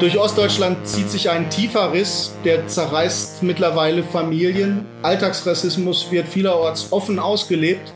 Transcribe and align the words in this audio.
Durch 0.00 0.18
Ostdeutschland 0.18 0.86
zieht 0.86 1.08
sich 1.08 1.30
ein 1.30 1.48
tiefer 1.50 1.92
Riss, 1.92 2.32
der 2.44 2.66
zerreißt 2.66 3.42
mittlerweile 3.42 4.02
Familien. 4.02 4.86
Alltagsrassismus 5.02 6.10
wird 6.10 6.28
vielerorts 6.28 6.92
offen 6.92 7.18
ausgelebt. 7.18 7.92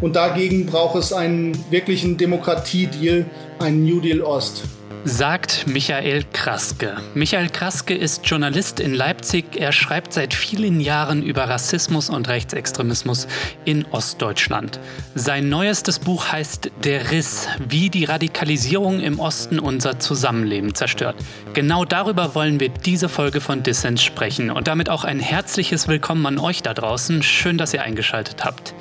Und 0.00 0.16
dagegen 0.16 0.66
braucht 0.66 0.96
es 0.96 1.12
einen 1.12 1.64
wirklichen 1.70 2.16
Demokratiedeal, 2.16 3.26
einen 3.58 3.84
New 3.84 4.00
Deal 4.00 4.22
Ost 4.22 4.62
sagt 5.04 5.66
Michael 5.66 6.24
Kraske. 6.32 6.96
Michael 7.14 7.48
Kraske 7.48 7.94
ist 7.94 8.26
Journalist 8.26 8.80
in 8.80 8.92
Leipzig. 8.92 9.56
Er 9.56 9.72
schreibt 9.72 10.12
seit 10.12 10.34
vielen 10.34 10.80
Jahren 10.80 11.22
über 11.22 11.48
Rassismus 11.48 12.10
und 12.10 12.28
Rechtsextremismus 12.28 13.26
in 13.64 13.86
Ostdeutschland. 13.86 14.78
Sein 15.14 15.48
neuestes 15.48 15.98
Buch 15.98 16.30
heißt 16.30 16.70
Der 16.84 17.10
Riss, 17.10 17.48
wie 17.66 17.88
die 17.88 18.04
Radikalisierung 18.04 19.00
im 19.00 19.20
Osten 19.20 19.58
unser 19.58 19.98
Zusammenleben 19.98 20.74
zerstört. 20.74 21.16
Genau 21.54 21.84
darüber 21.84 22.34
wollen 22.34 22.60
wir 22.60 22.68
diese 22.68 23.08
Folge 23.08 23.40
von 23.40 23.62
Dissens 23.62 24.02
sprechen 24.02 24.50
und 24.50 24.68
damit 24.68 24.90
auch 24.90 25.04
ein 25.04 25.20
herzliches 25.20 25.88
Willkommen 25.88 26.26
an 26.26 26.38
euch 26.38 26.62
da 26.62 26.74
draußen. 26.74 27.22
Schön, 27.22 27.58
dass 27.58 27.72
ihr 27.72 27.82
eingeschaltet 27.82 28.44
habt. 28.44 28.74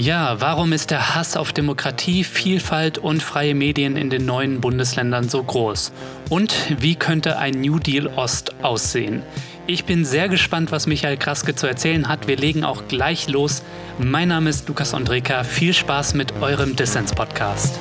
Ja, 0.00 0.40
warum 0.40 0.72
ist 0.72 0.92
der 0.92 1.16
Hass 1.16 1.36
auf 1.36 1.52
Demokratie, 1.52 2.22
Vielfalt 2.22 2.98
und 2.98 3.20
freie 3.20 3.56
Medien 3.56 3.96
in 3.96 4.10
den 4.10 4.26
neuen 4.26 4.60
Bundesländern 4.60 5.28
so 5.28 5.42
groß? 5.42 5.90
Und 6.30 6.54
wie 6.78 6.94
könnte 6.94 7.36
ein 7.38 7.60
New 7.60 7.80
Deal 7.80 8.06
Ost 8.06 8.62
aussehen? 8.62 9.24
Ich 9.66 9.86
bin 9.86 10.04
sehr 10.04 10.28
gespannt, 10.28 10.70
was 10.70 10.86
Michael 10.86 11.16
Kraske 11.16 11.56
zu 11.56 11.66
erzählen 11.66 12.06
hat. 12.06 12.28
Wir 12.28 12.36
legen 12.36 12.62
auch 12.62 12.86
gleich 12.86 13.26
los. 13.26 13.64
Mein 13.98 14.28
Name 14.28 14.50
ist 14.50 14.68
Lukas 14.68 14.94
Andreka. 14.94 15.42
Viel 15.42 15.74
Spaß 15.74 16.14
mit 16.14 16.32
eurem 16.40 16.76
Dissens-Podcast. 16.76 17.80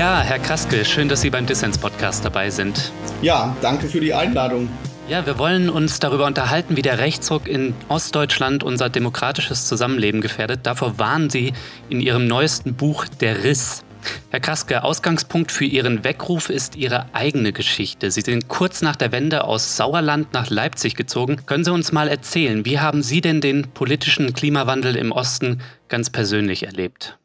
Ja, 0.00 0.22
Herr 0.22 0.38
Kraske, 0.38 0.86
schön, 0.86 1.10
dass 1.10 1.20
Sie 1.20 1.28
beim 1.28 1.44
Dissens-Podcast 1.44 2.24
dabei 2.24 2.48
sind. 2.48 2.90
Ja, 3.20 3.54
danke 3.60 3.86
für 3.86 4.00
die 4.00 4.14
Einladung. 4.14 4.70
Ja, 5.10 5.26
wir 5.26 5.36
wollen 5.36 5.68
uns 5.68 6.00
darüber 6.00 6.24
unterhalten, 6.24 6.78
wie 6.78 6.80
der 6.80 6.96
Rechtsruck 6.96 7.46
in 7.46 7.74
Ostdeutschland 7.90 8.64
unser 8.64 8.88
demokratisches 8.88 9.68
Zusammenleben 9.68 10.22
gefährdet. 10.22 10.60
Davor 10.62 10.98
warnen 10.98 11.28
Sie 11.28 11.52
in 11.90 12.00
Ihrem 12.00 12.26
neuesten 12.26 12.76
Buch 12.76 13.04
Der 13.20 13.44
Riss. 13.44 13.84
Herr 14.30 14.40
Kraske, 14.40 14.84
Ausgangspunkt 14.84 15.52
für 15.52 15.66
Ihren 15.66 16.02
Weckruf 16.02 16.48
ist 16.48 16.76
Ihre 16.76 17.04
eigene 17.12 17.52
Geschichte. 17.52 18.10
Sie 18.10 18.22
sind 18.22 18.48
kurz 18.48 18.80
nach 18.80 18.96
der 18.96 19.12
Wende 19.12 19.44
aus 19.44 19.76
Sauerland 19.76 20.32
nach 20.32 20.48
Leipzig 20.48 20.96
gezogen. 20.96 21.44
Können 21.44 21.64
Sie 21.64 21.74
uns 21.74 21.92
mal 21.92 22.08
erzählen, 22.08 22.64
wie 22.64 22.78
haben 22.78 23.02
Sie 23.02 23.20
denn 23.20 23.42
den 23.42 23.68
politischen 23.74 24.32
Klimawandel 24.32 24.96
im 24.96 25.12
Osten 25.12 25.60
ganz 25.88 26.08
persönlich 26.08 26.62
erlebt? 26.62 27.19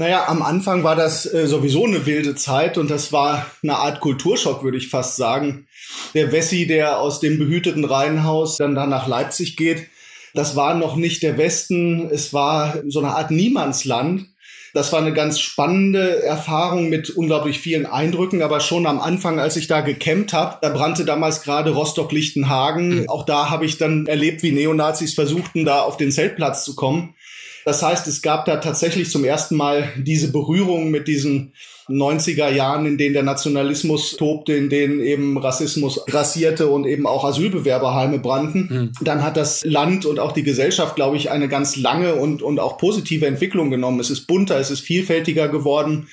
Naja, 0.00 0.28
am 0.28 0.40
Anfang 0.40 0.82
war 0.82 0.96
das 0.96 1.30
äh, 1.30 1.46
sowieso 1.46 1.84
eine 1.84 2.06
wilde 2.06 2.34
Zeit 2.34 2.78
und 2.78 2.90
das 2.90 3.12
war 3.12 3.44
eine 3.62 3.76
Art 3.76 4.00
Kulturschock, 4.00 4.64
würde 4.64 4.78
ich 4.78 4.88
fast 4.88 5.16
sagen. 5.16 5.66
Der 6.14 6.32
Wessi, 6.32 6.66
der 6.66 7.00
aus 7.00 7.20
dem 7.20 7.38
behüteten 7.38 7.84
Reihenhaus 7.84 8.56
dann 8.56 8.74
da 8.74 8.86
nach 8.86 9.06
Leipzig 9.06 9.58
geht, 9.58 9.88
das 10.32 10.56
war 10.56 10.72
noch 10.72 10.96
nicht 10.96 11.22
der 11.22 11.36
Westen, 11.36 12.08
es 12.10 12.32
war 12.32 12.78
so 12.88 13.00
eine 13.00 13.10
Art 13.10 13.30
Niemandsland. 13.30 14.28
Das 14.72 14.90
war 14.90 15.00
eine 15.00 15.12
ganz 15.12 15.38
spannende 15.38 16.22
Erfahrung 16.22 16.88
mit 16.88 17.10
unglaublich 17.10 17.58
vielen 17.58 17.84
Eindrücken, 17.84 18.40
aber 18.40 18.60
schon 18.60 18.86
am 18.86 19.00
Anfang, 19.00 19.38
als 19.38 19.56
ich 19.56 19.66
da 19.66 19.82
gecampt 19.82 20.32
habe, 20.32 20.56
da 20.62 20.70
brannte 20.70 21.04
damals 21.04 21.42
gerade 21.42 21.72
Rostock-Lichtenhagen. 21.72 23.00
Mhm. 23.00 23.08
Auch 23.10 23.26
da 23.26 23.50
habe 23.50 23.66
ich 23.66 23.76
dann 23.76 24.06
erlebt, 24.06 24.42
wie 24.42 24.52
Neonazis 24.52 25.12
versuchten, 25.12 25.66
da 25.66 25.82
auf 25.82 25.98
den 25.98 26.10
Zeltplatz 26.10 26.64
zu 26.64 26.74
kommen. 26.74 27.14
Das 27.64 27.82
heißt, 27.82 28.06
es 28.06 28.22
gab 28.22 28.46
da 28.46 28.56
tatsächlich 28.56 29.10
zum 29.10 29.24
ersten 29.24 29.56
Mal 29.56 29.92
diese 29.98 30.32
Berührung 30.32 30.90
mit 30.90 31.08
diesen 31.08 31.52
90er 31.88 32.50
Jahren, 32.50 32.86
in 32.86 32.98
denen 32.98 33.14
der 33.14 33.22
Nationalismus 33.22 34.16
tobte, 34.16 34.52
in 34.54 34.70
denen 34.70 35.00
eben 35.00 35.36
Rassismus 35.36 36.04
grassierte 36.06 36.68
und 36.68 36.86
eben 36.86 37.06
auch 37.06 37.24
Asylbewerberheime 37.24 38.18
brannten. 38.18 38.68
Mhm. 38.70 39.04
Dann 39.04 39.22
hat 39.22 39.36
das 39.36 39.64
Land 39.64 40.06
und 40.06 40.18
auch 40.18 40.32
die 40.32 40.42
Gesellschaft, 40.42 40.96
glaube 40.96 41.16
ich, 41.16 41.30
eine 41.30 41.48
ganz 41.48 41.76
lange 41.76 42.14
und, 42.14 42.42
und 42.42 42.60
auch 42.60 42.78
positive 42.78 43.26
Entwicklung 43.26 43.70
genommen. 43.70 44.00
Es 44.00 44.10
ist 44.10 44.26
bunter, 44.26 44.58
es 44.58 44.70
ist 44.70 44.80
vielfältiger 44.80 45.48
geworden. 45.48 46.08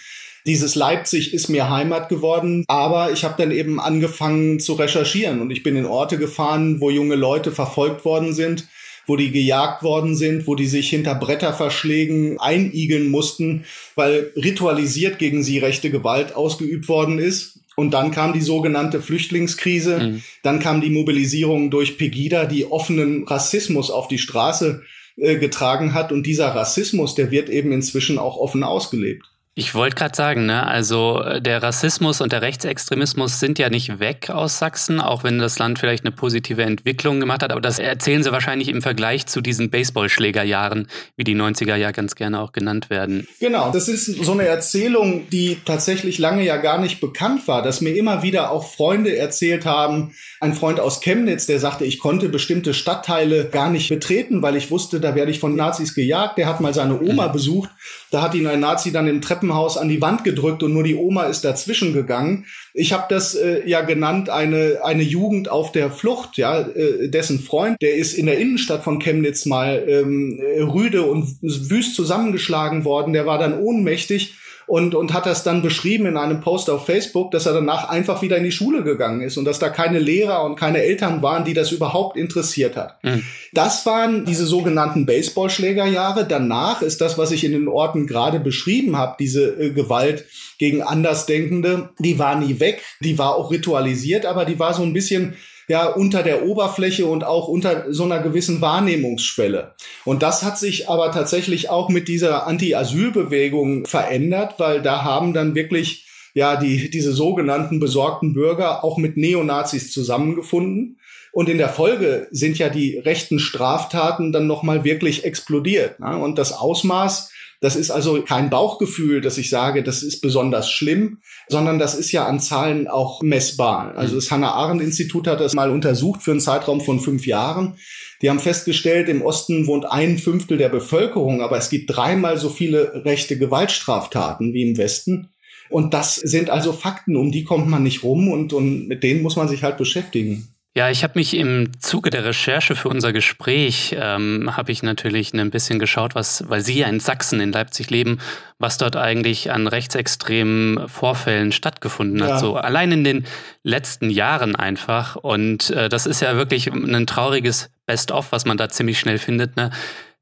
Dieses 0.45 0.75
Leipzig 0.75 1.33
ist 1.33 1.49
mir 1.49 1.69
Heimat 1.69 2.07
geworden, 2.07 2.63
aber 2.67 3.11
ich 3.11 3.25
habe 3.25 3.35
dann 3.37 3.51
eben 3.51 3.79
angefangen 3.81 4.59
zu 4.59 4.73
recherchieren 4.73 5.41
und 5.41 5.51
ich 5.51 5.61
bin 5.61 5.75
in 5.75 5.85
Orte 5.85 6.17
gefahren, 6.17 6.79
wo 6.79 6.89
junge 6.89 7.15
Leute 7.15 7.51
verfolgt 7.51 8.05
worden 8.05 8.33
sind 8.33 8.67
wo 9.07 9.15
die 9.15 9.31
gejagt 9.31 9.81
worden 9.81 10.15
sind, 10.15 10.45
wo 10.45 10.55
die 10.55 10.67
sich 10.67 10.89
hinter 10.89 11.15
Bretterverschlägen 11.15 12.39
einigeln 12.39 13.07
mussten, 13.09 13.63
weil 13.95 14.31
ritualisiert 14.35 15.17
gegen 15.17 15.43
sie 15.43 15.57
rechte 15.57 15.89
Gewalt 15.89 16.35
ausgeübt 16.35 16.87
worden 16.87 17.17
ist. 17.17 17.61
Und 17.77 17.91
dann 17.91 18.11
kam 18.11 18.33
die 18.33 18.41
sogenannte 18.41 19.01
Flüchtlingskrise. 19.01 19.99
Mhm. 19.99 20.23
Dann 20.43 20.59
kam 20.59 20.81
die 20.81 20.89
Mobilisierung 20.89 21.69
durch 21.69 21.97
Pegida, 21.97 22.45
die 22.45 22.65
offenen 22.65 23.23
Rassismus 23.23 23.91
auf 23.91 24.07
die 24.07 24.17
Straße 24.17 24.81
äh, 25.15 25.37
getragen 25.37 25.93
hat. 25.93 26.11
Und 26.11 26.25
dieser 26.25 26.49
Rassismus, 26.49 27.15
der 27.15 27.31
wird 27.31 27.49
eben 27.49 27.71
inzwischen 27.71 28.17
auch 28.17 28.37
offen 28.37 28.63
ausgelebt. 28.63 29.25
Ich 29.59 29.73
wollte 29.73 29.95
gerade 29.95 30.15
sagen, 30.15 30.45
ne, 30.45 30.67
also 30.67 31.19
äh, 31.19 31.41
der 31.41 31.63
Rassismus 31.63 32.21
und 32.21 32.31
der 32.31 32.43
Rechtsextremismus 32.43 33.39
sind 33.39 33.57
ja 33.57 33.71
nicht 33.71 33.99
weg 33.99 34.29
aus 34.29 34.59
Sachsen, 34.59 35.01
auch 35.01 35.23
wenn 35.23 35.39
das 35.39 35.57
Land 35.57 35.79
vielleicht 35.79 36.05
eine 36.05 36.11
positive 36.11 36.61
Entwicklung 36.61 37.19
gemacht 37.19 37.41
hat. 37.41 37.51
Aber 37.51 37.59
das 37.59 37.79
erzählen 37.79 38.21
sie 38.21 38.31
wahrscheinlich 38.31 38.67
im 38.67 38.83
Vergleich 38.83 39.25
zu 39.25 39.41
diesen 39.41 39.71
Baseballschlägerjahren, 39.71 40.87
wie 41.15 41.23
die 41.23 41.35
90er 41.35 41.75
ja 41.75 41.89
ganz 41.89 42.13
gerne 42.13 42.39
auch 42.39 42.51
genannt 42.51 42.91
werden. 42.91 43.27
Genau, 43.39 43.71
das 43.71 43.87
ist 43.87 44.05
so 44.05 44.33
eine 44.33 44.45
Erzählung, 44.45 45.27
die 45.31 45.57
tatsächlich 45.65 46.19
lange 46.19 46.43
ja 46.43 46.57
gar 46.57 46.79
nicht 46.79 47.01
bekannt 47.01 47.47
war, 47.47 47.63
dass 47.63 47.81
mir 47.81 47.95
immer 47.95 48.21
wieder 48.21 48.51
auch 48.51 48.71
Freunde 48.71 49.17
erzählt 49.17 49.65
haben. 49.65 50.13
Ein 50.39 50.53
Freund 50.53 50.79
aus 50.79 51.01
Chemnitz, 51.01 51.45
der 51.45 51.59
sagte, 51.59 51.85
ich 51.85 51.99
konnte 51.99 52.29
bestimmte 52.29 52.73
Stadtteile 52.73 53.45
gar 53.45 53.69
nicht 53.69 53.89
betreten, 53.89 54.41
weil 54.41 54.55
ich 54.55 54.69
wusste, 54.69 54.99
da 54.99 55.15
werde 55.15 55.31
ich 55.31 55.39
von 55.39 55.55
Nazis 55.55 55.95
gejagt. 55.95 56.37
Der 56.37 56.47
hat 56.47 56.61
mal 56.61 56.73
seine 56.73 57.01
Oma 57.01 57.29
mhm. 57.29 57.33
besucht. 57.33 57.69
Da 58.11 58.21
hat 58.21 58.35
ihn 58.35 58.47
ein 58.47 58.59
Nazi 58.59 58.91
dann 58.91 59.07
im 59.07 59.21
Treppen 59.21 59.47
Treppenhaus 59.47 59.77
an 59.77 59.89
die 59.89 60.01
Wand 60.01 60.23
gedrückt 60.23 60.63
und 60.63 60.73
nur 60.73 60.83
die 60.83 60.95
Oma 60.95 61.23
ist 61.23 61.43
dazwischen 61.43 61.93
gegangen. 61.93 62.45
Ich 62.73 62.93
habe 62.93 63.05
das 63.09 63.35
äh, 63.35 63.67
ja 63.67 63.81
genannt, 63.81 64.29
eine, 64.29 64.79
eine 64.83 65.03
Jugend 65.03 65.49
auf 65.49 65.71
der 65.71 65.91
Flucht, 65.91 66.37
ja, 66.37 66.61
äh, 66.61 67.09
dessen 67.09 67.39
Freund, 67.39 67.81
der 67.81 67.95
ist 67.95 68.13
in 68.13 68.25
der 68.25 68.37
Innenstadt 68.37 68.83
von 68.83 68.99
Chemnitz 68.99 69.45
mal 69.45 69.83
ähm, 69.87 70.39
rüde 70.59 71.03
und 71.03 71.37
wüst 71.41 71.95
zusammengeschlagen 71.95 72.85
worden, 72.85 73.13
der 73.13 73.25
war 73.25 73.39
dann 73.39 73.59
ohnmächtig 73.59 74.35
und, 74.67 74.95
und 74.95 75.13
hat 75.13 75.25
das 75.25 75.43
dann 75.43 75.61
beschrieben 75.61 76.05
in 76.05 76.17
einem 76.17 76.41
Post 76.41 76.69
auf 76.69 76.85
Facebook, 76.85 77.31
dass 77.31 77.45
er 77.45 77.53
danach 77.53 77.87
einfach 77.87 78.21
wieder 78.21 78.37
in 78.37 78.43
die 78.43 78.51
Schule 78.51 78.83
gegangen 78.83 79.21
ist 79.21 79.37
und 79.37 79.45
dass 79.45 79.59
da 79.59 79.69
keine 79.69 79.97
Lehrer 79.97 80.43
und 80.43 80.57
keine 80.57 80.83
Eltern 80.83 81.21
waren, 81.21 81.45
die 81.45 81.53
das 81.53 81.71
überhaupt 81.71 82.17
interessiert 82.17 82.75
hat. 82.75 83.01
Mhm. 83.01 83.23
Das 83.53 83.85
waren 83.85 84.25
diese 84.25 84.45
sogenannten 84.45 85.05
Baseballschlägerjahre. 85.05 86.27
Danach 86.27 86.81
ist 86.81 86.99
das, 86.99 87.17
was 87.17 87.31
ich 87.31 87.45
in 87.45 87.53
den 87.53 87.69
Orten 87.69 88.07
gerade 88.07 88.41
beschrieben 88.41 88.97
habe, 88.97 89.15
diese 89.17 89.45
äh, 89.57 89.69
Gewalt 89.71 90.25
gegen 90.57 90.81
Andersdenkende, 90.81 91.89
die 91.99 92.19
war 92.19 92.35
nie 92.35 92.59
weg, 92.59 92.83
die 92.99 93.17
war 93.17 93.35
auch 93.35 93.51
ritualisiert, 93.51 94.25
aber 94.25 94.43
die 94.43 94.59
war 94.59 94.73
so 94.73 94.83
ein 94.83 94.93
bisschen 94.93 95.35
ja 95.67 95.87
unter 95.87 96.23
der 96.23 96.45
Oberfläche 96.45 97.05
und 97.05 97.23
auch 97.23 97.47
unter 97.47 97.91
so 97.93 98.03
einer 98.03 98.19
gewissen 98.19 98.61
Wahrnehmungsschwelle. 98.61 99.73
Und 100.05 100.23
das 100.23 100.43
hat 100.43 100.57
sich 100.57 100.89
aber 100.89 101.11
tatsächlich 101.11 101.69
auch 101.69 101.89
mit 101.89 102.07
dieser 102.07 102.47
Anti-Asyl-Bewegung 102.47 103.85
verändert, 103.85 104.55
weil 104.57 104.81
da 104.81 105.03
haben 105.03 105.33
dann 105.33 105.55
wirklich 105.55 106.07
ja 106.33 106.55
die 106.55 106.89
diese 106.89 107.13
sogenannten 107.13 107.79
besorgten 107.79 108.33
Bürger 108.33 108.83
auch 108.83 108.97
mit 108.97 109.17
Neonazis 109.17 109.91
zusammengefunden. 109.91 110.99
Und 111.33 111.49
in 111.49 111.57
der 111.57 111.69
Folge 111.69 112.27
sind 112.31 112.57
ja 112.57 112.69
die 112.69 112.97
rechten 112.97 113.37
Straftaten 113.37 114.31
dann 114.31 114.47
nochmal 114.47 114.83
wirklich 114.83 115.23
explodiert. 115.23 115.99
Ne? 115.99 116.17
Und 116.17 116.39
das 116.39 116.53
Ausmaß 116.53 117.31
das 117.59 117.75
ist 117.75 117.89
also 117.91 118.21
kein 118.21 118.49
Bauchgefühl, 118.49 119.21
dass 119.21 119.37
ich 119.37 119.49
sage, 119.49 119.83
das 119.83 120.03
ist 120.03 120.21
besonders 120.21 120.69
schlimm, 120.69 121.19
sondern 121.47 121.79
das 121.79 121.95
ist 121.95 122.11
ja 122.11 122.25
an 122.25 122.39
Zahlen 122.39 122.87
auch 122.87 123.21
messbar. 123.21 123.95
Also 123.95 124.13
mhm. 124.13 124.17
das 124.17 124.31
Hannah 124.31 124.51
Arendt 124.51 124.81
Institut 124.81 125.27
hat 125.27 125.39
das 125.39 125.53
mal 125.53 125.71
untersucht 125.71 126.21
für 126.21 126.31
einen 126.31 126.39
Zeitraum 126.39 126.81
von 126.81 126.99
fünf 126.99 127.25
Jahren. 127.25 127.77
Die 128.21 128.29
haben 128.29 128.39
festgestellt, 128.39 129.09
im 129.09 129.21
Osten 129.21 129.67
wohnt 129.67 129.85
ein 129.85 130.17
Fünftel 130.17 130.57
der 130.57 130.69
Bevölkerung, 130.69 131.41
aber 131.41 131.57
es 131.57 131.69
gibt 131.69 131.95
dreimal 131.95 132.37
so 132.37 132.49
viele 132.49 133.05
rechte 133.05 133.37
Gewaltstraftaten 133.37 134.53
wie 134.53 134.69
im 134.69 134.77
Westen. 134.77 135.29
Und 135.69 135.93
das 135.93 136.15
sind 136.15 136.49
also 136.49 136.73
Fakten, 136.73 137.15
um 137.15 137.31
die 137.31 137.43
kommt 137.43 137.67
man 137.67 137.83
nicht 137.83 138.03
rum 138.03 138.31
und, 138.31 138.53
und 138.53 138.87
mit 138.87 139.03
denen 139.03 139.21
muss 139.21 139.35
man 139.35 139.47
sich 139.47 139.63
halt 139.63 139.77
beschäftigen. 139.77 140.47
Ja, 140.77 140.91
ich 140.91 141.03
habe 141.03 141.13
mich 141.15 141.35
im 141.35 141.71
Zuge 141.79 142.11
der 142.11 142.23
Recherche 142.23 142.75
für 142.75 142.87
unser 142.89 143.11
Gespräch, 143.11 143.95
ähm, 143.99 144.55
habe 144.55 144.71
ich 144.71 144.83
natürlich 144.83 145.33
ein 145.33 145.49
bisschen 145.49 145.79
geschaut, 145.79 146.13
was, 146.13 146.47
weil 146.49 146.61
Sie 146.61 146.77
ja 146.77 146.87
in 146.87 146.99
Sachsen, 146.99 147.39
in 147.39 147.51
Leipzig 147.51 147.89
leben, 147.89 148.19
was 148.59 148.77
dort 148.77 148.95
eigentlich 148.95 149.49
an 149.49 149.65
rechtsextremen 149.65 150.87
Vorfällen 150.87 151.51
stattgefunden 151.51 152.21
hat. 152.21 152.29
Ja. 152.29 152.37
So 152.37 152.57
allein 152.57 152.91
in 152.91 153.03
den 153.03 153.25
letzten 153.63 154.11
Jahren 154.11 154.55
einfach. 154.55 155.15
Und 155.15 155.71
äh, 155.71 155.89
das 155.89 156.05
ist 156.05 156.21
ja 156.21 156.35
wirklich 156.35 156.67
ein 156.67 157.07
trauriges 157.07 157.71
Best-of, 157.87 158.31
was 158.31 158.45
man 158.45 158.57
da 158.57 158.69
ziemlich 158.69 158.99
schnell 158.99 159.17
findet. 159.17 159.55
Ne? 159.55 159.71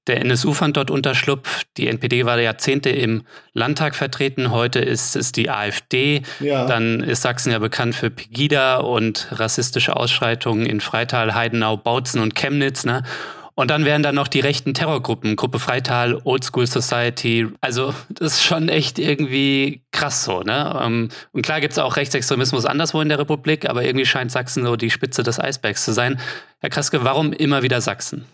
Der 0.08 0.22
NSU 0.22 0.54
fand 0.54 0.78
dort 0.78 0.92
Unterschlupf. 0.92 1.64
Die 1.78 1.88
NPD 1.88 2.26
war 2.26 2.40
Jahrzehnte 2.40 2.90
im 2.90 3.24
Landtag 3.54 3.96
vertreten. 3.96 4.52
Heute 4.52 4.80
ist 4.80 5.16
es 5.16 5.32
die 5.32 5.50
AfD. 5.50 6.22
Ja. 6.40 6.66
Dann 6.66 7.02
ist 7.02 7.24
Sachsen 7.24 7.52
ja 7.52 7.60
bekannt 7.60 7.96
für 7.96 8.12
Pegida 8.12 8.78
und 8.78 9.28
rassistische 9.32 9.96
Ausschreitungen 9.96 10.66
in 10.66 10.80
Freital, 10.80 11.34
Heidenau, 11.34 11.78
Bautzen 11.78 12.22
und 12.22 12.36
Chemnitz. 12.36 12.86
Ne? 12.86 13.04
Und 13.56 13.72
dann 13.72 13.86
wären 13.86 14.04
da 14.04 14.12
noch 14.12 14.28
die 14.28 14.42
rechten 14.42 14.74
Terrorgruppen, 14.74 15.38
Gruppe 15.38 15.60
Freital, 15.60 16.20
Old 16.26 16.44
School 16.44 16.68
Society. 16.68 17.48
Also 17.62 17.94
das 18.10 18.34
ist 18.34 18.44
schon 18.44 18.68
echt 18.68 19.00
irgendwie 19.00 19.82
krass 19.94 20.26
so. 20.26 20.42
Ne? 20.42 20.78
Ähm, 20.84 21.10
und 21.32 21.42
klar 21.42 21.62
gibt 21.62 21.72
es 21.72 21.80
auch 21.80 21.96
Rechtsextremismus 21.96 22.66
anderswo 22.66 23.00
in 23.00 23.08
der 23.08 23.18
Republik, 23.18 23.68
aber 23.68 23.84
irgendwie 23.84 24.06
scheint 24.06 24.32
Sachsen 24.32 24.66
so 24.66 24.76
die 24.76 24.92
Spitze 24.92 25.24
des 25.24 25.40
Eisbergs 25.40 25.86
zu 25.86 25.94
sein. 25.94 26.20
Herr 26.60 26.70
Kraske, 26.70 27.06
warum 27.06 27.32
immer 27.32 27.64
wieder 27.64 27.80
Sachsen? 27.80 28.26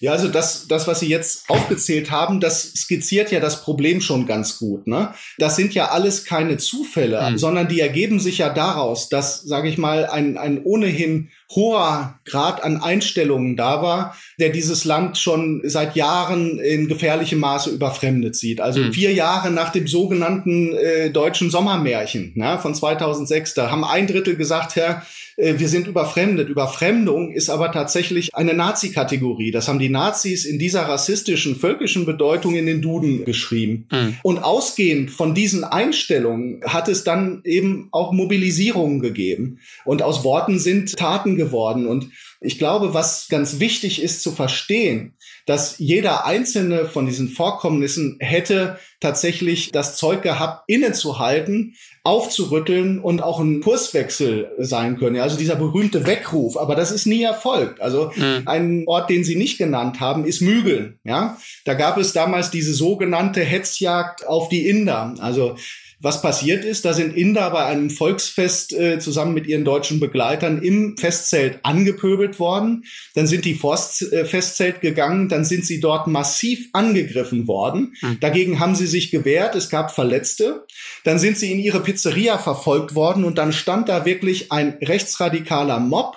Ja, 0.00 0.12
also 0.12 0.28
das, 0.28 0.68
das, 0.68 0.86
was 0.86 1.00
Sie 1.00 1.08
jetzt 1.08 1.48
aufgezählt 1.48 2.10
haben, 2.10 2.40
das 2.40 2.72
skizziert 2.74 3.32
ja 3.32 3.40
das 3.40 3.62
Problem 3.62 4.00
schon 4.00 4.26
ganz 4.26 4.58
gut. 4.58 4.86
Ne? 4.86 5.14
Das 5.38 5.56
sind 5.56 5.74
ja 5.74 5.88
alles 5.88 6.24
keine 6.24 6.58
Zufälle, 6.58 7.30
mhm. 7.30 7.38
sondern 7.38 7.68
die 7.68 7.80
ergeben 7.80 8.20
sich 8.20 8.38
ja 8.38 8.50
daraus, 8.50 9.08
dass, 9.08 9.42
sage 9.42 9.68
ich 9.68 9.78
mal, 9.78 10.06
ein, 10.06 10.36
ein 10.36 10.62
ohnehin 10.62 11.30
hoher 11.54 12.18
Grad 12.24 12.62
an 12.62 12.82
Einstellungen 12.82 13.56
da 13.56 13.82
war, 13.82 14.16
der 14.38 14.50
dieses 14.50 14.84
Land 14.84 15.16
schon 15.16 15.62
seit 15.64 15.94
Jahren 15.96 16.58
in 16.58 16.88
gefährlichem 16.88 17.38
Maße 17.38 17.70
überfremdet 17.70 18.36
sieht. 18.36 18.60
Also 18.60 18.80
mhm. 18.80 18.92
vier 18.92 19.12
Jahre 19.12 19.50
nach 19.50 19.70
dem 19.70 19.86
sogenannten 19.86 20.74
äh, 20.74 21.10
deutschen 21.10 21.50
Sommermärchen 21.50 22.32
ne, 22.34 22.58
von 22.58 22.74
2006, 22.74 23.54
da 23.54 23.70
haben 23.70 23.84
ein 23.84 24.06
Drittel 24.06 24.36
gesagt, 24.36 24.76
Herr, 24.76 25.02
wir 25.36 25.68
sind 25.68 25.86
überfremdet. 25.86 26.48
Überfremdung 26.48 27.32
ist 27.32 27.50
aber 27.50 27.70
tatsächlich 27.70 28.34
eine 28.34 28.54
Nazi-Kategorie. 28.54 29.50
Das 29.50 29.68
haben 29.68 29.78
die 29.78 29.90
Nazis 29.90 30.46
in 30.46 30.58
dieser 30.58 30.82
rassistischen, 30.82 31.56
völkischen 31.56 32.06
Bedeutung 32.06 32.54
in 32.54 32.64
den 32.64 32.80
Duden 32.80 33.24
geschrieben. 33.24 33.86
Mhm. 33.90 34.16
Und 34.22 34.38
ausgehend 34.38 35.10
von 35.10 35.34
diesen 35.34 35.64
Einstellungen 35.64 36.62
hat 36.64 36.88
es 36.88 37.04
dann 37.04 37.42
eben 37.44 37.88
auch 37.92 38.12
Mobilisierungen 38.12 39.00
gegeben. 39.00 39.58
Und 39.84 40.00
aus 40.00 40.24
Worten 40.24 40.58
sind 40.58 40.96
Taten 40.96 41.36
geworden. 41.36 41.86
Und 41.86 42.08
ich 42.40 42.58
glaube, 42.58 42.94
was 42.94 43.28
ganz 43.28 43.60
wichtig 43.60 44.02
ist 44.02 44.22
zu 44.22 44.32
verstehen, 44.32 45.15
dass 45.46 45.78
jeder 45.78 46.26
einzelne 46.26 46.86
von 46.86 47.06
diesen 47.06 47.28
Vorkommnissen 47.28 48.16
hätte 48.20 48.78
tatsächlich 49.00 49.70
das 49.70 49.96
Zeug 49.96 50.22
gehabt, 50.22 50.64
innezuhalten, 50.66 51.76
aufzurütteln 52.02 52.98
und 52.98 53.22
auch 53.22 53.38
ein 53.38 53.60
Kurswechsel 53.60 54.50
sein 54.58 54.98
können. 54.98 55.20
Also 55.20 55.36
dieser 55.36 55.56
berühmte 55.56 56.06
Weckruf, 56.06 56.56
aber 56.56 56.74
das 56.74 56.90
ist 56.90 57.06
nie 57.06 57.22
erfolgt. 57.22 57.80
Also 57.80 58.10
mhm. 58.14 58.42
ein 58.46 58.84
Ort, 58.86 59.08
den 59.08 59.24
Sie 59.24 59.36
nicht 59.36 59.58
genannt 59.58 60.00
haben, 60.00 60.24
ist 60.24 60.40
Mügeln. 60.40 60.98
Ja, 61.04 61.36
da 61.64 61.74
gab 61.74 61.96
es 61.96 62.12
damals 62.12 62.50
diese 62.50 62.74
sogenannte 62.74 63.40
Hetzjagd 63.40 64.26
auf 64.26 64.48
die 64.48 64.68
Inder. 64.68 65.14
Also 65.18 65.56
was 65.98 66.20
passiert 66.20 66.64
ist, 66.64 66.84
da 66.84 66.92
sind 66.92 67.16
Inder 67.16 67.50
bei 67.50 67.64
einem 67.64 67.88
Volksfest 67.88 68.74
äh, 68.74 68.98
zusammen 68.98 69.32
mit 69.32 69.46
ihren 69.46 69.64
deutschen 69.64 69.98
Begleitern 69.98 70.60
im 70.60 70.96
Festzelt 70.98 71.60
angepöbelt 71.62 72.38
worden. 72.38 72.84
Dann 73.14 73.26
sind 73.26 73.46
die 73.46 73.54
vor 73.54 73.78
äh, 74.12 74.24
Festzelt 74.26 74.82
gegangen, 74.82 75.30
dann 75.30 75.44
sind 75.46 75.64
sie 75.64 75.80
dort 75.80 76.06
massiv 76.06 76.68
angegriffen 76.74 77.48
worden. 77.48 77.96
Mhm. 78.02 78.20
Dagegen 78.20 78.60
haben 78.60 78.74
sie 78.74 78.86
sich 78.86 79.10
gewehrt, 79.10 79.54
es 79.54 79.70
gab 79.70 79.90
Verletzte. 79.90 80.66
Dann 81.04 81.18
sind 81.18 81.38
sie 81.38 81.50
in 81.50 81.58
ihre 81.58 81.80
Pizzeria 81.80 82.36
verfolgt 82.36 82.94
worden 82.94 83.24
und 83.24 83.38
dann 83.38 83.52
stand 83.52 83.88
da 83.88 84.04
wirklich 84.04 84.52
ein 84.52 84.76
rechtsradikaler 84.82 85.80
Mob 85.80 86.16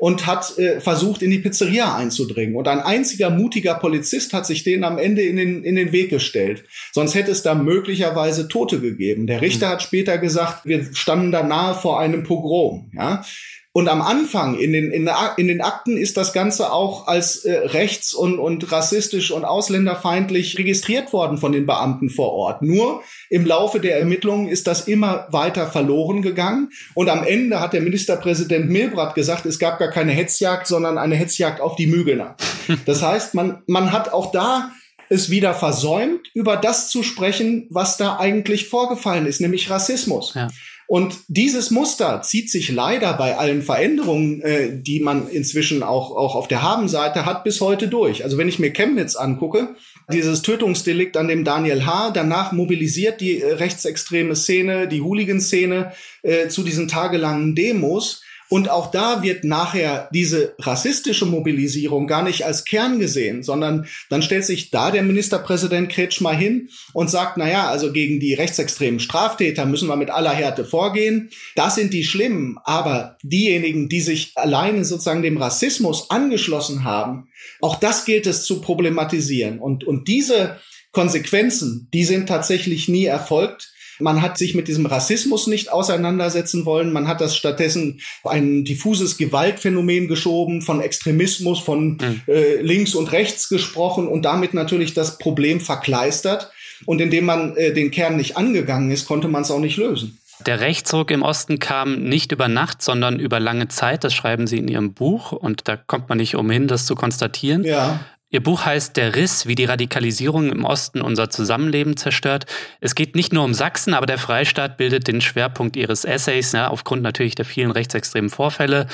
und 0.00 0.26
hat 0.26 0.58
äh, 0.58 0.80
versucht, 0.80 1.20
in 1.20 1.30
die 1.30 1.40
Pizzeria 1.40 1.94
einzudringen. 1.94 2.56
Und 2.56 2.66
ein 2.68 2.80
einziger 2.80 3.28
mutiger 3.28 3.74
Polizist 3.74 4.32
hat 4.32 4.46
sich 4.46 4.64
denen 4.64 4.82
am 4.82 4.96
Ende 4.96 5.20
in 5.20 5.36
den, 5.36 5.62
in 5.62 5.76
den 5.76 5.92
Weg 5.92 6.08
gestellt. 6.08 6.64
Sonst 6.90 7.14
hätte 7.14 7.30
es 7.30 7.42
da 7.42 7.54
möglicherweise 7.54 8.48
Tote 8.48 8.80
gegeben. 8.80 9.26
Der 9.26 9.42
Richter 9.42 9.66
mhm. 9.66 9.72
hat 9.72 9.82
später 9.82 10.16
gesagt, 10.16 10.64
wir 10.64 10.88
standen 10.94 11.32
da 11.32 11.42
nahe 11.42 11.74
vor 11.74 12.00
einem 12.00 12.22
Pogrom. 12.22 12.90
Ja? 12.94 13.22
Und 13.72 13.88
am 13.88 14.02
Anfang 14.02 14.58
in 14.58 14.72
den, 14.72 14.90
in, 14.90 15.08
in 15.36 15.46
den 15.46 15.60
Akten 15.60 15.96
ist 15.96 16.16
das 16.16 16.32
Ganze 16.32 16.72
auch 16.72 17.06
als 17.06 17.44
äh, 17.44 17.52
rechts- 17.52 18.14
und, 18.14 18.40
und 18.40 18.72
rassistisch 18.72 19.30
und 19.30 19.44
ausländerfeindlich 19.44 20.58
registriert 20.58 21.12
worden 21.12 21.38
von 21.38 21.52
den 21.52 21.66
Beamten 21.66 22.10
vor 22.10 22.32
Ort. 22.32 22.62
Nur 22.62 23.02
im 23.28 23.46
Laufe 23.46 23.78
der 23.78 24.00
Ermittlungen 24.00 24.48
ist 24.48 24.66
das 24.66 24.88
immer 24.88 25.28
weiter 25.30 25.68
verloren 25.68 26.20
gegangen. 26.20 26.70
Und 26.94 27.08
am 27.08 27.22
Ende 27.22 27.60
hat 27.60 27.72
der 27.72 27.80
Ministerpräsident 27.80 28.68
Milbrat 28.68 29.14
gesagt, 29.14 29.46
es 29.46 29.60
gab 29.60 29.78
gar 29.78 29.90
keine 29.90 30.12
Hetzjagd, 30.12 30.66
sondern 30.66 30.98
eine 30.98 31.14
Hetzjagd 31.14 31.60
auf 31.60 31.76
die 31.76 31.86
Mügelner. 31.86 32.36
Das 32.86 33.02
heißt, 33.02 33.34
man, 33.34 33.62
man 33.66 33.92
hat 33.92 34.12
auch 34.12 34.30
da 34.32 34.70
es 35.08 35.28
wieder 35.28 35.54
versäumt, 35.54 36.28
über 36.34 36.56
das 36.56 36.88
zu 36.88 37.02
sprechen, 37.02 37.66
was 37.68 37.96
da 37.96 38.16
eigentlich 38.18 38.68
vorgefallen 38.68 39.26
ist, 39.26 39.40
nämlich 39.40 39.68
Rassismus. 39.70 40.34
Ja. 40.34 40.48
Und 40.90 41.20
dieses 41.28 41.70
Muster 41.70 42.20
zieht 42.22 42.50
sich 42.50 42.68
leider 42.68 43.12
bei 43.12 43.38
allen 43.38 43.62
Veränderungen, 43.62 44.42
äh, 44.42 44.70
die 44.76 44.98
man 44.98 45.28
inzwischen 45.28 45.84
auch, 45.84 46.10
auch 46.10 46.34
auf 46.34 46.48
der 46.48 46.62
Habenseite 46.62 47.24
hat, 47.26 47.44
bis 47.44 47.60
heute 47.60 47.86
durch. 47.86 48.24
Also 48.24 48.38
wenn 48.38 48.48
ich 48.48 48.58
mir 48.58 48.72
Chemnitz 48.72 49.14
angucke, 49.14 49.76
dieses 50.12 50.42
Tötungsdelikt 50.42 51.16
an 51.16 51.28
dem 51.28 51.44
Daniel 51.44 51.86
H., 51.86 52.10
danach 52.10 52.50
mobilisiert 52.50 53.20
die 53.20 53.40
äh, 53.40 53.52
rechtsextreme 53.52 54.34
Szene, 54.34 54.88
die 54.88 55.00
Hooligan-Szene 55.00 55.92
äh, 56.22 56.48
zu 56.48 56.64
diesen 56.64 56.88
tagelangen 56.88 57.54
Demos. 57.54 58.24
Und 58.50 58.68
auch 58.68 58.90
da 58.90 59.22
wird 59.22 59.44
nachher 59.44 60.08
diese 60.12 60.54
rassistische 60.58 61.24
Mobilisierung 61.24 62.08
gar 62.08 62.24
nicht 62.24 62.44
als 62.44 62.64
Kern 62.64 62.98
gesehen, 62.98 63.44
sondern 63.44 63.86
dann 64.08 64.22
stellt 64.22 64.44
sich 64.44 64.70
da 64.70 64.90
der 64.90 65.04
Ministerpräsident 65.04 65.88
Kretschmer 65.88 66.32
hin 66.32 66.68
und 66.92 67.08
sagt, 67.08 67.36
na 67.36 67.48
ja, 67.48 67.68
also 67.68 67.92
gegen 67.92 68.18
die 68.18 68.34
rechtsextremen 68.34 68.98
Straftäter 68.98 69.66
müssen 69.66 69.86
wir 69.86 69.94
mit 69.94 70.10
aller 70.10 70.32
Härte 70.32 70.64
vorgehen. 70.64 71.30
Das 71.54 71.76
sind 71.76 71.94
die 71.94 72.02
Schlimmen. 72.02 72.58
Aber 72.64 73.16
diejenigen, 73.22 73.88
die 73.88 74.00
sich 74.00 74.32
alleine 74.34 74.84
sozusagen 74.84 75.22
dem 75.22 75.36
Rassismus 75.36 76.10
angeschlossen 76.10 76.82
haben, 76.82 77.28
auch 77.60 77.76
das 77.76 78.04
gilt 78.04 78.26
es 78.26 78.42
zu 78.42 78.60
problematisieren. 78.60 79.60
Und, 79.60 79.84
und 79.84 80.08
diese 80.08 80.58
Konsequenzen, 80.90 81.88
die 81.94 82.04
sind 82.04 82.28
tatsächlich 82.28 82.88
nie 82.88 83.04
erfolgt. 83.04 83.72
Man 84.00 84.22
hat 84.22 84.38
sich 84.38 84.54
mit 84.54 84.68
diesem 84.68 84.86
Rassismus 84.86 85.46
nicht 85.46 85.72
auseinandersetzen 85.72 86.64
wollen. 86.64 86.92
Man 86.92 87.08
hat 87.08 87.20
das 87.20 87.36
stattdessen 87.36 88.00
ein 88.24 88.64
diffuses 88.64 89.16
Gewaltphänomen 89.16 90.08
geschoben, 90.08 90.62
von 90.62 90.80
Extremismus, 90.80 91.60
von 91.60 91.98
mhm. 92.00 92.22
äh, 92.26 92.60
links 92.60 92.94
und 92.94 93.12
rechts 93.12 93.48
gesprochen 93.48 94.08
und 94.08 94.24
damit 94.24 94.54
natürlich 94.54 94.94
das 94.94 95.18
Problem 95.18 95.60
verkleistert. 95.60 96.50
Und 96.86 97.00
indem 97.00 97.26
man 97.26 97.56
äh, 97.56 97.72
den 97.72 97.90
Kern 97.90 98.16
nicht 98.16 98.36
angegangen 98.36 98.90
ist, 98.90 99.06
konnte 99.06 99.28
man 99.28 99.42
es 99.42 99.50
auch 99.50 99.58
nicht 99.58 99.76
lösen. 99.76 100.18
Der 100.46 100.60
Rechtsruck 100.60 101.10
im 101.10 101.22
Osten 101.22 101.58
kam 101.58 102.02
nicht 102.02 102.32
über 102.32 102.48
Nacht, 102.48 102.80
sondern 102.80 103.20
über 103.20 103.40
lange 103.40 103.68
Zeit. 103.68 104.04
Das 104.04 104.14
schreiben 104.14 104.46
Sie 104.46 104.58
in 104.58 104.68
Ihrem 104.68 104.94
Buch 104.94 105.32
und 105.32 105.68
da 105.68 105.76
kommt 105.76 106.08
man 106.08 106.18
nicht 106.18 106.34
umhin, 106.34 106.66
das 106.66 106.86
zu 106.86 106.94
konstatieren. 106.94 107.64
Ja. 107.64 108.00
Ihr 108.32 108.42
Buch 108.42 108.64
heißt 108.64 108.96
Der 108.96 109.16
Riss, 109.16 109.46
wie 109.46 109.56
die 109.56 109.64
Radikalisierung 109.64 110.50
im 110.50 110.64
Osten 110.64 111.00
unser 111.00 111.30
Zusammenleben 111.30 111.96
zerstört. 111.96 112.46
Es 112.80 112.94
geht 112.94 113.16
nicht 113.16 113.32
nur 113.32 113.44
um 113.44 113.54
Sachsen, 113.54 113.92
aber 113.92 114.06
der 114.06 114.18
Freistaat 114.18 114.76
bildet 114.76 115.08
den 115.08 115.20
Schwerpunkt 115.20 115.76
Ihres 115.76 116.04
Essays, 116.04 116.52
ja, 116.52 116.68
aufgrund 116.68 117.02
natürlich 117.02 117.34
der 117.34 117.44
vielen 117.44 117.72
rechtsextremen 117.72 118.30
Vorfälle 118.30 118.86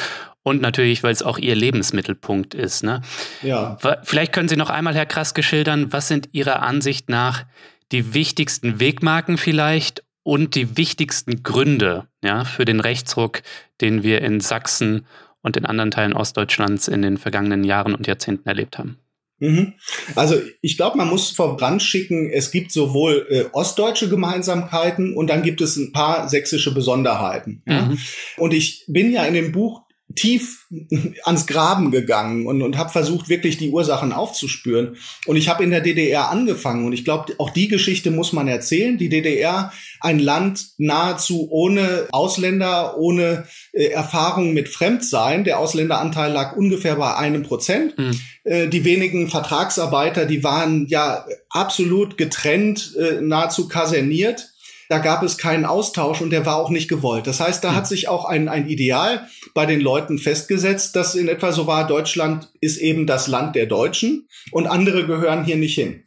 und 0.42 0.62
natürlich, 0.62 1.02
weil 1.02 1.12
es 1.12 1.22
auch 1.22 1.38
Ihr 1.38 1.54
Lebensmittelpunkt 1.54 2.54
ist. 2.54 2.82
Ne? 2.82 3.02
Ja. 3.42 3.76
Vielleicht 4.04 4.32
können 4.32 4.48
Sie 4.48 4.56
noch 4.56 4.70
einmal, 4.70 4.94
Herr 4.94 5.06
Kraske, 5.06 5.42
schildern, 5.42 5.92
was 5.92 6.08
sind 6.08 6.30
Ihrer 6.32 6.62
Ansicht 6.62 7.10
nach 7.10 7.44
die 7.92 8.14
wichtigsten 8.14 8.80
Wegmarken 8.80 9.38
vielleicht 9.38 10.02
und 10.22 10.54
die 10.54 10.76
wichtigsten 10.76 11.42
Gründe 11.42 12.08
ja, 12.22 12.44
für 12.44 12.64
den 12.64 12.80
Rechtsruck, 12.80 13.42
den 13.80 14.02
wir 14.02 14.22
in 14.22 14.40
Sachsen 14.40 15.06
und 15.42 15.56
in 15.56 15.66
anderen 15.66 15.90
Teilen 15.90 16.14
Ostdeutschlands 16.14 16.88
in 16.88 17.02
den 17.02 17.18
vergangenen 17.18 17.62
Jahren 17.62 17.94
und 17.94 18.06
Jahrzehnten 18.06 18.48
erlebt 18.48 18.78
haben. 18.78 18.98
Mhm. 19.38 19.74
Also 20.14 20.40
ich 20.62 20.76
glaube, 20.76 20.96
man 20.96 21.08
muss 21.08 21.30
voranschicken, 21.30 22.30
es 22.30 22.50
gibt 22.50 22.72
sowohl 22.72 23.26
äh, 23.28 23.44
ostdeutsche 23.52 24.08
Gemeinsamkeiten 24.08 25.14
und 25.14 25.28
dann 25.28 25.42
gibt 25.42 25.60
es 25.60 25.76
ein 25.76 25.92
paar 25.92 26.28
sächsische 26.28 26.72
Besonderheiten. 26.72 27.62
Ja? 27.66 27.82
Mhm. 27.82 27.98
Und 28.38 28.54
ich 28.54 28.84
bin 28.88 29.12
ja 29.12 29.24
in 29.24 29.34
dem 29.34 29.52
Buch 29.52 29.85
tief 30.14 30.66
ans 31.24 31.46
Graben 31.46 31.90
gegangen 31.90 32.46
und, 32.46 32.62
und 32.62 32.76
habe 32.76 32.90
versucht, 32.90 33.28
wirklich 33.28 33.58
die 33.58 33.70
Ursachen 33.70 34.12
aufzuspüren. 34.12 34.96
Und 35.26 35.36
ich 35.36 35.48
habe 35.48 35.64
in 35.64 35.70
der 35.70 35.80
DDR 35.80 36.30
angefangen 36.30 36.86
und 36.86 36.92
ich 36.92 37.04
glaube, 37.04 37.34
auch 37.38 37.50
die 37.50 37.68
Geschichte 37.68 38.10
muss 38.10 38.32
man 38.32 38.48
erzählen. 38.48 38.98
Die 38.98 39.08
DDR, 39.08 39.72
ein 40.00 40.18
Land 40.18 40.66
nahezu 40.78 41.48
ohne 41.50 42.06
Ausländer, 42.12 42.96
ohne 42.98 43.46
äh, 43.72 43.86
Erfahrung 43.86 44.54
mit 44.54 44.68
Fremdsein. 44.68 45.44
Der 45.44 45.58
Ausländeranteil 45.58 46.32
lag 46.32 46.56
ungefähr 46.56 46.96
bei 46.96 47.16
einem 47.16 47.42
Prozent. 47.42 47.98
Mhm. 47.98 48.20
Äh, 48.44 48.68
die 48.68 48.84
wenigen 48.84 49.28
Vertragsarbeiter, 49.28 50.26
die 50.26 50.44
waren 50.44 50.86
ja 50.86 51.26
absolut 51.50 52.16
getrennt, 52.16 52.94
äh, 52.96 53.20
nahezu 53.20 53.68
kaserniert. 53.68 54.52
Da 54.88 54.98
gab 54.98 55.22
es 55.22 55.38
keinen 55.38 55.64
Austausch 55.64 56.20
und 56.20 56.30
der 56.30 56.46
war 56.46 56.56
auch 56.56 56.70
nicht 56.70 56.88
gewollt. 56.88 57.26
Das 57.26 57.40
heißt, 57.40 57.62
da 57.62 57.74
hat 57.74 57.86
sich 57.86 58.08
auch 58.08 58.24
ein, 58.24 58.48
ein 58.48 58.68
Ideal 58.68 59.26
bei 59.54 59.66
den 59.66 59.80
Leuten 59.80 60.18
festgesetzt, 60.18 60.96
das 60.96 61.14
in 61.14 61.28
etwa 61.28 61.52
so 61.52 61.66
war, 61.66 61.86
Deutschland 61.86 62.50
ist 62.60 62.78
eben 62.78 63.06
das 63.06 63.26
Land 63.26 63.56
der 63.56 63.66
Deutschen 63.66 64.28
und 64.52 64.66
andere 64.66 65.06
gehören 65.06 65.44
hier 65.44 65.56
nicht 65.56 65.74
hin. 65.74 66.04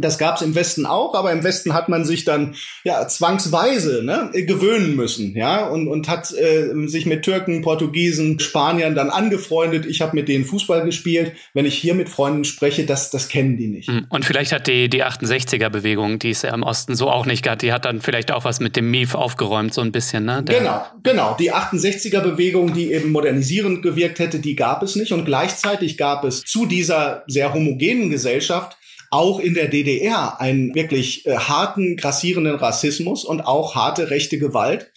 Das 0.00 0.18
gab 0.18 0.36
es 0.36 0.42
im 0.42 0.54
Westen 0.54 0.86
auch, 0.86 1.14
aber 1.14 1.32
im 1.32 1.44
Westen 1.44 1.74
hat 1.74 1.88
man 1.88 2.04
sich 2.04 2.24
dann 2.24 2.54
ja 2.84 3.06
zwangsweise 3.08 4.02
ne, 4.04 4.30
gewöhnen 4.32 4.96
müssen, 4.96 5.34
ja, 5.36 5.66
und, 5.66 5.88
und 5.88 6.08
hat 6.08 6.32
äh, 6.32 6.70
sich 6.86 7.06
mit 7.06 7.22
Türken, 7.22 7.62
Portugiesen, 7.62 8.40
Spaniern 8.40 8.94
dann 8.94 9.10
angefreundet. 9.10 9.86
Ich 9.86 10.00
habe 10.00 10.16
mit 10.16 10.28
denen 10.28 10.44
Fußball 10.44 10.84
gespielt. 10.84 11.32
Wenn 11.54 11.66
ich 11.66 11.74
hier 11.74 11.94
mit 11.94 12.08
Freunden 12.08 12.44
spreche, 12.44 12.84
das, 12.84 13.10
das 13.10 13.28
kennen 13.28 13.56
die 13.56 13.68
nicht. 13.68 13.88
Hm. 13.88 14.06
Und 14.08 14.24
vielleicht 14.24 14.52
hat 14.52 14.66
die, 14.66 14.88
die 14.88 15.04
68er-Bewegung, 15.04 16.18
die 16.18 16.30
es 16.30 16.42
ja 16.42 16.54
im 16.54 16.62
Osten 16.62 16.94
so 16.94 17.10
auch 17.10 17.26
nicht 17.26 17.44
gab, 17.44 17.58
die 17.58 17.72
hat 17.72 17.84
dann 17.84 18.00
vielleicht 18.00 18.32
auch 18.32 18.44
was 18.44 18.60
mit 18.60 18.76
dem 18.76 18.90
MIF 18.90 19.14
aufgeräumt, 19.14 19.74
so 19.74 19.80
ein 19.80 19.92
bisschen, 19.92 20.24
ne? 20.24 20.42
Der 20.42 20.58
genau, 20.58 20.86
genau. 21.02 21.36
Die 21.38 21.52
68er-Bewegung, 21.52 22.72
die 22.74 22.92
eben 22.92 23.12
modernisierend 23.12 23.82
gewirkt 23.82 24.18
hätte, 24.18 24.38
die 24.38 24.56
gab 24.56 24.82
es 24.82 24.96
nicht. 24.96 25.12
Und 25.12 25.24
gleichzeitig 25.24 25.96
gab 25.96 26.24
es 26.24 26.42
zu 26.42 26.66
dieser 26.66 27.24
sehr 27.26 27.52
homogenen 27.52 28.10
Gesellschaft 28.10 28.76
auch 29.10 29.40
in 29.40 29.54
der 29.54 29.68
DDR 29.68 30.40
einen 30.40 30.74
wirklich 30.74 31.26
äh, 31.26 31.36
harten, 31.36 31.96
grassierenden 31.96 32.56
Rassismus 32.56 33.24
und 33.24 33.40
auch 33.40 33.74
harte 33.74 34.10
rechte 34.10 34.38
Gewalt. 34.38 34.92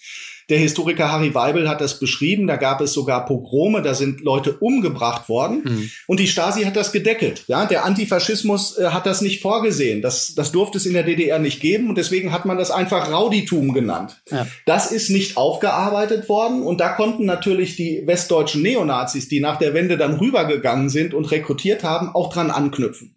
Der 0.50 0.60
Historiker 0.60 1.12
Harry 1.12 1.34
Weibel 1.34 1.70
hat 1.70 1.82
das 1.82 2.00
beschrieben. 2.00 2.48
Da 2.48 2.58
gab 2.58 2.82
es 2.82 2.94
sogar 2.94 3.26
Pogrome, 3.26 3.82
da 3.82 3.94
sind 3.94 4.22
Leute 4.22 4.58
umgebracht 4.58 5.30
worden. 5.30 5.64
Mhm. 5.64 5.92
Und 6.08 6.20
die 6.20 6.28
Stasi 6.28 6.64
hat 6.64 6.76
das 6.76 6.92
gedeckelt. 6.92 7.46
Ja, 7.48 7.66
der 7.66 7.86
Antifaschismus 7.86 8.78
äh, 8.78 8.88
hat 8.88 9.06
das 9.06 9.22
nicht 9.22 9.42
vorgesehen. 9.42 10.02
Das, 10.02 10.36
das 10.36 10.52
durfte 10.52 10.78
es 10.78 10.86
in 10.86 10.94
der 10.94 11.04
DDR 11.04 11.40
nicht 11.40 11.62
geben. 11.62 11.90
Und 11.90 11.98
deswegen 11.98 12.32
hat 12.32 12.46
man 12.46 12.58
das 12.58 12.72
einfach 12.72 13.12
Rauditum 13.12 13.74
genannt. 13.74 14.22
Ja. 14.30 14.46
Das 14.66 14.92
ist 14.92 15.10
nicht 15.10 15.38
aufgearbeitet 15.38 16.28
worden. 16.28 16.62
Und 16.64 16.82
da 16.82 16.90
konnten 16.90 17.26
natürlich 17.26 17.76
die 17.76 18.04
westdeutschen 18.06 18.62
Neonazis, 18.62 19.30
die 19.30 19.40
nach 19.40 19.58
der 19.58 19.74
Wende 19.74 19.98
dann 19.98 20.18
rübergegangen 20.18 20.90
sind 20.90 21.14
und 21.14 21.32
rekrutiert 21.32 21.84
haben, 21.84 22.14
auch 22.14 22.32
dran 22.32 22.52
anknüpfen. 22.52 23.16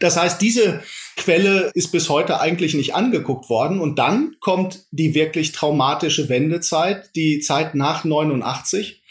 Das 0.00 0.16
heißt, 0.16 0.40
diese 0.40 0.82
Quelle 1.16 1.70
ist 1.74 1.92
bis 1.92 2.08
heute 2.08 2.40
eigentlich 2.40 2.74
nicht 2.74 2.94
angeguckt 2.94 3.48
worden. 3.48 3.80
Und 3.80 3.98
dann 3.98 4.36
kommt 4.40 4.84
die 4.90 5.14
wirklich 5.14 5.52
traumatische 5.52 6.28
Wendezeit, 6.28 7.10
die 7.16 7.40
Zeit 7.40 7.74
nach 7.74 8.04
89, 8.04 9.02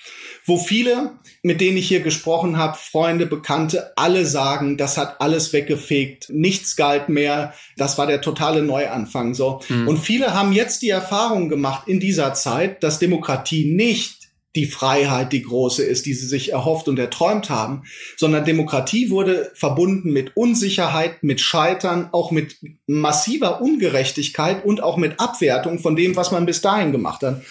wo 0.45 0.57
viele, 0.59 1.13
mit 1.41 1.59
denen 1.59 1.77
ich 1.77 1.87
hier 1.87 2.01
gesprochen 2.01 2.57
habe, 2.57 2.77
Freunde, 2.77 3.25
Bekannte, 3.25 3.91
alle 3.95 4.25
sagen, 4.25 4.77
das 4.77 4.97
hat 4.97 5.19
alles 5.19 5.53
weggefegt, 5.53 6.29
nichts 6.29 6.75
galt 6.75 7.09
mehr, 7.09 7.53
das 7.77 7.97
war 7.97 8.05
der 8.05 8.21
totale 8.21 8.61
Neuanfang. 8.61 9.33
So. 9.33 9.61
Mhm. 9.67 9.87
Und 9.87 9.97
viele 9.97 10.35
haben 10.35 10.53
jetzt 10.53 10.83
die 10.83 10.89
Erfahrung 10.89 11.49
gemacht 11.49 11.87
in 11.87 11.99
dieser 11.99 12.35
Zeit, 12.35 12.83
dass 12.83 12.99
Demokratie 12.99 13.73
nicht 13.73 14.24
die 14.55 14.65
Freiheit 14.65 15.33
die 15.33 15.41
große 15.41 15.83
ist, 15.83 16.05
die 16.05 16.13
sie 16.13 16.27
sich 16.27 16.51
erhofft 16.53 16.87
und 16.87 16.97
erträumt 16.97 17.49
haben, 17.49 17.83
sondern 18.17 18.45
Demokratie 18.45 19.09
wurde 19.09 19.51
verbunden 19.53 20.11
mit 20.11 20.35
Unsicherheit, 20.35 21.23
mit 21.23 21.41
Scheitern, 21.41 22.09
auch 22.11 22.31
mit 22.31 22.57
massiver 22.87 23.61
Ungerechtigkeit 23.61 24.63
und 24.63 24.81
auch 24.81 24.97
mit 24.97 25.19
Abwertung 25.19 25.79
von 25.79 25.95
dem, 25.95 26.15
was 26.15 26.31
man 26.31 26.45
bis 26.45 26.61
dahin 26.61 26.91
gemacht 26.91 27.21
hat. 27.23 27.41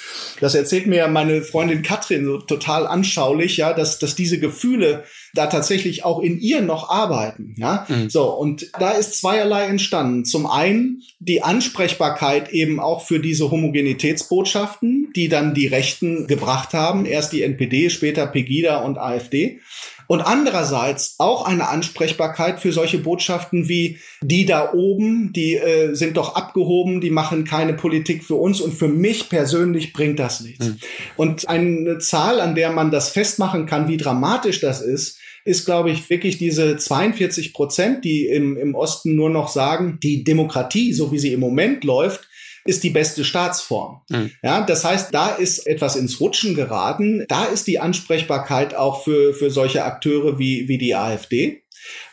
Das 0.41 0.55
erzählt 0.55 0.87
mir 0.87 1.07
meine 1.09 1.43
Freundin 1.43 1.83
Katrin 1.83 2.25
so 2.25 2.39
total 2.39 2.87
anschaulich, 2.87 3.57
ja, 3.57 3.73
dass, 3.73 3.99
dass 3.99 4.15
diese 4.15 4.39
Gefühle 4.39 5.05
da 5.35 5.47
tatsächlich 5.49 6.05
auch 6.05 6.21
in 6.21 6.39
ihr 6.39 6.63
noch 6.63 6.89
arbeiten. 6.89 7.55
Ja, 7.59 7.87
mhm. 7.89 8.09
so 8.09 8.31
und 8.31 8.71
da 8.79 8.93
ist 8.93 9.19
zweierlei 9.21 9.67
entstanden. 9.67 10.25
Zum 10.25 10.47
einen 10.47 11.03
die 11.19 11.43
Ansprechbarkeit 11.43 12.53
eben 12.53 12.81
auch 12.81 13.05
für 13.05 13.21
diese 13.21 13.51
Homogenitätsbotschaften, 13.51 15.13
die 15.15 15.29
dann 15.29 15.55
die 15.55 15.67
Rechten 15.67 16.27
gebracht 16.27 16.73
haben. 16.73 17.05
Erst 17.05 17.33
die 17.33 17.43
NPD, 17.43 17.91
später 17.91 18.27
Pegida 18.27 18.79
und 18.79 18.99
AfD. 18.99 19.61
Und 20.07 20.21
andererseits 20.21 21.17
auch 21.19 21.47
eine 21.47 21.69
Ansprechbarkeit 21.69 22.61
für 22.61 22.73
solche 22.73 22.99
Botschaften 22.99 23.69
wie 23.69 23.99
die 24.23 24.45
da 24.45 24.73
oben, 24.73 25.33
die 25.33 25.55
äh, 25.55 25.95
sind 25.95 26.17
doch 26.17 26.35
abgehoben, 26.35 27.01
die 27.01 27.11
machen 27.11 27.45
keine 27.45 27.75
Politik 27.75 28.23
für 28.25 28.35
uns 28.35 28.61
und 28.61 28.75
für 28.75 28.89
mich 28.89 29.29
persönlich 29.29 29.93
bringt 29.93 30.19
das 30.19 30.41
nichts. 30.41 30.67
Mhm. 30.67 30.77
Und 31.17 31.49
eine 31.49 31.99
Zahl, 31.99 32.41
an 32.41 32.55
der 32.55 32.71
man 32.71 32.91
das 32.91 33.09
festmachen 33.11 33.67
kann, 33.67 33.89
wie 33.89 33.97
dramatisch 33.97 34.61
das 34.61 34.83
ist, 34.83 35.19
ist, 35.45 35.67
glaube 35.67 35.91
ich, 35.91 36.09
wirklich 36.11 36.39
diese 36.39 36.77
42 36.77 37.53
Prozent, 37.53 38.05
die 38.05 38.27
im, 38.27 38.57
im 38.57 38.75
Osten 38.75 39.15
nur 39.15 39.31
noch 39.31 39.49
sagen, 39.49 39.99
die 40.03 40.25
Demokratie, 40.25 40.93
so 40.93 41.13
wie 41.13 41.19
sie 41.19 41.33
im 41.33 41.41
Moment 41.41 41.85
läuft, 41.85 42.29
ist 42.65 42.83
die 42.83 42.91
beste 42.91 43.25
Staatsform. 43.25 44.01
Mhm. 44.09 44.31
Ja, 44.43 44.63
das 44.63 44.85
heißt, 44.85 45.13
da 45.13 45.29
ist 45.29 45.67
etwas 45.67 45.97
ins 45.97 46.19
Rutschen 46.21 46.55
geraten. 46.55 47.25
Da 47.29 47.45
ist 47.45 47.67
die 47.67 47.79
Ansprechbarkeit 47.79 48.75
auch 48.75 49.05
für, 49.05 49.35
für 49.35 49.51
solche 49.51 49.85
Akteure 49.85 50.39
wie, 50.39 50.67
wie 50.67 50.79
die 50.79 50.95
AfD. 50.95 51.63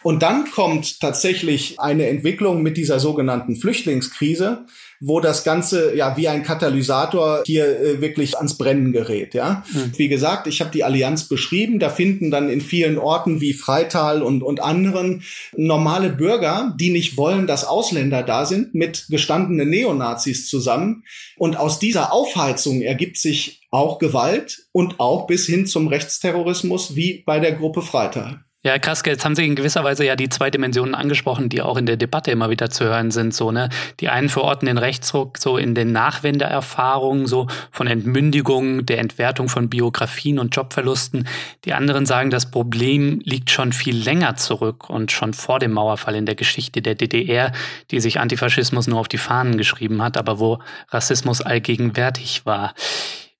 Und 0.04 0.22
dann 0.22 0.52
kommt 0.52 1.00
tatsächlich 1.00 1.80
eine 1.80 2.08
Entwicklung 2.08 2.62
mit 2.62 2.76
dieser 2.76 3.00
sogenannten 3.00 3.56
Flüchtlingskrise, 3.56 4.66
wo 5.02 5.20
das 5.20 5.44
Ganze 5.44 5.96
ja 5.96 6.16
wie 6.16 6.28
ein 6.28 6.44
Katalysator 6.44 7.44
hier 7.46 7.66
äh, 7.66 8.02
wirklich 8.02 8.38
ans 8.38 8.58
Brennen 8.58 8.94
gerät. 8.94 9.34
Ja, 9.34 9.64
mhm. 9.74 9.92
wie 9.98 10.08
gesagt, 10.08 10.48
ich 10.48 10.62
habe 10.62 10.72
die 10.72 10.84
Allianz 10.84 11.26
beschrieben. 11.26 11.80
Da 11.80 11.90
finden 11.90 12.32
dann 12.32 12.50
in 12.50 12.62
vielen 12.62 12.98
Orten 12.98 13.42
wie 13.42 13.54
Freital 13.54 14.22
und 14.22 14.44
und 14.44 14.62
anderen 14.62 15.24
normale 15.58 16.10
Bürger, 16.10 16.76
die 16.80 16.92
nicht 16.92 17.18
wollen, 17.18 17.48
dass 17.48 17.66
Ausländer 17.66 18.24
da 18.24 18.46
sind, 18.46 18.76
mit 18.76 19.08
gestandenen 19.10 19.70
Neonazis 19.70 20.48
zusammen. 20.48 21.04
Und 21.36 21.58
aus 21.58 21.80
dieser 21.80 22.14
Aufheizung 22.14 22.82
ergibt 22.82 23.18
sich 23.18 23.62
auch 23.72 23.98
Gewalt 23.98 24.68
und 24.72 25.00
auch 25.00 25.26
bis 25.26 25.48
hin 25.48 25.66
zum 25.66 25.88
Rechtsterrorismus 25.88 26.96
wie 26.96 27.24
bei 27.26 27.40
der 27.40 27.54
Gruppe 27.54 27.82
Freital. 27.82 28.44
Ja, 28.64 28.78
krass, 28.78 29.02
jetzt 29.08 29.26
haben 29.26 29.36
Sie 29.36 29.44
in 29.44 29.56
gewisser 29.56 29.84
Weise 29.84 30.06
ja 30.06 30.16
die 30.16 30.30
zwei 30.30 30.52
Dimensionen 30.52 30.94
angesprochen, 30.94 31.50
die 31.50 31.64
auch 31.64 31.78
in 31.78 31.88
der 31.88 31.98
Debatte 31.98 32.30
immer 32.30 32.52
wieder 32.52 32.70
zu 32.70 32.84
hören 32.84 33.10
sind. 33.10 33.34
So, 33.34 33.52
ne? 33.52 33.70
Die 34.00 34.10
einen 34.10 34.30
verorten 34.30 34.68
den 34.68 34.78
Rechtsruck 34.78 35.40
so 35.40 35.58
in 35.58 35.74
den 35.74 35.92
Nachwendeerfahrungen, 35.92 37.26
so 37.26 37.48
von 37.72 37.88
Entmündigung, 37.88 38.86
der 38.86 39.00
Entwertung 39.00 39.50
von 39.50 39.68
Biografien 39.68 40.38
und 40.38 40.56
Jobverlusten. 40.56 41.28
Die 41.66 41.74
anderen 41.74 42.06
sagen, 42.06 42.30
das 42.30 42.52
Problem 42.52 43.20
liegt 43.24 43.50
schon 43.50 43.74
viel 43.74 43.98
länger 43.98 44.36
zurück 44.36 44.92
und 44.92 45.12
schon 45.12 45.34
vor 45.34 45.58
dem 45.58 45.72
Mauerfall 45.72 46.14
in 46.14 46.28
der 46.28 46.36
Geschichte 46.36 46.84
der 46.84 46.94
DDR, 46.94 47.54
die 47.90 48.00
sich 48.00 48.20
Antifaschismus 48.20 48.86
nur 48.86 49.00
auf 49.00 49.08
die 49.08 49.18
Fahnen 49.18 49.58
geschrieben 49.58 50.04
hat, 50.04 50.18
aber 50.18 50.38
wo 50.38 50.60
Rassismus 50.90 51.42
allgegenwärtig 51.42 52.46
war. 52.46 52.76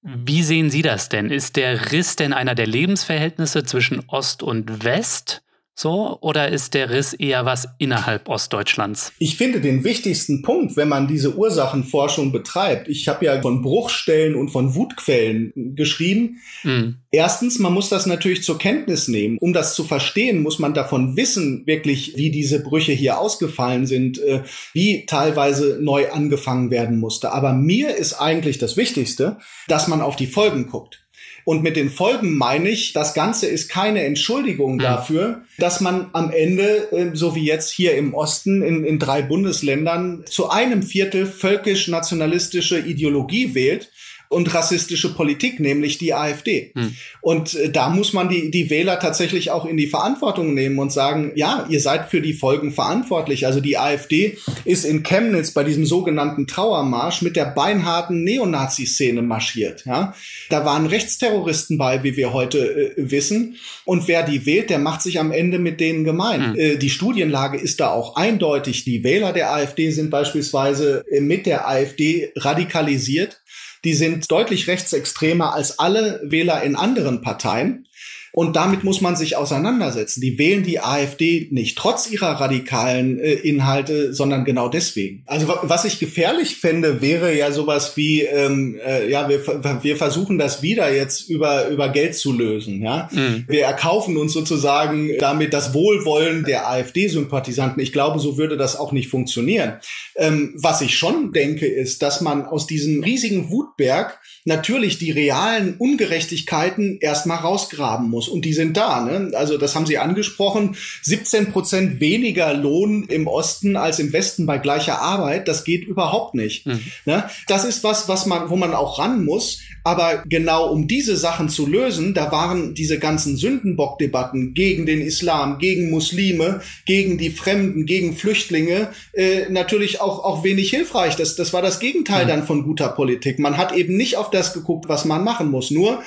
Wie 0.04 0.42
sehen 0.42 0.72
Sie 0.72 0.82
das 0.82 1.10
denn? 1.10 1.30
Ist 1.30 1.56
der 1.58 1.92
Riss 1.92 2.16
denn 2.16 2.34
einer 2.34 2.56
der 2.56 2.66
Lebensverhältnisse 2.66 3.64
zwischen 3.64 4.04
Ost 4.08 4.42
und 4.42 4.84
West? 4.84 5.44
So, 5.82 6.20
oder 6.22 6.50
ist 6.50 6.76
der 6.76 6.92
Riss 6.92 7.14
eher 7.14 7.44
was 7.46 7.68
innerhalb 7.80 8.30
Ostdeutschlands? 8.30 9.14
Ich 9.18 9.36
finde 9.36 9.62
den 9.62 9.84
wichtigsten 9.84 10.44
Punkt, 10.44 10.78
wenn 10.78 10.88
man 10.88 11.08
diese 11.08 11.36
Ursachenforschung 11.36 12.32
betreibt. 12.32 12.88
Ich 12.88 13.08
habe 13.08 13.26
ja 13.26 13.42
von 13.42 13.64
Bruchstellen 13.64 14.36
und 14.36 14.50
von 14.50 14.76
Wutquellen 14.76 15.52
geschrieben. 15.76 16.40
Mhm. 16.62 16.98
Erstens, 17.10 17.58
man 17.58 17.74
muss 17.74 17.90
das 17.90 18.06
natürlich 18.06 18.44
zur 18.44 18.60
Kenntnis 18.60 19.08
nehmen. 19.08 19.40
Um 19.40 19.54
das 19.54 19.74
zu 19.74 19.84
verstehen, 19.84 20.44
muss 20.44 20.60
man 20.60 20.76
davon 20.76 21.18
wissen, 21.18 21.66
wirklich, 21.66 22.16
wie 22.16 22.30
diese 22.30 22.62
Brüche 22.62 22.92
hier 22.92 23.18
ausgefallen 23.18 23.88
sind, 23.88 24.20
äh, 24.20 24.44
wie 24.74 25.08
teilweise 25.08 25.80
neu 25.82 26.12
angefangen 26.12 26.70
werden 26.70 27.00
musste. 27.00 27.32
Aber 27.32 27.54
mir 27.54 27.96
ist 27.96 28.14
eigentlich 28.14 28.60
das 28.60 28.78
Wichtigste, 28.78 29.38
dass 29.68 29.88
man 29.88 30.02
auf 30.02 30.16
die 30.16 30.28
Folgen 30.28 30.68
guckt. 30.68 31.01
Und 31.44 31.64
mit 31.64 31.76
den 31.76 31.90
Folgen 31.90 32.38
meine 32.38 32.70
ich, 32.70 32.94
das 32.94 33.14
Ganze 33.14 33.48
ist 33.48 33.70
keine 33.70 34.04
Entschuldigung 34.04 34.76
mhm. 34.76 34.80
dafür, 34.80 35.42
dass 35.58 35.82
man 35.82 36.10
am 36.14 36.32
Ende, 36.32 36.92
äh, 36.92 37.12
so 37.14 37.36
wie 37.36 37.46
jetzt 37.46 37.72
hier 37.72 37.96
im 37.96 38.14
Osten 38.14 38.62
in, 38.62 38.84
in 38.84 39.00
drei 39.00 39.22
Bundesländern, 39.22 40.24
zu 40.28 40.50
einem 40.50 40.84
Viertel 40.84 41.26
völkisch-nationalistische 41.26 42.80
Ideologie 42.80 43.56
wählt 43.56 43.92
und 44.32 44.54
rassistische 44.54 45.14
Politik, 45.14 45.60
nämlich 45.60 45.98
die 45.98 46.14
AfD. 46.14 46.72
Hm. 46.74 46.96
Und 47.20 47.54
äh, 47.54 47.70
da 47.70 47.90
muss 47.90 48.14
man 48.14 48.30
die, 48.30 48.50
die 48.50 48.70
Wähler 48.70 48.98
tatsächlich 48.98 49.52
auch 49.52 49.66
in 49.66 49.76
die 49.76 49.88
Verantwortung 49.88 50.54
nehmen 50.54 50.80
und 50.80 50.92
sagen, 50.92 51.34
ja, 51.36 51.66
ihr 51.70 51.82
seid 51.82 52.10
für 52.10 52.22
die 52.22 52.34
Folgen 52.34 52.72
verantwortlich. 52.72 53.46
Also 53.46 53.60
die 53.60 53.78
AfD 53.78 54.38
ist 54.64 54.86
in 54.86 55.04
Chemnitz 55.04 55.52
bei 55.52 55.66
diesem 55.66 55.86
sogenannten 55.86 56.48
Trauermarsch 56.48 57.22
mit 57.22 57.36
der 57.36 57.46
beinharten 57.46 58.24
Neonazi-Szene 58.24 59.22
marschiert. 59.22 59.84
Ja? 59.86 60.16
Da 60.50 60.64
waren 60.64 60.86
Rechtsterroristen 60.86 61.78
bei, 61.78 62.04
wie 62.04 62.16
wir 62.16 62.32
heute 62.32 62.96
äh, 62.96 63.12
wissen. 63.12 63.58
Und 63.84 64.08
wer 64.08 64.24
die 64.24 64.46
wählt, 64.46 64.70
der 64.70 64.80
macht 64.80 65.02
sich 65.02 65.20
am 65.20 65.34
Ende 65.34 65.60
mit 65.60 65.82
denen 65.82 66.06
gemein. 66.06 66.54
Hm. 66.54 66.56
Äh, 66.58 66.76
die 66.78 66.90
Studienlage 66.90 67.58
ist 67.58 67.82
da 67.82 67.90
auch 67.90 68.16
eindeutig. 68.16 68.86
Die 68.86 69.04
Wähler 69.04 69.34
der 69.34 69.52
AfD 69.52 69.92
sind 69.92 70.10
beispielsweise 70.10 71.04
äh, 71.12 71.20
mit 71.20 71.46
der 71.46 71.68
AfD 71.68 72.32
radikalisiert 72.38 73.41
die 73.84 73.94
sind 73.94 74.30
deutlich 74.32 74.68
rechtsextremer 74.68 75.54
als 75.54 75.80
alle 75.80 76.22
Wähler 76.24 76.64
in 76.64 76.76
anderen 76.76 77.22
Parteien. 77.22 77.88
Und 78.34 78.56
damit 78.56 78.84
muss 78.84 79.02
man 79.02 79.16
sich 79.16 79.36
auseinandersetzen. 79.36 80.22
Die 80.22 80.38
wählen 80.38 80.64
die 80.64 80.80
AfD 80.80 81.48
nicht 81.52 81.78
trotz 81.78 82.10
ihrer 82.10 82.40
radikalen 82.40 83.20
äh, 83.20 83.34
Inhalte, 83.34 84.14
sondern 84.14 84.46
genau 84.46 84.70
deswegen. 84.70 85.24
Also 85.26 85.48
was 85.64 85.86
ich 85.86 86.00
gefährlich 86.00 86.56
fände, 86.56 87.02
wäre 87.02 87.38
ja 87.38 87.52
sowas 87.52 87.98
wie, 87.98 88.22
ähm, 88.22 88.80
äh, 88.86 89.10
ja, 89.10 89.28
wir, 89.28 89.46
wir 89.84 89.98
versuchen 89.98 90.38
das 90.38 90.62
wieder 90.62 90.94
jetzt 90.94 91.30
über, 91.30 91.68
über 91.68 91.90
Geld 91.90 92.16
zu 92.16 92.32
lösen. 92.32 92.82
Ja? 92.82 93.10
Mhm. 93.12 93.46
Wir 93.48 93.66
erkaufen 93.66 94.16
uns 94.18 94.34
sozusagen 94.34 95.12
damit 95.20 95.54
das 95.54 95.74
Wohlwollen 95.74 96.46
der 96.46 96.70
AfD-Sympathisanten. 96.70 97.82
Ich 97.82 97.92
glaube, 97.92 98.20
so 98.20 98.38
würde 98.38 98.56
das 98.58 98.78
auch 98.78 98.92
nicht 98.92 99.10
funktionieren. 99.10 99.80
Ähm, 100.16 100.54
was 100.58 100.82
ich 100.82 100.98
schon 100.98 101.34
denke, 101.34 101.68
ist, 101.68 102.02
dass 102.02 102.22
man 102.22 102.46
aus 102.46 102.66
diesem 102.66 103.04
riesigen 103.04 103.52
Wutberg 103.52 104.20
natürlich 104.46 104.98
die 104.98 105.12
realen 105.12 105.76
Ungerechtigkeiten 105.78 106.98
erstmal 107.00 107.38
rausgraben 107.38 108.10
muss. 108.10 108.28
Und 108.28 108.44
die 108.44 108.54
sind 108.54 108.76
da. 108.76 109.02
Ne? 109.02 109.32
Also 109.36 109.58
das 109.58 109.76
haben 109.76 109.86
Sie 109.86 109.98
angesprochen. 109.98 110.76
17 111.04 111.52
Prozent 111.52 112.00
weniger 112.00 112.54
Lohn 112.54 113.04
im 113.04 113.28
Osten 113.28 113.76
als 113.76 114.00
im 114.00 114.14
Westen 114.14 114.46
bei 114.46 114.58
gleicher 114.58 115.00
Arbeit. 115.00 115.48
Das 115.48 115.64
geht 115.64 115.86
überhaupt 115.86 116.34
nicht. 116.34 116.66
Mhm. 116.66 116.82
Ne? 117.06 117.30
Das 117.48 117.66
ist 117.66 117.84
was, 117.84 118.08
was 118.08 118.26
man, 118.26 118.50
wo 118.50 118.56
man 118.56 118.74
auch 118.74 119.00
ran 119.00 119.24
muss. 119.24 119.60
Aber 119.84 120.24
genau 120.28 120.70
um 120.70 120.88
diese 120.88 121.18
Sachen 121.18 121.50
zu 121.50 121.66
lösen, 121.66 122.14
da 122.14 122.32
waren 122.32 122.74
diese 122.74 123.00
ganzen 123.00 123.38
Sündenbock-Debatten 123.38 124.54
gegen 124.54 124.86
den 124.86 125.02
Islam, 125.02 125.58
gegen 125.60 125.90
Muslime, 125.90 126.62
gegen 126.86 127.18
die 127.18 127.32
Fremden, 127.32 127.86
gegen 127.86 128.16
Flüchtlinge 128.16 128.90
äh, 129.14 129.50
natürlich 129.50 130.02
auch, 130.02 130.24
auch 130.24 130.44
wenig 130.44 130.70
hilfreich. 130.70 131.16
Das, 131.16 131.36
das 131.36 131.54
war 131.54 131.62
das 131.62 131.80
Gegenteil 131.80 132.26
mhm. 132.26 132.30
dann 132.30 132.44
von 132.46 132.64
guter 132.64 132.90
Politik. 132.90 133.40
Man 133.40 133.58
hat 133.58 133.76
eben 133.76 133.98
nicht 133.98 134.18
auf 134.18 134.30
das 134.30 134.54
geguckt, 134.54 134.88
was 134.88 135.06
man 135.06 135.24
machen 135.24 135.50
muss. 135.50 135.72
Nur 135.72 136.04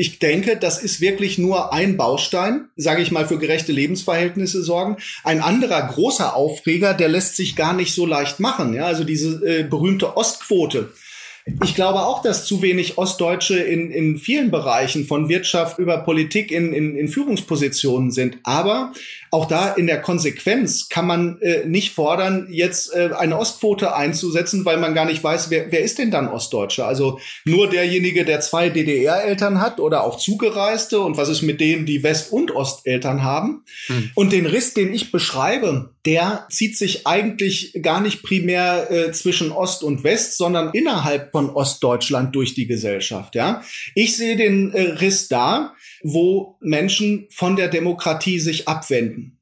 ich 0.00 0.18
denke, 0.18 0.56
das 0.56 0.82
ist 0.82 1.02
wirklich 1.02 1.36
nur 1.36 1.74
ein 1.74 1.98
Baustein, 1.98 2.70
sage 2.74 3.02
ich 3.02 3.10
mal, 3.10 3.28
für 3.28 3.36
gerechte 3.36 3.70
Lebensverhältnisse 3.70 4.62
sorgen. 4.62 4.96
Ein 5.24 5.42
anderer 5.42 5.82
großer 5.88 6.34
Aufreger, 6.34 6.94
der 6.94 7.10
lässt 7.10 7.36
sich 7.36 7.54
gar 7.54 7.74
nicht 7.74 7.94
so 7.94 8.06
leicht 8.06 8.40
machen. 8.40 8.72
Ja, 8.72 8.86
also 8.86 9.04
diese 9.04 9.46
äh, 9.46 9.62
berühmte 9.62 10.16
Ostquote. 10.16 10.90
Ich 11.62 11.74
glaube 11.74 12.00
auch, 12.00 12.22
dass 12.22 12.46
zu 12.46 12.62
wenig 12.62 12.98
Ostdeutsche 12.98 13.58
in, 13.58 13.90
in 13.90 14.18
vielen 14.18 14.50
Bereichen 14.50 15.04
von 15.06 15.28
Wirtschaft 15.28 15.78
über 15.78 15.98
Politik 15.98 16.50
in, 16.50 16.72
in, 16.72 16.96
in 16.96 17.08
Führungspositionen 17.08 18.10
sind. 18.10 18.38
Aber 18.42 18.92
auch 19.30 19.46
da 19.46 19.72
in 19.72 19.86
der 19.86 20.00
Konsequenz 20.00 20.88
kann 20.88 21.06
man 21.06 21.40
äh, 21.40 21.64
nicht 21.64 21.94
fordern, 21.94 22.48
jetzt 22.50 22.92
äh, 22.92 23.10
eine 23.16 23.38
Ostquote 23.38 23.94
einzusetzen, 23.94 24.64
weil 24.64 24.78
man 24.78 24.92
gar 24.92 25.04
nicht 25.04 25.22
weiß, 25.22 25.50
wer, 25.50 25.70
wer 25.70 25.80
ist 25.80 25.98
denn 25.98 26.10
dann 26.10 26.26
Ostdeutscher? 26.26 26.86
Also 26.86 27.20
nur 27.44 27.70
derjenige, 27.70 28.24
der 28.24 28.40
zwei 28.40 28.70
DDR-Eltern 28.70 29.60
hat 29.60 29.78
oder 29.78 30.02
auch 30.02 30.18
Zugereiste 30.18 31.00
und 31.00 31.16
was 31.16 31.28
ist 31.28 31.42
mit 31.42 31.60
denen, 31.60 31.86
die 31.86 32.02
West- 32.02 32.32
und 32.32 32.50
Osteltern 32.50 33.22
haben? 33.22 33.64
Hm. 33.86 34.10
Und 34.14 34.32
den 34.32 34.46
Riss, 34.46 34.74
den 34.74 34.92
ich 34.92 35.12
beschreibe, 35.12 35.94
der 36.06 36.46
zieht 36.50 36.76
sich 36.76 37.06
eigentlich 37.06 37.78
gar 37.82 38.00
nicht 38.00 38.22
primär 38.22 38.90
äh, 38.90 39.12
zwischen 39.12 39.52
Ost 39.52 39.84
und 39.84 40.02
West, 40.02 40.38
sondern 40.38 40.70
innerhalb 40.72 41.30
von 41.30 41.50
Ostdeutschland 41.50 42.34
durch 42.34 42.54
die 42.54 42.66
Gesellschaft. 42.66 43.34
Ja, 43.34 43.62
ich 43.94 44.16
sehe 44.16 44.36
den 44.36 44.72
äh, 44.72 44.80
Riss 44.80 45.28
da, 45.28 45.74
wo 46.02 46.56
Menschen 46.60 47.26
von 47.30 47.56
der 47.56 47.68
Demokratie 47.68 48.38
sich 48.38 48.68
abwenden 48.68 49.40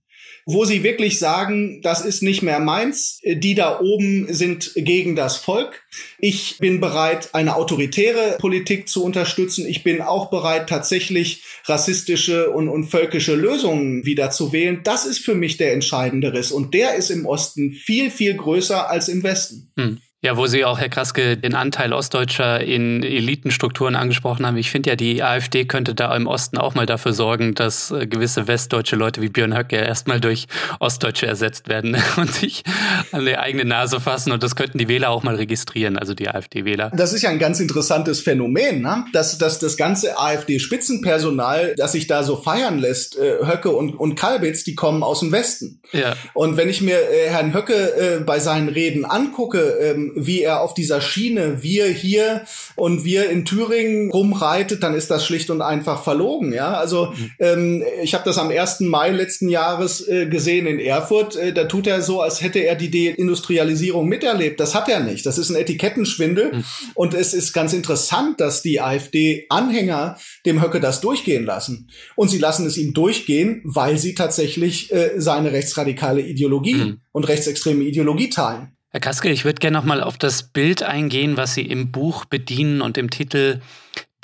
wo 0.50 0.64
sie 0.64 0.82
wirklich 0.82 1.18
sagen, 1.18 1.82
das 1.82 2.02
ist 2.02 2.22
nicht 2.22 2.40
mehr 2.40 2.58
meins, 2.58 3.20
die 3.22 3.54
da 3.54 3.80
oben 3.80 4.32
sind 4.32 4.72
gegen 4.76 5.14
das 5.14 5.36
Volk. 5.36 5.82
Ich 6.18 6.56
bin 6.58 6.80
bereit, 6.80 7.34
eine 7.34 7.54
autoritäre 7.54 8.38
Politik 8.38 8.88
zu 8.88 9.04
unterstützen. 9.04 9.66
Ich 9.66 9.84
bin 9.84 10.00
auch 10.00 10.30
bereit, 10.30 10.66
tatsächlich 10.66 11.42
rassistische 11.66 12.48
und, 12.50 12.70
und 12.70 12.84
völkische 12.86 13.34
Lösungen 13.34 14.06
wieder 14.06 14.30
zu 14.30 14.50
wählen. 14.54 14.80
Das 14.84 15.04
ist 15.04 15.18
für 15.18 15.34
mich 15.34 15.58
der 15.58 15.74
entscheidende 15.74 16.32
Riss. 16.32 16.50
Und 16.50 16.72
der 16.72 16.94
ist 16.94 17.10
im 17.10 17.26
Osten 17.26 17.72
viel, 17.72 18.10
viel 18.10 18.32
größer 18.32 18.88
als 18.88 19.08
im 19.08 19.22
Westen. 19.22 19.70
Hm. 19.76 20.00
Ja, 20.20 20.36
wo 20.36 20.48
Sie 20.48 20.64
auch, 20.64 20.80
Herr 20.80 20.88
Kraske, 20.88 21.36
den 21.36 21.54
Anteil 21.54 21.92
Ostdeutscher 21.92 22.60
in 22.60 23.04
Elitenstrukturen 23.04 23.94
angesprochen 23.94 24.44
haben. 24.44 24.56
Ich 24.56 24.68
finde 24.68 24.90
ja, 24.90 24.96
die 24.96 25.22
AfD 25.22 25.64
könnte 25.64 25.94
da 25.94 26.14
im 26.16 26.26
Osten 26.26 26.58
auch 26.58 26.74
mal 26.74 26.86
dafür 26.86 27.12
sorgen, 27.12 27.54
dass 27.54 27.92
äh, 27.92 28.08
gewisse 28.08 28.48
westdeutsche 28.48 28.96
Leute 28.96 29.22
wie 29.22 29.28
Björn 29.28 29.56
Höcke 29.56 29.76
erstmal 29.76 30.20
durch 30.20 30.48
Ostdeutsche 30.80 31.28
ersetzt 31.28 31.68
werden 31.68 31.96
und 32.16 32.34
sich 32.34 32.64
an 33.12 33.26
die 33.26 33.36
eigene 33.36 33.64
Nase 33.64 34.00
fassen. 34.00 34.32
Und 34.32 34.42
das 34.42 34.56
könnten 34.56 34.78
die 34.78 34.88
Wähler 34.88 35.10
auch 35.10 35.22
mal 35.22 35.36
registrieren, 35.36 35.96
also 35.96 36.14
die 36.14 36.28
AfD-Wähler. 36.28 36.90
Das 36.96 37.12
ist 37.12 37.22
ja 37.22 37.30
ein 37.30 37.38
ganz 37.38 37.60
interessantes 37.60 38.20
Phänomen, 38.20 38.82
ne? 38.82 39.04
dass, 39.12 39.38
dass 39.38 39.60
das 39.60 39.76
ganze 39.76 40.18
AfD-Spitzenpersonal, 40.18 41.76
das 41.76 41.92
sich 41.92 42.08
da 42.08 42.24
so 42.24 42.34
feiern 42.34 42.80
lässt, 42.80 43.16
äh, 43.16 43.46
Höcke 43.46 43.70
und, 43.70 43.94
und 43.94 44.16
Kalbitz, 44.16 44.64
die 44.64 44.74
kommen 44.74 45.04
aus 45.04 45.20
dem 45.20 45.30
Westen. 45.30 45.80
Ja. 45.92 46.16
Und 46.34 46.56
wenn 46.56 46.68
ich 46.68 46.80
mir 46.80 46.98
äh, 46.98 47.30
Herrn 47.30 47.54
Höcke 47.54 48.24
bei 48.26 48.40
seinen 48.40 48.68
Reden 48.68 49.04
angucke, 49.04 50.07
ähm, 50.08 50.26
wie 50.26 50.42
er 50.42 50.60
auf 50.60 50.74
dieser 50.74 51.00
Schiene 51.00 51.62
wir 51.62 51.86
hier 51.86 52.44
und 52.76 53.04
wir 53.04 53.30
in 53.30 53.44
Thüringen 53.44 54.10
rumreitet, 54.10 54.82
dann 54.82 54.94
ist 54.94 55.10
das 55.10 55.24
schlicht 55.24 55.50
und 55.50 55.62
einfach 55.62 56.02
verlogen. 56.02 56.52
Ja, 56.52 56.74
also 56.74 57.12
mhm. 57.16 57.30
ähm, 57.38 57.84
ich 58.02 58.14
habe 58.14 58.24
das 58.24 58.38
am 58.38 58.50
1. 58.50 58.80
Mai 58.80 59.10
letzten 59.10 59.48
Jahres 59.48 60.06
äh, 60.06 60.26
gesehen 60.26 60.66
in 60.66 60.78
Erfurt. 60.78 61.36
Äh, 61.36 61.52
da 61.52 61.64
tut 61.64 61.86
er 61.86 62.02
so, 62.02 62.20
als 62.20 62.42
hätte 62.42 62.60
er 62.60 62.74
die 62.74 62.90
Deindustrialisierung 62.90 64.08
miterlebt. 64.08 64.60
Das 64.60 64.74
hat 64.74 64.88
er 64.88 65.00
nicht. 65.00 65.26
Das 65.26 65.38
ist 65.38 65.50
ein 65.50 65.56
Etikettenschwindel. 65.56 66.52
Mhm. 66.52 66.64
Und 66.94 67.14
es 67.14 67.34
ist 67.34 67.52
ganz 67.52 67.72
interessant, 67.72 68.40
dass 68.40 68.62
die 68.62 68.80
AfD-Anhänger 68.80 70.16
dem 70.46 70.62
Höcke 70.62 70.80
das 70.80 71.00
durchgehen 71.00 71.44
lassen. 71.44 71.90
Und 72.16 72.28
sie 72.28 72.38
lassen 72.38 72.66
es 72.66 72.76
ihm 72.76 72.94
durchgehen, 72.94 73.62
weil 73.64 73.98
sie 73.98 74.14
tatsächlich 74.14 74.92
äh, 74.92 75.12
seine 75.16 75.52
rechtsradikale 75.52 76.20
Ideologie 76.20 76.74
mhm. 76.74 77.00
und 77.12 77.28
rechtsextreme 77.28 77.84
Ideologie 77.84 78.30
teilen. 78.30 78.77
Herr 78.90 79.00
Kaske, 79.00 79.28
ich 79.28 79.44
würde 79.44 79.60
gerne 79.60 79.76
nochmal 79.76 80.02
auf 80.02 80.16
das 80.16 80.44
Bild 80.44 80.82
eingehen, 80.82 81.36
was 81.36 81.54
Sie 81.54 81.62
im 81.62 81.92
Buch 81.92 82.24
bedienen 82.24 82.80
und 82.80 82.96
im 82.96 83.10
Titel 83.10 83.60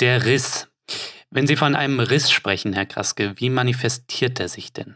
Der 0.01 0.25
Riss. 0.25 0.69
Wenn 1.31 1.47
Sie 1.47 1.57
von 1.57 1.75
einem 1.75 2.01
Riss 2.01 2.31
sprechen, 2.31 2.73
Herr 2.73 2.87
Kraske, 2.87 3.35
wie 3.37 3.51
manifestiert 3.51 4.41
er 4.41 4.49
sich 4.49 4.73
denn? 4.73 4.95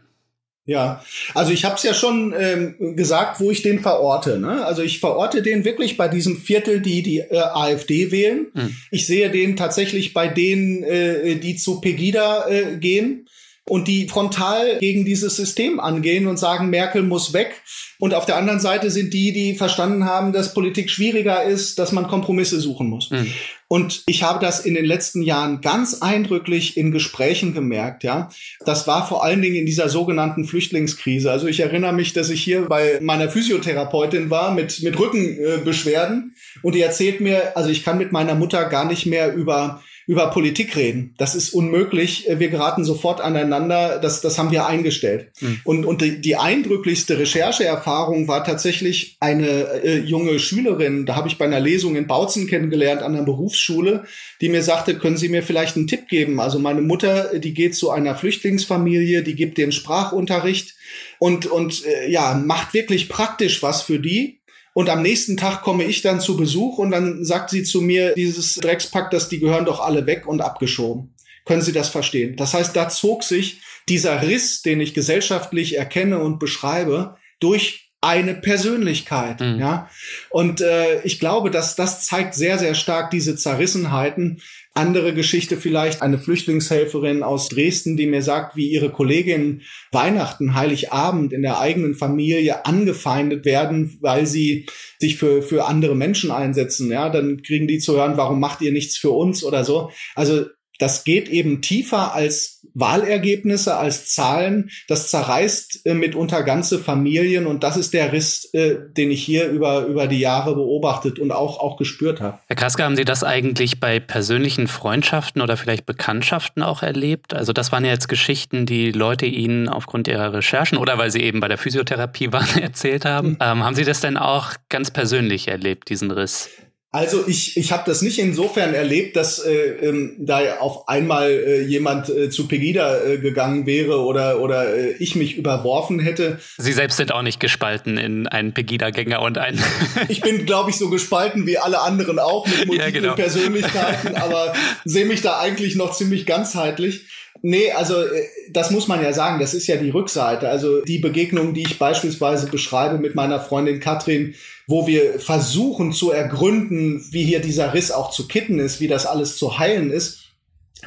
Ja, 0.65 1.03
also 1.33 1.51
ich 1.51 1.65
habe 1.65 1.75
es 1.75 1.83
ja 1.83 1.93
schon 1.93 2.33
ähm, 2.37 2.95
gesagt, 2.95 3.39
wo 3.39 3.49
ich 3.49 3.63
den 3.63 3.79
verorte. 3.79 4.39
Ne? 4.39 4.63
Also 4.65 4.83
ich 4.83 4.99
verorte 4.99 5.41
den 5.41 5.65
wirklich 5.65 5.97
bei 5.97 6.07
diesem 6.07 6.37
Viertel, 6.37 6.79
die 6.79 7.01
die 7.01 7.19
äh, 7.19 7.39
AfD 7.39 8.11
wählen. 8.11 8.47
Hm. 8.53 8.75
Ich 8.91 9.07
sehe 9.07 9.31
den 9.31 9.55
tatsächlich 9.55 10.13
bei 10.13 10.27
denen, 10.27 10.83
äh, 10.83 11.37
die 11.37 11.55
zu 11.55 11.81
Pegida 11.81 12.47
äh, 12.47 12.77
gehen 12.77 13.27
und 13.69 13.87
die 13.87 14.07
frontal 14.07 14.77
gegen 14.79 15.05
dieses 15.05 15.35
System 15.35 15.79
angehen 15.79 16.27
und 16.27 16.37
sagen, 16.37 16.69
Merkel 16.69 17.03
muss 17.03 17.33
weg. 17.33 17.61
Und 17.99 18.13
auf 18.13 18.25
der 18.25 18.37
anderen 18.37 18.59
Seite 18.61 18.91
sind 18.91 19.13
die, 19.13 19.33
die 19.33 19.55
verstanden 19.55 20.05
haben, 20.05 20.31
dass 20.31 20.53
Politik 20.53 20.89
schwieriger 20.89 21.43
ist, 21.43 21.79
dass 21.79 21.91
man 21.91 22.07
Kompromisse 22.07 22.59
suchen 22.59 22.87
muss. 22.87 23.09
Mhm. 23.11 23.27
Und 23.67 24.03
ich 24.07 24.23
habe 24.23 24.43
das 24.43 24.61
in 24.61 24.73
den 24.73 24.85
letzten 24.85 25.21
Jahren 25.21 25.61
ganz 25.61 26.01
eindrücklich 26.01 26.75
in 26.75 26.91
Gesprächen 26.91 27.53
gemerkt, 27.53 28.03
ja. 28.03 28.29
Das 28.65 28.87
war 28.87 29.07
vor 29.07 29.23
allen 29.23 29.43
Dingen 29.43 29.57
in 29.57 29.67
dieser 29.67 29.89
sogenannten 29.89 30.45
Flüchtlingskrise. 30.45 31.29
Also 31.29 31.45
ich 31.45 31.59
erinnere 31.59 31.93
mich, 31.93 32.13
dass 32.13 32.31
ich 32.31 32.41
hier 32.41 32.63
bei 32.63 32.99
meiner 33.01 33.29
Physiotherapeutin 33.29 34.31
war 34.31 34.53
mit, 34.53 34.81
mit 34.81 34.97
Rückenbeschwerden 34.97 36.35
und 36.63 36.73
die 36.73 36.81
erzählt 36.81 37.21
mir, 37.21 37.55
also 37.55 37.69
ich 37.69 37.83
kann 37.83 37.99
mit 37.99 38.11
meiner 38.11 38.33
Mutter 38.33 38.65
gar 38.65 38.85
nicht 38.85 39.05
mehr 39.05 39.35
über 39.35 39.83
über 40.09 40.31
Politik 40.31 40.75
reden. 40.75 41.13
Das 41.19 41.35
ist 41.35 41.53
unmöglich. 41.53 42.25
Wir 42.27 42.49
geraten 42.49 42.83
sofort 42.83 43.21
aneinander. 43.21 43.99
Das, 43.99 44.21
das 44.21 44.39
haben 44.39 44.49
wir 44.49 44.65
eingestellt. 44.65 45.29
Mhm. 45.39 45.61
Und, 45.63 45.85
und 45.85 46.01
die, 46.01 46.19
die 46.19 46.35
eindrücklichste 46.35 47.19
Rechercheerfahrung 47.19 48.27
war 48.27 48.43
tatsächlich 48.43 49.17
eine 49.19 49.83
äh, 49.83 49.99
junge 49.99 50.39
Schülerin, 50.39 51.05
da 51.05 51.15
habe 51.15 51.27
ich 51.27 51.37
bei 51.37 51.45
einer 51.45 51.59
Lesung 51.59 51.95
in 51.95 52.07
Bautzen 52.07 52.47
kennengelernt 52.47 53.03
an 53.03 53.13
der 53.13 53.21
Berufsschule, 53.21 54.05
die 54.41 54.49
mir 54.49 54.63
sagte, 54.63 54.97
können 54.97 55.15
Sie 55.15 55.29
mir 55.29 55.43
vielleicht 55.43 55.75
einen 55.75 55.85
Tipp 55.85 56.07
geben? 56.07 56.39
Also 56.39 56.57
meine 56.57 56.81
Mutter, 56.81 57.37
die 57.37 57.53
geht 57.53 57.75
zu 57.75 57.91
einer 57.91 58.15
Flüchtlingsfamilie, 58.15 59.21
die 59.21 59.35
gibt 59.35 59.59
den 59.59 59.71
Sprachunterricht 59.71 60.73
und, 61.19 61.45
und 61.45 61.85
äh, 61.85 62.09
ja, 62.09 62.33
macht 62.33 62.73
wirklich 62.73 63.09
praktisch 63.09 63.61
was 63.61 63.83
für 63.83 63.99
die. 63.99 64.38
Und 64.79 64.89
am 64.89 65.01
nächsten 65.01 65.35
Tag 65.35 65.61
komme 65.61 65.83
ich 65.83 66.03
dann 66.03 66.21
zu 66.21 66.37
Besuch 66.37 66.77
und 66.77 66.91
dann 66.91 67.25
sagt 67.25 67.49
sie 67.49 67.63
zu 67.63 67.81
mir, 67.81 68.13
dieses 68.13 68.55
Dreckspack, 68.55 69.11
das, 69.11 69.27
die 69.27 69.39
gehören 69.39 69.65
doch 69.65 69.81
alle 69.81 70.05
weg 70.05 70.25
und 70.25 70.39
abgeschoben. 70.39 71.13
Können 71.43 71.61
Sie 71.61 71.73
das 71.73 71.89
verstehen? 71.89 72.37
Das 72.37 72.53
heißt, 72.53 72.73
da 72.77 72.87
zog 72.87 73.25
sich 73.25 73.59
dieser 73.89 74.21
Riss, 74.21 74.61
den 74.61 74.79
ich 74.79 74.93
gesellschaftlich 74.93 75.77
erkenne 75.77 76.19
und 76.19 76.39
beschreibe, 76.39 77.17
durch 77.41 77.91
eine 77.99 78.35
Persönlichkeit, 78.35 79.41
mhm. 79.41 79.59
ja. 79.59 79.89
Und 80.29 80.61
äh, 80.61 81.01
ich 81.01 81.19
glaube, 81.19 81.51
dass 81.51 81.75
das 81.75 82.05
zeigt 82.05 82.33
sehr, 82.33 82.57
sehr 82.57 82.73
stark 82.73 83.11
diese 83.11 83.35
Zerrissenheiten, 83.35 84.41
andere 84.79 85.13
Geschichte 85.13 85.57
vielleicht 85.57 86.01
eine 86.01 86.17
Flüchtlingshelferin 86.17 87.21
aus 87.21 87.49
Dresden, 87.49 87.97
die 87.97 88.07
mir 88.07 88.23
sagt, 88.23 88.55
wie 88.55 88.69
ihre 88.69 88.89
Kolleginnen 88.89 89.61
Weihnachten, 89.91 90.55
Heiligabend 90.55 91.33
in 91.33 91.41
der 91.41 91.59
eigenen 91.59 91.95
Familie 91.95 92.65
angefeindet 92.65 93.45
werden, 93.45 93.97
weil 94.01 94.25
sie 94.25 94.65
sich 94.97 95.17
für, 95.17 95.41
für 95.41 95.65
andere 95.65 95.95
Menschen 95.95 96.31
einsetzen. 96.31 96.89
Ja, 96.89 97.09
dann 97.09 97.41
kriegen 97.41 97.67
die 97.67 97.79
zu 97.79 97.97
hören, 97.97 98.17
warum 98.17 98.39
macht 98.39 98.61
ihr 98.61 98.71
nichts 98.71 98.97
für 98.97 99.11
uns 99.11 99.43
oder 99.43 99.65
so. 99.65 99.91
Also 100.15 100.45
das 100.79 101.03
geht 101.03 101.27
eben 101.27 101.61
tiefer 101.61 102.15
als 102.15 102.58
Wahlergebnisse, 102.73 103.77
als 103.77 104.13
Zahlen. 104.13 104.69
Das 104.87 105.09
zerreißt 105.09 105.85
äh, 105.85 105.93
mitunter 105.93 106.43
ganze 106.43 106.79
Familien 106.79 107.47
und 107.47 107.63
das 107.63 107.77
ist 107.77 107.93
der 107.93 108.11
Riss, 108.11 108.49
äh, 108.53 108.75
den 108.97 109.11
ich 109.11 109.23
hier 109.23 109.49
über, 109.49 109.85
über 109.85 110.07
die 110.07 110.19
Jahre 110.19 110.55
beobachtet 110.55 111.19
und 111.19 111.31
auch, 111.31 111.59
auch 111.59 111.77
gespürt 111.77 112.21
habe. 112.21 112.39
Herr 112.47 112.55
Kraske, 112.55 112.83
haben 112.83 112.95
Sie 112.95 113.05
das 113.05 113.23
eigentlich 113.23 113.79
bei 113.79 113.99
persönlichen 113.99 114.67
Freundschaften 114.67 115.41
oder 115.41 115.57
vielleicht 115.57 115.85
Bekanntschaften 115.85 116.63
auch 116.63 116.83
erlebt? 116.83 117.33
Also 117.33 117.53
das 117.53 117.71
waren 117.71 117.85
ja 117.85 117.91
jetzt 117.91 118.09
Geschichten, 118.09 118.65
die 118.65 118.91
Leute 118.91 119.25
Ihnen 119.25 119.69
aufgrund 119.69 120.07
Ihrer 120.07 120.33
Recherchen 120.33 120.77
oder 120.77 120.97
weil 120.97 121.11
Sie 121.11 121.21
eben 121.21 121.39
bei 121.39 121.47
der 121.47 121.57
Physiotherapie 121.57 122.31
waren 122.31 122.61
erzählt 122.61 123.05
haben. 123.05 123.29
Mhm. 123.29 123.37
Ähm, 123.39 123.63
haben 123.63 123.75
Sie 123.75 123.85
das 123.85 124.01
denn 124.01 124.17
auch 124.17 124.53
ganz 124.69 124.91
persönlich 124.91 125.47
erlebt, 125.47 125.89
diesen 125.89 126.11
Riss? 126.11 126.49
Also 126.91 127.27
ich, 127.27 127.55
ich 127.55 127.71
habe 127.71 127.83
das 127.85 128.01
nicht 128.01 128.17
insofern 128.17 128.73
erlebt, 128.73 129.15
dass 129.15 129.37
äh, 129.37 129.51
ähm, 129.51 130.15
da 130.17 130.57
auf 130.59 130.87
einmal 130.87 131.29
äh, 131.29 131.61
jemand 131.61 132.09
äh, 132.09 132.31
zu 132.31 132.47
Pegida 132.47 133.03
äh, 133.03 133.17
gegangen 133.19 133.67
wäre 133.67 133.99
oder, 133.99 134.39
oder 134.41 134.75
äh, 134.75 134.93
ich 134.93 135.15
mich 135.15 135.37
überworfen 135.37 135.99
hätte. 135.99 136.39
Sie 136.57 136.73
selbst 136.73 136.97
sind 136.97 137.11
auch 137.11 137.21
nicht 137.21 137.39
gespalten 137.39 137.99
in 137.99 138.25
einen 138.25 138.55
Pegida-Gänger 138.55 139.21
und 139.21 139.37
einen. 139.37 139.61
ich 140.07 140.21
bin, 140.21 140.47
glaube 140.47 140.71
ich, 140.71 140.77
so 140.77 140.89
gespalten 140.89 141.45
wie 141.45 141.59
alle 141.59 141.79
anderen 141.81 142.17
auch 142.17 142.47
mit 142.47 142.57
multiplen 142.65 142.93
ja, 142.95 143.01
genau. 143.01 143.15
Persönlichkeiten, 143.15 144.15
aber 144.15 144.53
sehe 144.83 145.05
mich 145.05 145.21
da 145.21 145.37
eigentlich 145.37 145.75
noch 145.75 145.91
ziemlich 145.91 146.25
ganzheitlich. 146.25 147.05
Nee, 147.43 147.71
also 147.71 148.01
äh, 148.01 148.23
das 148.49 148.71
muss 148.71 148.87
man 148.87 149.03
ja 149.03 149.13
sagen, 149.13 149.39
das 149.39 149.53
ist 149.53 149.67
ja 149.67 149.75
die 149.75 149.91
Rückseite. 149.91 150.49
Also 150.49 150.81
die 150.81 150.97
Begegnung, 150.97 151.53
die 151.53 151.61
ich 151.61 151.77
beispielsweise 151.77 152.47
beschreibe 152.47 152.97
mit 152.97 153.13
meiner 153.13 153.39
Freundin 153.39 153.79
Katrin, 153.79 154.33
wo 154.69 154.85
wir 154.85 155.19
versuchen 155.19 155.93
zu 155.93 156.11
ergründen, 156.11 157.03
wie 157.09 157.23
hier 157.23 157.39
dieser 157.39 157.73
Riss 157.73 157.89
auch 157.89 158.11
zu 158.11 158.27
kitten 158.27 158.59
ist, 158.59 158.79
wie 158.79 158.87
das 158.87 159.07
alles 159.07 159.35
zu 159.35 159.57
heilen 159.57 159.89
ist. 159.89 160.25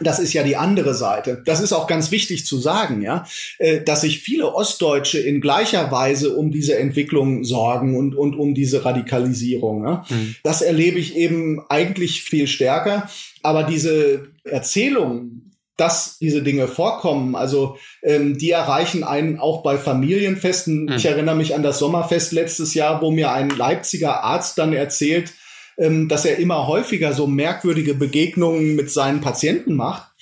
Das 0.01 0.21
ist 0.21 0.33
ja 0.33 0.45
die 0.45 0.57
andere 0.57 0.95
Seite. 0.95 1.43
Das 1.45 1.61
ist 1.61 1.73
auch 1.73 1.89
ganz 1.89 2.13
wichtig 2.13 2.47
zu 2.47 2.59
sagen, 2.59 3.03
ja, 3.03 3.27
äh, 3.59 3.83
dass 3.83 4.03
sich 4.03 4.21
viele 4.21 4.55
Ostdeutsche 4.55 5.19
in 5.19 5.41
gleicher 5.41 5.91
Weise 5.91 6.37
um 6.37 6.53
diese 6.53 6.79
Entwicklung 6.79 7.43
sorgen 7.43 7.97
und, 7.97 8.15
und 8.15 8.37
um 8.37 8.55
diese 8.55 8.85
Radikalisierung. 8.85 9.85
Ja. 9.85 10.07
Mhm. 10.09 10.37
Das 10.45 10.63
erlebe 10.63 11.01
ich 11.01 11.17
eben 11.17 11.61
eigentlich 11.69 12.23
viel 12.23 12.47
stärker. 12.47 13.11
Aber 13.43 13.65
diese 13.65 14.29
Erzählung, 14.45 15.52
dass 15.83 16.17
diese 16.21 16.43
Dinge 16.43 16.69
vorkommen. 16.69 17.35
Also 17.35 17.77
ähm, 18.05 18.39
die 18.39 18.53
erreichen 18.53 19.03
einen 19.03 19.41
auch 19.41 19.65
bei 19.65 19.77
Familienfesten. 19.77 20.85
Mhm. 20.85 20.93
Ich 20.93 21.07
erinnere 21.07 21.35
mich 21.35 21.57
an 21.57 21.65
das 21.65 21.81
Sommerfest 21.81 22.31
letztes 22.31 22.75
Jahr, 22.75 23.03
wo 23.03 23.11
mir 23.11 23.33
ein 23.33 23.51
Leipziger 23.51 24.23
Arzt 24.23 24.59
dann 24.59 24.73
erzählt, 24.73 25.33
ähm, 25.77 26.09
dass 26.09 26.25
er 26.25 26.39
immer 26.39 26.69
häufiger 26.69 27.13
so 27.13 27.27
merkwürdige 27.27 27.95
Begegnungen 27.95 28.77
mit 28.77 28.93
seinen 28.93 29.21
Patienten 29.21 29.75
macht. 29.75 30.13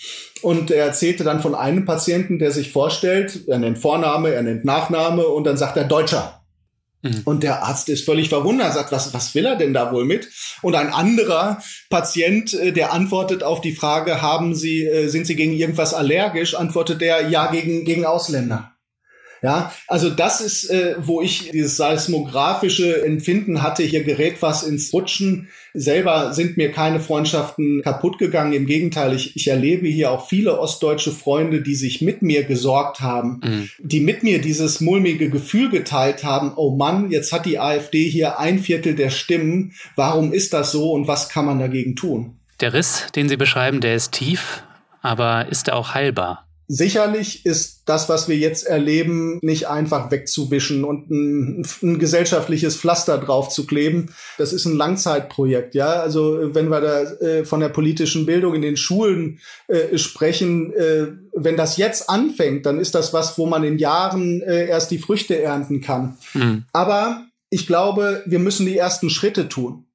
Und 0.41 0.71
er 0.71 0.87
erzählte 0.87 1.25
dann 1.25 1.43
von 1.43 1.55
einem 1.55 1.85
Patienten, 1.85 2.39
der 2.39 2.53
sich 2.53 2.73
vorstellt, 2.73 3.41
er 3.47 3.59
nennt 3.59 3.79
Vorname, 3.79 4.33
er 4.33 4.43
nennt 4.43 4.65
Nachname 4.65 5.27
und 5.27 5.45
dann 5.45 5.59
sagt 5.59 5.77
er 5.77 5.85
Deutscher. 5.85 6.40
Mhm. 7.03 7.23
Und 7.25 7.43
der 7.43 7.63
Arzt 7.63 7.89
ist 7.89 8.05
völlig 8.05 8.29
verwundert, 8.29 8.75
sagt, 8.75 8.93
was, 8.93 9.15
was 9.15 9.35
will 9.35 9.47
er 9.47 9.57
denn 9.57 9.73
da 9.73 9.93
wohl 9.93 10.05
mit? 10.05 10.29
Und 10.63 10.75
ein 10.75 10.93
anderer 10.93 11.63
Patient, 11.89 12.53
äh, 12.55 12.73
der 12.73 12.93
antwortet 12.93 13.43
auf 13.43 13.61
die 13.61 13.75
Frage, 13.75 14.21
haben 14.23 14.55
Sie, 14.55 14.85
äh, 14.85 15.09
sind 15.09 15.27
Sie 15.27 15.37
gegen 15.37 15.53
irgendwas 15.53 15.95
allergisch? 15.95 16.55
Antwortet 16.55 17.01
der, 17.01 17.29
ja, 17.29 17.51
gegen, 17.51 17.85
gegen 17.85 18.05
Ausländer. 18.05 18.73
Ja, 19.43 19.73
also 19.87 20.11
das 20.11 20.41
ist, 20.41 20.71
äh, 20.71 20.97
wo 20.99 21.23
ich 21.23 21.51
dieses 21.51 21.77
seismografische 21.77 23.05
Empfinden 23.05 23.63
hatte. 23.63 23.83
Hier 23.83 24.05
gerät 24.05 24.37
was 24.41 24.63
ins 24.63 24.93
Rutschen. 24.93 25.49
Selber 25.73 26.35
sind 26.35 26.57
mir 26.57 26.73
keine 26.73 27.01
Freundschaften 27.01 27.81
kaputt 27.83 28.19
gegangen. 28.19 28.53
Im 28.53 28.67
Gegenteil, 28.67 29.15
ich, 29.15 29.37
ich 29.37 29.49
erlebe 29.49 29.87
hier 29.87 30.11
auch 30.11 30.29
viele 30.29 30.59
ostdeutsche 30.59 31.13
Freunde, 31.13 31.63
die 31.63 31.75
sich 31.75 32.03
mit 32.03 32.23
mir 32.23 32.45
gesorgt 32.45 33.01
haben, 33.01 33.41
mhm. 33.43 33.71
die 33.79 34.01
mit 34.01 34.23
mir 34.23 34.41
dieses 34.41 34.81
mulmige 34.81 35.31
Gefühl 35.31 35.71
geteilt 35.71 36.23
haben. 36.23 36.53
Oh 36.57 36.77
Mann, 36.77 37.11
jetzt 37.11 37.33
hat 37.33 37.47
die 37.47 37.59
AfD 37.59 38.09
hier 38.09 38.39
ein 38.39 38.59
Viertel 38.59 38.95
der 38.95 39.11
Stimmen. 39.11 39.73
Warum 39.97 40.33
ist 40.33 40.53
das 40.53 40.73
so 40.73 40.93
und 40.93 41.09
was 41.09 41.29
kann 41.29 41.47
man 41.47 41.59
dagegen 41.59 41.97
tun? 41.97 42.37
Der 42.61 42.75
Riss, 42.75 43.07
den 43.17 43.29
Sie 43.29 43.39
beschreiben, 43.39 43.81
der 43.81 43.95
ist 43.95 44.13
tief, 44.13 44.63
aber 45.01 45.49
ist 45.49 45.69
er 45.69 45.77
auch 45.77 45.95
heilbar? 45.95 46.47
Sicherlich 46.73 47.45
ist 47.47 47.83
das, 47.87 48.09
was 48.09 48.29
wir 48.29 48.37
jetzt 48.37 48.65
erleben, 48.65 49.41
nicht 49.43 49.67
einfach 49.67 50.13
wegzuwischen 50.13 50.85
und 50.85 51.11
ein, 51.11 51.67
ein, 51.83 51.99
gesellschaftliches 51.99 52.77
Pflaster 52.77 53.19
drauf 53.19 53.49
zu 53.49 53.67
kleben. 53.67 54.15
Das 54.39 54.53
ist 54.53 54.67
ein 54.67 54.77
Langzeitprojekt, 54.77 55.75
ja. 55.75 55.95
Also 55.95 56.55
wenn 56.55 56.69
wir 56.69 56.81
da 56.81 57.01
äh, 57.27 57.45
von 57.45 57.59
der 57.59 57.71
politischen 57.71 58.25
Bildung 58.25 58.55
in 58.55 58.63
den 58.63 58.77
Schulen 58.77 59.41
äh, 59.67 59.99
sprechen, 59.99 60.73
äh, 60.75 61.09
wenn 61.35 61.57
das 61.57 61.77
jetzt 61.77 62.09
anfängt, 62.09 62.67
dann 62.67 62.79
ist 62.79 62.95
das 62.95 63.13
was, 63.13 63.37
wo 63.37 63.47
man 63.47 63.65
in 63.65 63.79
Jahren 63.79 64.41
äh, 64.41 64.69
erst 64.69 64.93
die 64.93 64.99
Früchte 64.99 65.43
ernten 65.43 65.81
kann. 65.81 66.19
Mhm. 66.35 66.67
Aber 66.73 67.25
ich 67.49 67.67
glaube, 67.67 68.23
wir 68.27 68.39
müssen 68.39 68.65
die 68.65 68.79
ersten 68.79 69.11
Schritte 69.11 69.49
tun 69.49 69.87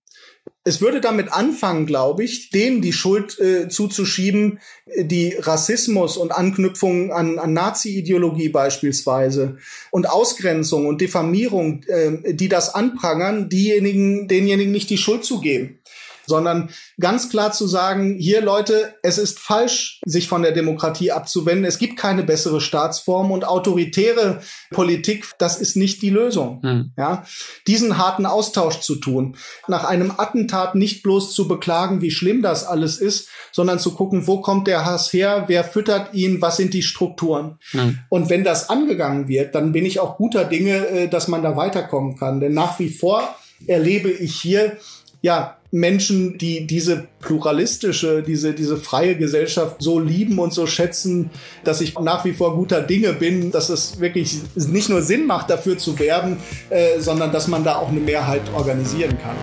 es 0.67 0.82
würde 0.82 0.99
damit 0.99 1.32
anfangen, 1.32 1.86
glaube 1.86 2.23
ich, 2.23 2.49
denen 2.49 2.82
die 2.82 2.91
Schuld 2.91 3.39
äh, 3.39 3.69
zuzuschieben, 3.69 4.60
die 4.97 5.36
Rassismus 5.39 6.17
und 6.17 6.32
Anknüpfung 6.32 7.12
an, 7.12 7.38
an 7.38 7.54
Nazi-Ideologie 7.54 8.49
beispielsweise 8.49 9.58
und 9.91 10.10
Ausgrenzung 10.10 10.88
und 10.88 11.01
Diffamierung, 11.01 11.84
äh, 11.84 12.34
die 12.34 12.49
das 12.49 12.73
anprangern, 12.73 13.47
diejenigen, 13.47 14.28
denjenigen 14.28 14.71
nicht 14.71 14.89
die 14.89 14.97
Schuld 14.97 15.23
zu 15.23 15.39
geben 15.39 15.80
sondern 16.28 16.70
ganz 17.00 17.30
klar 17.30 17.52
zu 17.52 17.68
sagen, 17.68 18.18
hier 18.20 18.42
Leute, 18.42 18.96
es 19.04 19.18
ist 19.18 19.40
falsch, 19.40 20.02
sich 20.06 20.28
von 20.28 20.42
der 20.42 20.52
Demokratie 20.52 21.12
abzuwenden. 21.12 21.66
Es 21.66 21.78
gibt 21.78 21.98
keine 21.98 22.24
bessere 22.24 22.62
Staatsform 22.62 23.32
und 23.32 23.46
autoritäre 23.46 24.42
Politik, 24.72 25.26
das 25.38 25.60
ist 25.60 25.76
nicht 25.76 26.02
die 26.02 26.10
Lösung. 26.10 26.60
Mhm. 26.64 26.92
Ja, 26.98 27.26
diesen 27.68 27.98
harten 27.98 28.26
Austausch 28.26 28.80
zu 28.80 28.96
tun, 28.96 29.36
nach 29.68 29.84
einem 29.84 30.14
Attentat 30.18 30.76
nicht 30.76 31.04
bloß 31.04 31.34
zu 31.34 31.48
beklagen, 31.48 32.02
wie 32.02 32.12
schlimm 32.12 32.42
das 32.42 32.66
alles 32.66 32.98
ist, 32.98 33.30
sondern 33.52 33.80
zu 33.80 33.94
gucken, 33.94 34.28
wo 34.28 34.42
kommt 34.42 34.68
der 34.68 34.86
Hass 34.86 35.14
her, 35.14 35.46
wer 35.48 35.64
füttert 35.64 36.14
ihn, 36.14 36.42
was 36.42 36.58
sind 36.58 36.74
die 36.74 36.84
Strukturen. 36.84 37.58
Mhm. 37.74 38.00
Und 38.10 38.30
wenn 38.30 38.44
das 38.44 38.70
angegangen 38.70 39.28
wird, 39.28 39.56
dann 39.56 39.72
bin 39.72 39.86
ich 39.86 40.00
auch 40.00 40.18
guter 40.18 40.46
Dinge, 40.46 40.88
äh, 40.88 41.08
dass 41.08 41.28
man 41.28 41.44
da 41.44 41.56
weiterkommen 41.56 42.18
kann. 42.18 42.40
Denn 42.40 42.54
nach 42.54 42.80
wie 42.80 42.90
vor 42.90 43.36
erlebe 43.68 44.10
ich 44.10 44.40
hier, 44.40 44.78
ja, 45.26 45.58
Menschen, 45.72 46.38
die 46.38 46.68
diese 46.68 47.08
pluralistische, 47.20 48.22
diese, 48.22 48.54
diese 48.54 48.78
freie 48.78 49.18
Gesellschaft 49.18 49.78
so 49.80 50.00
lieben 50.00 50.38
und 50.38 50.54
so 50.54 50.68
schätzen, 50.68 51.32
dass 51.64 51.82
ich 51.82 51.98
nach 51.98 52.24
wie 52.26 52.34
vor 52.34 52.56
guter 52.56 52.80
Dinge 52.80 53.12
bin, 53.12 53.50
dass 53.50 53.70
es 53.70 54.00
wirklich 54.00 54.38
nicht 54.56 54.88
nur 54.88 55.02
Sinn 55.02 55.26
macht, 55.26 55.50
dafür 55.50 55.80
zu 55.80 55.98
werben, 55.98 56.38
äh, 56.70 57.00
sondern 57.00 57.32
dass 57.32 57.48
man 57.48 57.64
da 57.64 57.78
auch 57.78 57.90
eine 57.90 58.02
Mehrheit 58.02 58.44
organisieren 58.54 59.18
kann. 59.18 59.36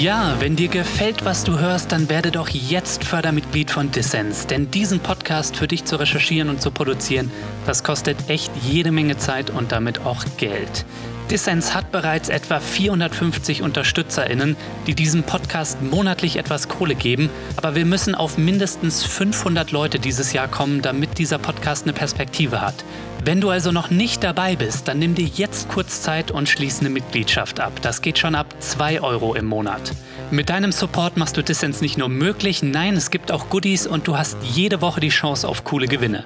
Ja, 0.00 0.36
wenn 0.38 0.56
dir 0.56 0.68
gefällt, 0.68 1.26
was 1.26 1.44
du 1.44 1.58
hörst, 1.58 1.92
dann 1.92 2.08
werde 2.08 2.30
doch 2.30 2.48
jetzt 2.48 3.04
Fördermitglied 3.04 3.70
von 3.70 3.90
Dissens. 3.90 4.46
Denn 4.46 4.70
diesen 4.70 5.00
Podcast 5.00 5.58
für 5.58 5.68
dich 5.68 5.84
zu 5.84 5.96
recherchieren 5.96 6.48
und 6.48 6.62
zu 6.62 6.70
produzieren, 6.70 7.30
das 7.66 7.84
kostet 7.84 8.30
echt 8.30 8.50
jede 8.62 8.92
Menge 8.92 9.18
Zeit 9.18 9.50
und 9.50 9.72
damit 9.72 10.06
auch 10.06 10.24
Geld. 10.38 10.86
Dissens 11.30 11.74
hat 11.74 11.92
bereits 11.92 12.28
etwa 12.28 12.58
450 12.58 13.62
UnterstützerInnen, 13.62 14.56
die 14.88 14.96
diesem 14.96 15.22
Podcast 15.22 15.80
monatlich 15.80 16.36
etwas 16.36 16.68
Kohle 16.68 16.96
geben. 16.96 17.30
Aber 17.54 17.76
wir 17.76 17.86
müssen 17.86 18.16
auf 18.16 18.36
mindestens 18.36 19.04
500 19.04 19.70
Leute 19.70 20.00
dieses 20.00 20.32
Jahr 20.32 20.48
kommen, 20.48 20.82
damit 20.82 21.18
dieser 21.18 21.38
Podcast 21.38 21.84
eine 21.84 21.92
Perspektive 21.92 22.60
hat. 22.60 22.84
Wenn 23.24 23.40
du 23.40 23.50
also 23.50 23.70
noch 23.70 23.90
nicht 23.90 24.24
dabei 24.24 24.56
bist, 24.56 24.88
dann 24.88 24.98
nimm 24.98 25.14
dir 25.14 25.26
jetzt 25.26 25.68
kurz 25.68 26.02
Zeit 26.02 26.32
und 26.32 26.48
schließ 26.48 26.80
eine 26.80 26.90
Mitgliedschaft 26.90 27.60
ab. 27.60 27.74
Das 27.80 28.02
geht 28.02 28.18
schon 28.18 28.34
ab 28.34 28.52
2 28.58 29.00
Euro 29.00 29.34
im 29.34 29.46
Monat. 29.46 29.92
Mit 30.32 30.48
deinem 30.48 30.70
Support 30.70 31.16
machst 31.16 31.36
du 31.36 31.42
Dissens 31.42 31.80
nicht 31.80 31.98
nur 31.98 32.08
möglich, 32.08 32.62
nein, 32.62 32.96
es 32.96 33.10
gibt 33.10 33.32
auch 33.32 33.48
Goodies 33.48 33.88
und 33.88 34.06
du 34.06 34.16
hast 34.16 34.36
jede 34.44 34.80
Woche 34.80 35.00
die 35.00 35.08
Chance 35.08 35.48
auf 35.48 35.64
coole 35.64 35.88
Gewinne. 35.88 36.22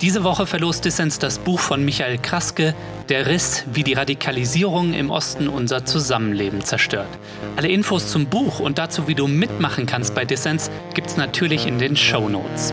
Diese 0.00 0.22
Woche 0.22 0.46
verlost 0.46 0.84
Dissens 0.84 1.18
das 1.18 1.40
Buch 1.40 1.58
von 1.58 1.84
Michael 1.84 2.18
Kraske, 2.18 2.76
Der 3.08 3.26
Riss, 3.26 3.64
wie 3.72 3.82
die 3.82 3.94
Radikalisierung 3.94 4.94
im 4.94 5.10
Osten 5.10 5.48
unser 5.48 5.84
Zusammenleben 5.84 6.60
zerstört. 6.60 7.08
Alle 7.56 7.66
Infos 7.66 8.12
zum 8.12 8.26
Buch 8.26 8.60
und 8.60 8.78
dazu, 8.78 9.08
wie 9.08 9.16
du 9.16 9.26
mitmachen 9.26 9.86
kannst 9.86 10.14
bei 10.14 10.24
Dissens, 10.24 10.70
gibt's 10.94 11.16
natürlich 11.16 11.66
in 11.66 11.80
den 11.80 11.96
Show 11.96 12.28
Notes. 12.28 12.72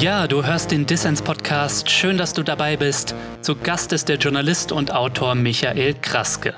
Ja, 0.00 0.26
du 0.26 0.42
hörst 0.42 0.70
den 0.70 0.86
Dissens-Podcast. 0.86 1.90
Schön, 1.90 2.16
dass 2.16 2.32
du 2.32 2.42
dabei 2.42 2.78
bist. 2.78 3.14
Zu 3.42 3.54
Gast 3.54 3.92
ist 3.92 4.08
der 4.08 4.16
Journalist 4.16 4.72
und 4.72 4.94
Autor 4.94 5.34
Michael 5.34 5.92
Kraske. 5.92 6.54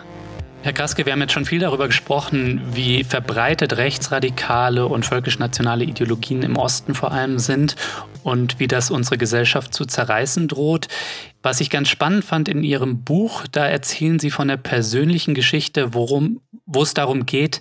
Herr 0.62 0.72
Kraske, 0.72 1.04
wir 1.06 1.12
haben 1.12 1.22
jetzt 1.22 1.32
schon 1.32 1.44
viel 1.44 1.58
darüber 1.58 1.88
gesprochen, 1.88 2.62
wie 2.72 3.02
verbreitet 3.02 3.78
rechtsradikale 3.78 4.86
und 4.86 5.04
völkisch-nationale 5.04 5.82
Ideologien 5.82 6.44
im 6.44 6.56
Osten 6.56 6.94
vor 6.94 7.10
allem 7.10 7.40
sind 7.40 7.74
und 8.22 8.60
wie 8.60 8.68
das 8.68 8.92
unsere 8.92 9.18
Gesellschaft 9.18 9.74
zu 9.74 9.86
zerreißen 9.86 10.46
droht. 10.46 10.86
Was 11.42 11.60
ich 11.60 11.68
ganz 11.68 11.88
spannend 11.88 12.24
fand 12.24 12.48
in 12.48 12.62
Ihrem 12.62 13.02
Buch, 13.02 13.48
da 13.50 13.66
erzählen 13.66 14.20
Sie 14.20 14.30
von 14.30 14.46
der 14.46 14.56
persönlichen 14.56 15.34
Geschichte, 15.34 15.94
worum, 15.94 16.42
wo 16.64 16.82
es 16.82 16.94
darum 16.94 17.26
geht, 17.26 17.60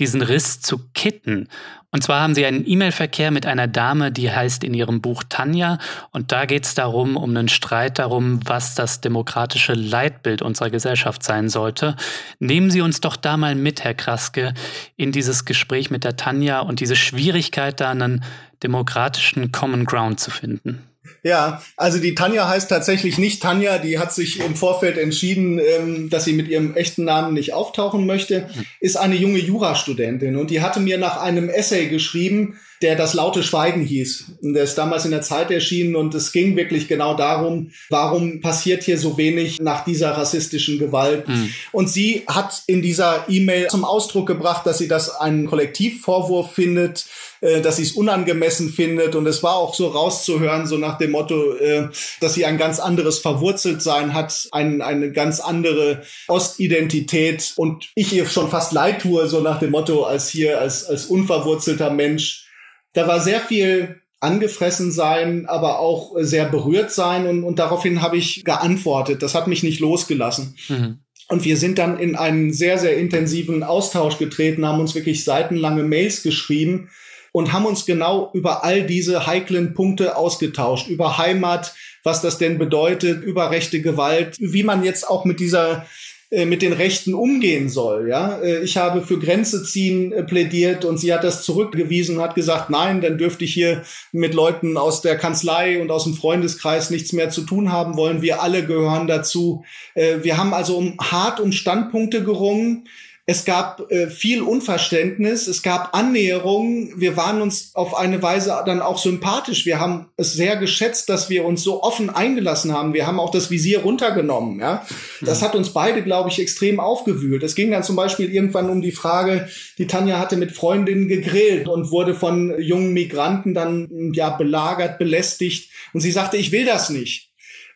diesen 0.00 0.22
Riss 0.22 0.60
zu 0.60 0.80
kitten. 0.92 1.46
Und 1.92 2.04
zwar 2.04 2.20
haben 2.20 2.34
Sie 2.36 2.46
einen 2.46 2.64
E-Mail-Verkehr 2.66 3.32
mit 3.32 3.46
einer 3.46 3.66
Dame, 3.66 4.12
die 4.12 4.30
heißt 4.30 4.62
in 4.62 4.74
Ihrem 4.74 5.00
Buch 5.00 5.24
Tanja. 5.28 5.78
Und 6.12 6.30
da 6.30 6.46
geht 6.46 6.64
es 6.64 6.74
darum, 6.74 7.16
um 7.16 7.30
einen 7.30 7.48
Streit 7.48 7.98
darum, 7.98 8.40
was 8.44 8.76
das 8.76 9.00
demokratische 9.00 9.72
Leitbild 9.72 10.40
unserer 10.40 10.70
Gesellschaft 10.70 11.24
sein 11.24 11.48
sollte. 11.48 11.96
Nehmen 12.38 12.70
Sie 12.70 12.80
uns 12.80 13.00
doch 13.00 13.16
da 13.16 13.36
mal 13.36 13.56
mit, 13.56 13.82
Herr 13.82 13.94
Kraske, 13.94 14.54
in 14.96 15.10
dieses 15.10 15.44
Gespräch 15.44 15.90
mit 15.90 16.04
der 16.04 16.16
Tanja 16.16 16.60
und 16.60 16.78
diese 16.78 16.96
Schwierigkeit, 16.96 17.80
da 17.80 17.90
einen 17.90 18.22
demokratischen 18.62 19.50
Common 19.50 19.84
Ground 19.84 20.20
zu 20.20 20.30
finden. 20.30 20.89
Ja, 21.22 21.62
also 21.76 21.98
die 21.98 22.14
Tanja 22.14 22.48
heißt 22.48 22.68
tatsächlich 22.68 23.18
nicht 23.18 23.42
Tanja. 23.42 23.78
Die 23.78 23.98
hat 23.98 24.12
sich 24.12 24.40
im 24.40 24.56
Vorfeld 24.56 24.98
entschieden, 24.98 25.58
ähm, 25.58 26.10
dass 26.10 26.24
sie 26.24 26.32
mit 26.32 26.48
ihrem 26.48 26.74
echten 26.74 27.04
Namen 27.04 27.34
nicht 27.34 27.52
auftauchen 27.52 28.06
möchte. 28.06 28.48
Ist 28.80 28.96
eine 28.96 29.16
junge 29.16 29.38
Jurastudentin 29.38 30.36
und 30.36 30.50
die 30.50 30.60
hatte 30.60 30.80
mir 30.80 30.98
nach 30.98 31.18
einem 31.18 31.48
Essay 31.48 31.88
geschrieben, 31.88 32.58
der 32.82 32.96
das 32.96 33.12
laute 33.12 33.42
Schweigen 33.42 33.84
hieß. 33.84 34.32
Der 34.40 34.62
ist 34.62 34.76
damals 34.76 35.04
in 35.04 35.10
der 35.10 35.20
Zeit 35.20 35.50
erschienen 35.50 35.96
und 35.96 36.14
es 36.14 36.32
ging 36.32 36.56
wirklich 36.56 36.88
genau 36.88 37.14
darum, 37.14 37.72
warum 37.90 38.40
passiert 38.40 38.84
hier 38.84 38.98
so 38.98 39.18
wenig 39.18 39.60
nach 39.60 39.84
dieser 39.84 40.12
rassistischen 40.12 40.78
Gewalt. 40.78 41.28
Mhm. 41.28 41.52
Und 41.72 41.90
sie 41.90 42.24
hat 42.26 42.62
in 42.66 42.80
dieser 42.80 43.28
E-Mail 43.28 43.68
zum 43.68 43.84
Ausdruck 43.84 44.26
gebracht, 44.26 44.66
dass 44.66 44.78
sie 44.78 44.88
das 44.88 45.10
einen 45.10 45.46
Kollektivvorwurf 45.46 46.52
findet, 46.52 47.04
äh, 47.42 47.60
dass 47.60 47.76
sie 47.76 47.82
es 47.82 47.92
unangemessen 47.92 48.70
findet. 48.70 49.14
Und 49.14 49.26
es 49.26 49.42
war 49.42 49.56
auch 49.56 49.74
so 49.74 49.88
rauszuhören, 49.88 50.66
so 50.66 50.78
nach 50.78 50.96
dem 50.96 51.10
Motto, 51.10 51.56
äh, 51.56 51.88
dass 52.20 52.32
sie 52.32 52.46
ein 52.46 52.56
ganz 52.56 52.80
anderes 52.80 53.18
Verwurzeltsein 53.18 54.14
hat, 54.14 54.48
ein, 54.52 54.80
eine 54.80 55.12
ganz 55.12 55.40
andere 55.40 56.02
Ostidentität. 56.28 57.52
Und 57.56 57.90
ich 57.94 58.12
ihr 58.14 58.24
schon 58.26 58.48
fast 58.48 58.72
leid 58.72 59.02
tue, 59.02 59.26
so 59.26 59.40
nach 59.40 59.58
dem 59.58 59.70
Motto, 59.70 60.04
als 60.04 60.30
hier, 60.30 60.60
als, 60.60 60.84
als 60.84 61.06
unverwurzelter 61.06 61.90
Mensch 61.90 62.46
da 62.92 63.06
war 63.06 63.20
sehr 63.20 63.40
viel 63.40 64.00
angefressen 64.20 64.92
sein, 64.92 65.46
aber 65.46 65.78
auch 65.78 66.12
sehr 66.18 66.44
berührt 66.44 66.90
sein 66.90 67.26
und, 67.26 67.42
und 67.42 67.58
daraufhin 67.58 68.02
habe 68.02 68.18
ich 68.18 68.44
geantwortet. 68.44 69.22
Das 69.22 69.34
hat 69.34 69.46
mich 69.46 69.62
nicht 69.62 69.80
losgelassen. 69.80 70.56
Mhm. 70.68 70.98
Und 71.28 71.44
wir 71.44 71.56
sind 71.56 71.78
dann 71.78 71.98
in 71.98 72.16
einen 72.16 72.52
sehr, 72.52 72.76
sehr 72.76 72.98
intensiven 72.98 73.62
Austausch 73.62 74.18
getreten, 74.18 74.66
haben 74.66 74.80
uns 74.80 74.94
wirklich 74.94 75.24
seitenlange 75.24 75.84
Mails 75.84 76.22
geschrieben 76.22 76.90
und 77.32 77.52
haben 77.52 77.66
uns 77.66 77.86
genau 77.86 78.30
über 78.34 78.64
all 78.64 78.84
diese 78.84 79.26
heiklen 79.26 79.72
Punkte 79.72 80.16
ausgetauscht, 80.16 80.88
über 80.88 81.18
Heimat, 81.18 81.74
was 82.02 82.20
das 82.20 82.38
denn 82.38 82.58
bedeutet, 82.58 83.22
über 83.22 83.50
rechte 83.50 83.80
Gewalt, 83.80 84.36
wie 84.40 84.64
man 84.64 84.82
jetzt 84.82 85.08
auch 85.08 85.24
mit 85.24 85.38
dieser 85.38 85.86
äh, 86.32 86.44
mit 86.44 86.62
den 86.62 86.72
Rechten 86.72 87.12
umgehen 87.12 87.68
soll. 87.68 88.08
Ja, 88.08 88.38
äh, 88.38 88.62
ich 88.62 88.76
habe 88.76 89.02
für 89.02 89.18
Grenze 89.18 89.64
ziehen 89.64 90.12
äh, 90.12 90.22
plädiert 90.22 90.84
und 90.84 90.96
sie 90.96 91.12
hat 91.12 91.24
das 91.24 91.42
zurückgewiesen 91.42 92.16
und 92.16 92.22
hat 92.22 92.36
gesagt, 92.36 92.70
nein, 92.70 93.00
dann 93.00 93.18
dürfte 93.18 93.44
ich 93.44 93.52
hier 93.52 93.82
mit 94.12 94.32
Leuten 94.32 94.76
aus 94.76 95.02
der 95.02 95.18
Kanzlei 95.18 95.82
und 95.82 95.90
aus 95.90 96.04
dem 96.04 96.14
Freundeskreis 96.14 96.90
nichts 96.90 97.12
mehr 97.12 97.30
zu 97.30 97.42
tun 97.42 97.72
haben 97.72 97.96
wollen. 97.96 98.22
Wir 98.22 98.42
alle 98.42 98.64
gehören 98.64 99.08
dazu. 99.08 99.64
Wir 99.94 100.36
haben 100.36 100.54
also 100.54 100.76
um, 100.76 100.96
hart 101.00 101.40
um 101.40 101.50
Standpunkte 101.50 102.22
gerungen. 102.22 102.84
Es 103.30 103.44
gab 103.44 103.92
äh, 103.92 104.10
viel 104.10 104.42
Unverständnis, 104.42 105.46
es 105.46 105.62
gab 105.62 105.94
Annäherungen. 105.94 106.94
Wir 106.96 107.16
waren 107.16 107.40
uns 107.42 107.70
auf 107.76 107.96
eine 107.96 108.20
Weise 108.24 108.60
dann 108.66 108.82
auch 108.82 108.98
sympathisch. 108.98 109.66
Wir 109.66 109.78
haben 109.78 110.08
es 110.16 110.32
sehr 110.32 110.56
geschätzt, 110.56 111.08
dass 111.08 111.30
wir 111.30 111.44
uns 111.44 111.62
so 111.62 111.80
offen 111.84 112.10
eingelassen 112.10 112.72
haben. 112.72 112.92
Wir 112.92 113.06
haben 113.06 113.20
auch 113.20 113.30
das 113.30 113.48
Visier 113.48 113.82
runtergenommen. 113.82 114.58
Ja, 114.58 114.84
das 115.20 115.40
mhm. 115.40 115.44
hat 115.44 115.54
uns 115.54 115.70
beide, 115.72 116.02
glaube 116.02 116.28
ich, 116.28 116.40
extrem 116.40 116.80
aufgewühlt. 116.80 117.44
Es 117.44 117.54
ging 117.54 117.70
dann 117.70 117.84
zum 117.84 117.94
Beispiel 117.94 118.34
irgendwann 118.34 118.68
um 118.68 118.82
die 118.82 118.90
Frage, 118.90 119.48
die 119.78 119.86
Tanja 119.86 120.18
hatte 120.18 120.36
mit 120.36 120.50
Freundinnen 120.50 121.06
gegrillt 121.06 121.68
und 121.68 121.92
wurde 121.92 122.16
von 122.16 122.60
jungen 122.60 122.92
Migranten 122.92 123.54
dann 123.54 124.10
ja 124.12 124.30
belagert, 124.30 124.98
belästigt. 124.98 125.70
Und 125.92 126.00
sie 126.00 126.10
sagte, 126.10 126.36
ich 126.36 126.50
will 126.50 126.64
das 126.64 126.90
nicht. 126.90 127.29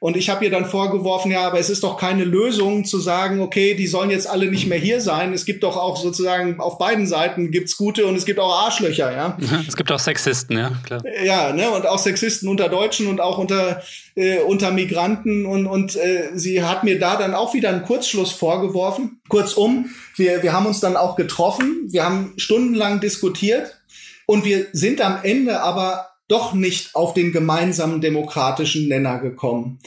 Und 0.04 0.18
ich 0.18 0.28
habe 0.28 0.44
ihr 0.44 0.50
dann 0.50 0.66
vorgeworfen, 0.66 1.32
ja, 1.32 1.46
aber 1.46 1.58
es 1.58 1.70
ist 1.70 1.82
doch 1.82 1.96
keine 1.96 2.24
Lösung 2.24 2.84
zu 2.84 3.00
sagen, 3.00 3.40
okay, 3.40 3.72
die 3.72 3.86
sollen 3.86 4.10
jetzt 4.10 4.28
alle 4.28 4.50
nicht 4.50 4.66
mehr 4.66 4.76
hier 4.76 5.00
sein. 5.00 5.32
Es 5.32 5.46
gibt 5.46 5.62
doch 5.62 5.78
auch 5.78 5.96
sozusagen 5.96 6.60
auf 6.60 6.76
beiden 6.76 7.06
Seiten 7.06 7.50
gibt's 7.50 7.78
gute 7.78 8.04
und 8.04 8.14
es 8.14 8.26
gibt 8.26 8.38
auch 8.38 8.66
Arschlöcher, 8.66 9.16
ja. 9.16 9.38
Es 9.66 9.76
gibt 9.76 9.90
auch 9.90 9.98
Sexisten, 9.98 10.58
ja, 10.58 10.72
klar. 10.84 11.02
Ja, 11.24 11.54
ne, 11.54 11.70
und 11.70 11.86
auch 11.86 11.98
Sexisten 11.98 12.50
unter 12.50 12.68
Deutschen 12.68 13.06
und 13.06 13.22
auch 13.22 13.38
unter 13.38 13.80
äh, 14.14 14.40
unter 14.40 14.72
Migranten 14.72 15.46
und 15.46 15.66
und 15.66 15.96
äh, 15.96 16.32
sie 16.34 16.62
hat 16.62 16.84
mir 16.84 16.98
da 16.98 17.16
dann 17.16 17.34
auch 17.34 17.54
wieder 17.54 17.70
einen 17.70 17.84
Kurzschluss 17.84 18.30
vorgeworfen. 18.30 19.22
Kurzum, 19.30 19.88
wir 20.16 20.42
wir 20.42 20.52
haben 20.52 20.66
uns 20.66 20.80
dann 20.80 20.98
auch 20.98 21.16
getroffen, 21.16 21.84
wir 21.88 22.04
haben 22.04 22.34
stundenlang 22.36 23.00
diskutiert 23.00 23.80
und 24.26 24.44
wir 24.44 24.66
sind 24.72 25.00
am 25.00 25.20
Ende 25.22 25.62
aber 25.62 26.13
doch 26.28 26.54
nicht 26.54 26.94
auf 26.94 27.14
den 27.14 27.32
gemeinsamen 27.32 28.00
demokratischen 28.00 28.88
Nenner 28.88 29.18
gekommen. 29.18 29.78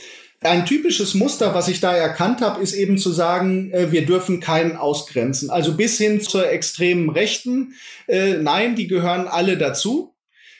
Ein 0.42 0.68
typisches 0.68 1.16
Muster, 1.16 1.56
was 1.56 1.68
ich 1.68 1.80
da 1.80 1.96
erkannt 1.96 2.42
habe, 2.42 2.62
ist 2.62 2.74
eben 2.74 3.00
zu 3.00 3.12
sagen, 3.12 3.72
äh, 3.72 3.92
wir 3.92 4.06
dürfen 4.06 4.40
keinen 4.40 4.76
ausgrenzen. 4.76 5.50
Also 5.50 5.76
bis 5.76 5.98
hin 5.98 6.22
zur 6.22 6.50
extremen 6.50 7.10
Rechten. 7.10 7.74
Äh, 8.08 8.36
nein, 8.36 8.76
die 8.76 8.88
gehören 8.88 9.28
alle 9.28 9.58
dazu. 9.58 10.14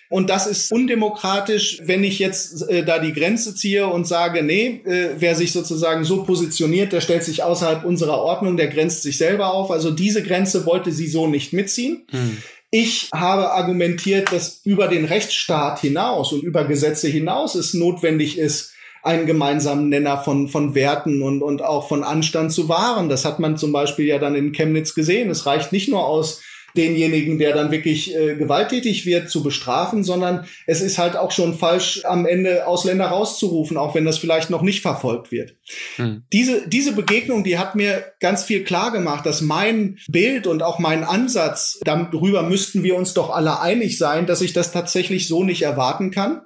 Und 0.10 0.30
das 0.30 0.48
ist 0.48 0.72
undemokratisch, 0.72 1.82
wenn 1.84 2.04
ich 2.04 2.18
jetzt 2.18 2.68
äh, 2.70 2.84
da 2.84 2.98
die 2.98 3.14
Grenze 3.14 3.54
ziehe 3.54 3.88
und 3.88 4.08
sage, 4.08 4.42
nee, 4.42 4.82
äh, 4.86 5.10
wer 5.18 5.36
sich 5.36 5.52
sozusagen 5.52 6.06
so 6.06 6.24
positioniert, 6.24 6.94
der 6.94 7.02
stellt 7.02 7.24
sich 7.24 7.44
außerhalb 7.44 7.84
unserer 7.84 8.20
Ordnung, 8.20 8.56
der 8.56 8.68
grenzt 8.68 9.04
sich 9.04 9.18
selber 9.18 9.54
auf. 9.54 9.70
Also 9.70 9.92
diese 9.92 10.24
Grenze 10.24 10.66
wollte 10.66 10.92
sie 10.92 11.08
so 11.08 11.28
nicht 11.28 11.52
mitziehen. 11.52 12.08
Hm. 12.10 12.38
Ich 12.70 13.10
habe 13.14 13.52
argumentiert, 13.52 14.32
dass 14.34 14.62
über 14.66 14.88
den 14.88 15.06
Rechtsstaat 15.06 15.80
hinaus 15.80 16.34
und 16.34 16.44
über 16.44 16.66
Gesetze 16.66 17.08
hinaus 17.08 17.56
es 17.56 17.74
notwendig 17.74 18.38
ist, 18.38 18.74
einen 19.04 19.26
gemeinsamen 19.26 19.88
Nenner 19.88 20.18
von, 20.18 20.50
von 20.50 20.76
Werten 20.76 21.22
und, 21.22 21.42
und 21.42 21.62
auch 21.62 21.88
von 21.88 22.04
Anstand 22.04 22.52
zu 22.52 22.68
wahren. 22.68 23.08
Das 23.08 23.24
hat 23.24 23.40
man 23.40 23.56
zum 23.56 23.72
Beispiel 23.72 24.06
ja 24.06 24.20
dann 24.20 24.36
in 24.36 24.52
Chemnitz 24.52 24.94
gesehen. 24.94 25.30
Es 25.30 25.46
reicht 25.46 25.72
nicht 25.72 25.88
nur 25.88 26.06
aus, 26.06 26.42
denjenigen, 26.76 27.40
der 27.40 27.54
dann 27.54 27.72
wirklich 27.72 28.16
äh, 28.16 28.36
gewalttätig 28.36 29.06
wird, 29.06 29.30
zu 29.30 29.44
bestrafen, 29.44 30.04
sondern 30.04 30.46
es 30.66 30.82
ist 30.82 30.98
halt 30.98 31.16
auch 31.16 31.32
schon 31.32 31.58
falsch, 31.58 32.02
am 32.06 32.26
Ende 32.26 32.68
Ausländer 32.68 33.08
rauszurufen, 33.08 33.78
auch 33.78 33.96
wenn 33.96 34.06
das 34.06 34.18
vielleicht 34.18 34.50
noch 34.50 34.62
nicht 34.62 34.82
verfolgt 34.82 35.32
wird. 35.32 35.56
Hm. 35.96 36.24
Diese, 36.34 36.68
diese 36.68 36.94
Begegnung, 36.94 37.44
die 37.44 37.58
hat 37.58 37.76
mir 37.76 38.06
ganz 38.20 38.44
viel 38.44 38.64
klar 38.64 38.92
gemacht, 38.92 39.26
dass 39.26 39.42
mein 39.42 39.98
Bild 40.08 40.48
und 40.48 40.64
auch 40.64 40.80
mein 40.80 41.04
Ansatz, 41.04 41.80
darüber 41.84 42.44
müssten 42.44 42.84
wir 42.84 42.96
uns 42.96 43.14
doch 43.14 43.30
alle 43.30 43.60
einig 43.60 43.98
sein, 43.98 44.26
dass 44.26 44.42
ich 44.42 44.54
das 44.54 44.72
tatsächlich 44.72 45.28
so 45.28 45.44
nicht 45.44 45.64
erwarten 45.64 46.12
kann. 46.12 46.42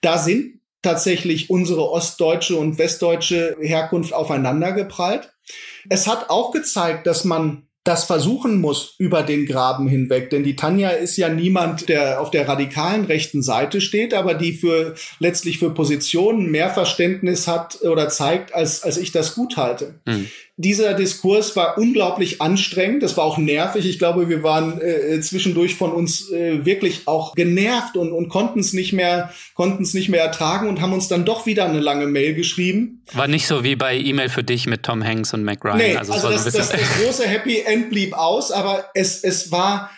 Da 0.00 0.18
sind 0.18 0.60
tatsächlich 0.82 1.50
unsere 1.50 1.90
ostdeutsche 1.90 2.56
und 2.56 2.78
westdeutsche 2.78 3.56
Herkunft 3.60 4.12
aufeinander 4.12 4.72
geprallt. 4.72 5.32
Es 5.88 6.06
hat 6.06 6.30
auch 6.30 6.52
gezeigt, 6.52 7.06
dass 7.06 7.24
man 7.24 7.63
das 7.84 8.04
versuchen 8.04 8.60
muss 8.60 8.94
über 8.98 9.22
den 9.22 9.44
Graben 9.44 9.88
hinweg. 9.88 10.30
Denn 10.30 10.42
die 10.42 10.56
Tanja 10.56 10.88
ist 10.88 11.18
ja 11.18 11.28
niemand, 11.28 11.90
der 11.90 12.20
auf 12.20 12.30
der 12.30 12.48
radikalen 12.48 13.04
rechten 13.04 13.42
Seite 13.42 13.82
steht, 13.82 14.14
aber 14.14 14.32
die 14.34 14.54
für 14.54 14.94
letztlich 15.18 15.58
für 15.58 15.70
Positionen 15.70 16.50
mehr 16.50 16.70
Verständnis 16.70 17.46
hat 17.46 17.82
oder 17.82 18.08
zeigt, 18.08 18.54
als, 18.54 18.82
als 18.82 18.96
ich 18.96 19.12
das 19.12 19.34
gut 19.34 19.58
halte. 19.58 20.00
Hm 20.06 20.26
dieser 20.56 20.94
Diskurs 20.94 21.56
war 21.56 21.78
unglaublich 21.78 22.40
anstrengend. 22.40 23.02
Das 23.02 23.16
war 23.16 23.24
auch 23.24 23.38
nervig. 23.38 23.86
Ich 23.86 23.98
glaube, 23.98 24.28
wir 24.28 24.44
waren 24.44 24.80
äh, 24.80 25.20
zwischendurch 25.20 25.74
von 25.74 25.90
uns 25.92 26.30
äh, 26.30 26.64
wirklich 26.64 27.02
auch 27.06 27.34
genervt 27.34 27.96
und, 27.96 28.12
und 28.12 28.28
konnten 28.28 28.60
es 28.60 28.72
nicht 28.72 28.92
mehr, 28.92 29.32
konnten 29.54 29.82
es 29.82 29.94
nicht 29.94 30.08
mehr 30.08 30.22
ertragen 30.22 30.68
und 30.68 30.80
haben 30.80 30.92
uns 30.92 31.08
dann 31.08 31.24
doch 31.24 31.46
wieder 31.46 31.64
eine 31.64 31.80
lange 31.80 32.06
Mail 32.06 32.34
geschrieben. 32.34 33.02
War 33.12 33.26
nicht 33.26 33.48
so 33.48 33.64
wie 33.64 33.74
bei 33.74 33.96
E-Mail 33.96 34.28
für 34.28 34.44
dich 34.44 34.66
mit 34.66 34.84
Tom 34.84 35.04
Hanks 35.04 35.34
und 35.34 35.42
Mac 35.42 35.64
Ryan. 35.64 35.78
Nee, 35.78 35.96
also, 35.96 36.12
also 36.12 36.30
das, 36.30 36.44
das, 36.44 36.68
das 36.68 37.00
große 37.02 37.26
Happy 37.26 37.60
End 37.60 37.90
blieb 37.90 38.12
aus, 38.14 38.52
aber 38.52 38.90
es, 38.94 39.24
es 39.24 39.50
war 39.50 39.90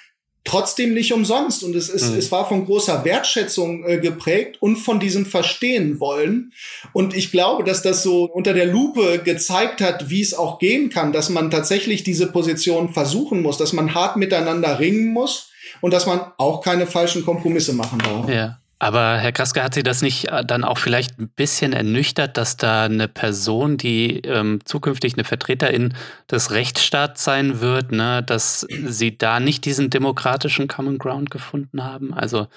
trotzdem 0.46 0.94
nicht 0.94 1.12
umsonst. 1.12 1.62
Und 1.62 1.76
es, 1.76 1.88
ist, 1.88 2.12
mhm. 2.12 2.18
es 2.18 2.32
war 2.32 2.48
von 2.48 2.64
großer 2.64 3.04
Wertschätzung 3.04 3.84
äh, 3.84 3.98
geprägt 3.98 4.56
und 4.60 4.76
von 4.76 4.98
diesem 5.00 5.26
Verstehen 5.26 6.00
wollen. 6.00 6.52
Und 6.92 7.14
ich 7.14 7.30
glaube, 7.30 7.64
dass 7.64 7.82
das 7.82 8.02
so 8.02 8.24
unter 8.24 8.54
der 8.54 8.66
Lupe 8.66 9.20
gezeigt 9.22 9.80
hat, 9.80 10.08
wie 10.08 10.22
es 10.22 10.32
auch 10.32 10.58
gehen 10.58 10.88
kann, 10.88 11.12
dass 11.12 11.28
man 11.28 11.50
tatsächlich 11.50 12.04
diese 12.04 12.28
Position 12.28 12.92
versuchen 12.92 13.42
muss, 13.42 13.58
dass 13.58 13.72
man 13.72 13.94
hart 13.94 14.16
miteinander 14.16 14.78
ringen 14.78 15.12
muss 15.12 15.50
und 15.80 15.92
dass 15.92 16.06
man 16.06 16.20
auch 16.38 16.62
keine 16.62 16.86
falschen 16.86 17.24
Kompromisse 17.24 17.72
machen 17.72 17.98
darf. 17.98 18.28
Ja. 18.28 18.58
Aber 18.78 19.16
Herr 19.16 19.32
Kraske, 19.32 19.62
hat 19.62 19.74
Sie 19.74 19.82
das 19.82 20.02
nicht 20.02 20.28
äh, 20.28 20.44
dann 20.44 20.62
auch 20.62 20.78
vielleicht 20.78 21.18
ein 21.18 21.28
bisschen 21.28 21.72
ernüchtert, 21.72 22.36
dass 22.36 22.56
da 22.58 22.84
eine 22.84 23.08
Person, 23.08 23.78
die 23.78 24.20
ähm, 24.20 24.60
zukünftig 24.64 25.14
eine 25.14 25.24
Vertreterin 25.24 25.94
des 26.30 26.50
Rechtsstaats 26.50 27.24
sein 27.24 27.60
wird, 27.60 27.92
ne, 27.92 28.22
dass 28.22 28.60
Sie 28.68 29.16
da 29.16 29.40
nicht 29.40 29.64
diesen 29.64 29.88
demokratischen 29.88 30.68
Common 30.68 30.98
Ground 30.98 31.30
gefunden 31.30 31.84
haben? 31.84 32.12
Also 32.12 32.48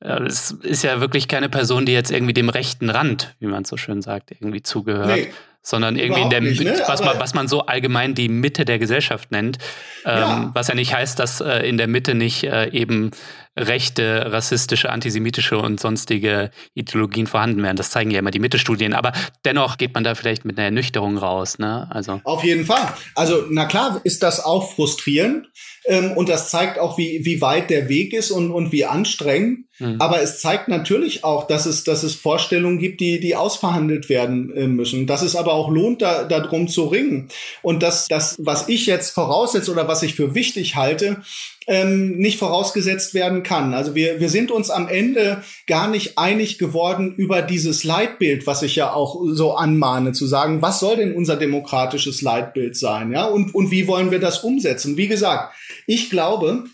äh, 0.00 0.22
es 0.22 0.50
ist 0.50 0.82
ja 0.82 1.00
wirklich 1.00 1.28
keine 1.28 1.50
Person, 1.50 1.84
die 1.84 1.92
jetzt 1.92 2.10
irgendwie 2.10 2.34
dem 2.34 2.48
rechten 2.48 2.88
Rand, 2.88 3.34
wie 3.38 3.46
man 3.46 3.66
so 3.66 3.76
schön 3.76 4.00
sagt, 4.00 4.30
irgendwie 4.30 4.62
zugehört. 4.62 5.08
Nee 5.08 5.32
sondern 5.66 5.96
irgendwie 5.96 6.20
in 6.20 6.30
der 6.30 6.40
nicht, 6.40 6.62
ne? 6.62 6.80
was, 6.86 7.02
man, 7.02 7.18
was 7.18 7.34
man 7.34 7.48
so 7.48 7.66
allgemein 7.66 8.14
die 8.14 8.28
Mitte 8.28 8.64
der 8.64 8.78
Gesellschaft 8.78 9.32
nennt. 9.32 9.58
Ähm, 10.04 10.18
ja. 10.18 10.50
Was 10.54 10.68
ja 10.68 10.76
nicht 10.76 10.94
heißt, 10.94 11.18
dass 11.18 11.40
äh, 11.40 11.68
in 11.68 11.76
der 11.76 11.88
Mitte 11.88 12.14
nicht 12.14 12.44
äh, 12.44 12.70
eben 12.70 13.10
rechte, 13.56 14.32
rassistische, 14.32 14.90
antisemitische 14.90 15.58
und 15.58 15.80
sonstige 15.80 16.50
Ideologien 16.74 17.26
vorhanden 17.26 17.62
wären. 17.62 17.76
Das 17.76 17.90
zeigen 17.90 18.10
ja 18.10 18.18
immer 18.18 18.30
die 18.30 18.38
Mitte-Studien. 18.38 18.92
Aber 18.92 19.12
dennoch 19.44 19.78
geht 19.78 19.94
man 19.94 20.04
da 20.04 20.14
vielleicht 20.14 20.44
mit 20.44 20.58
einer 20.58 20.66
Ernüchterung 20.66 21.16
raus. 21.16 21.58
Ne? 21.58 21.88
Also. 21.90 22.20
Auf 22.24 22.44
jeden 22.44 22.66
Fall. 22.66 22.92
Also, 23.14 23.44
na 23.50 23.64
klar, 23.64 24.00
ist 24.04 24.22
das 24.22 24.44
auch 24.44 24.72
frustrierend. 24.74 25.48
Ähm, 25.86 26.12
und 26.12 26.28
das 26.28 26.50
zeigt 26.50 26.78
auch, 26.78 26.98
wie, 26.98 27.24
wie 27.24 27.40
weit 27.40 27.70
der 27.70 27.88
Weg 27.88 28.12
ist 28.12 28.30
und, 28.30 28.50
und 28.50 28.72
wie 28.72 28.84
anstrengend. 28.84 29.66
Mhm. 29.78 30.00
Aber 30.00 30.20
es 30.20 30.40
zeigt 30.40 30.68
natürlich 30.68 31.22
auch, 31.24 31.46
dass 31.46 31.66
es, 31.66 31.84
dass 31.84 32.02
es 32.02 32.14
Vorstellungen 32.14 32.78
gibt, 32.78 33.00
die, 33.00 33.20
die 33.20 33.36
ausverhandelt 33.36 34.08
werden 34.08 34.52
äh, 34.54 34.66
müssen. 34.66 35.06
Dass 35.06 35.22
es 35.22 35.36
aber 35.36 35.52
auch 35.52 35.70
lohnt, 35.70 36.02
da, 36.02 36.24
darum 36.24 36.68
zu 36.68 36.86
ringen. 36.86 37.28
Und 37.62 37.82
dass 37.82 38.08
das, 38.08 38.36
was 38.38 38.68
ich 38.68 38.86
jetzt 38.86 39.10
voraussetze 39.10 39.70
oder 39.70 39.86
was 39.86 40.02
ich 40.02 40.14
für 40.14 40.34
wichtig 40.34 40.76
halte, 40.76 41.22
ähm, 41.66 42.16
nicht 42.16 42.38
vorausgesetzt 42.38 43.14
werden 43.14 43.42
kann. 43.46 43.72
Also 43.74 43.94
wir, 43.94 44.20
wir 44.20 44.28
sind 44.28 44.50
uns 44.50 44.70
am 44.70 44.88
Ende 44.88 45.42
gar 45.66 45.88
nicht 45.88 46.18
einig 46.18 46.58
geworden 46.58 47.14
über 47.16 47.42
dieses 47.42 47.84
Leitbild, 47.84 48.46
was 48.46 48.62
ich 48.62 48.76
ja 48.76 48.92
auch 48.92 49.22
so 49.28 49.54
anmahne, 49.54 50.12
zu 50.12 50.26
sagen, 50.26 50.62
was 50.62 50.80
soll 50.80 50.96
denn 50.96 51.14
unser 51.14 51.36
demokratisches 51.36 52.22
Leitbild 52.22 52.76
sein, 52.76 53.12
ja? 53.12 53.26
Und, 53.26 53.54
und 53.54 53.70
wie 53.70 53.86
wollen 53.86 54.10
wir 54.10 54.18
das 54.18 54.40
umsetzen? 54.40 54.96
Wie 54.96 55.08
gesagt, 55.08 55.54
ich 55.86 56.10
glaube, 56.10 56.64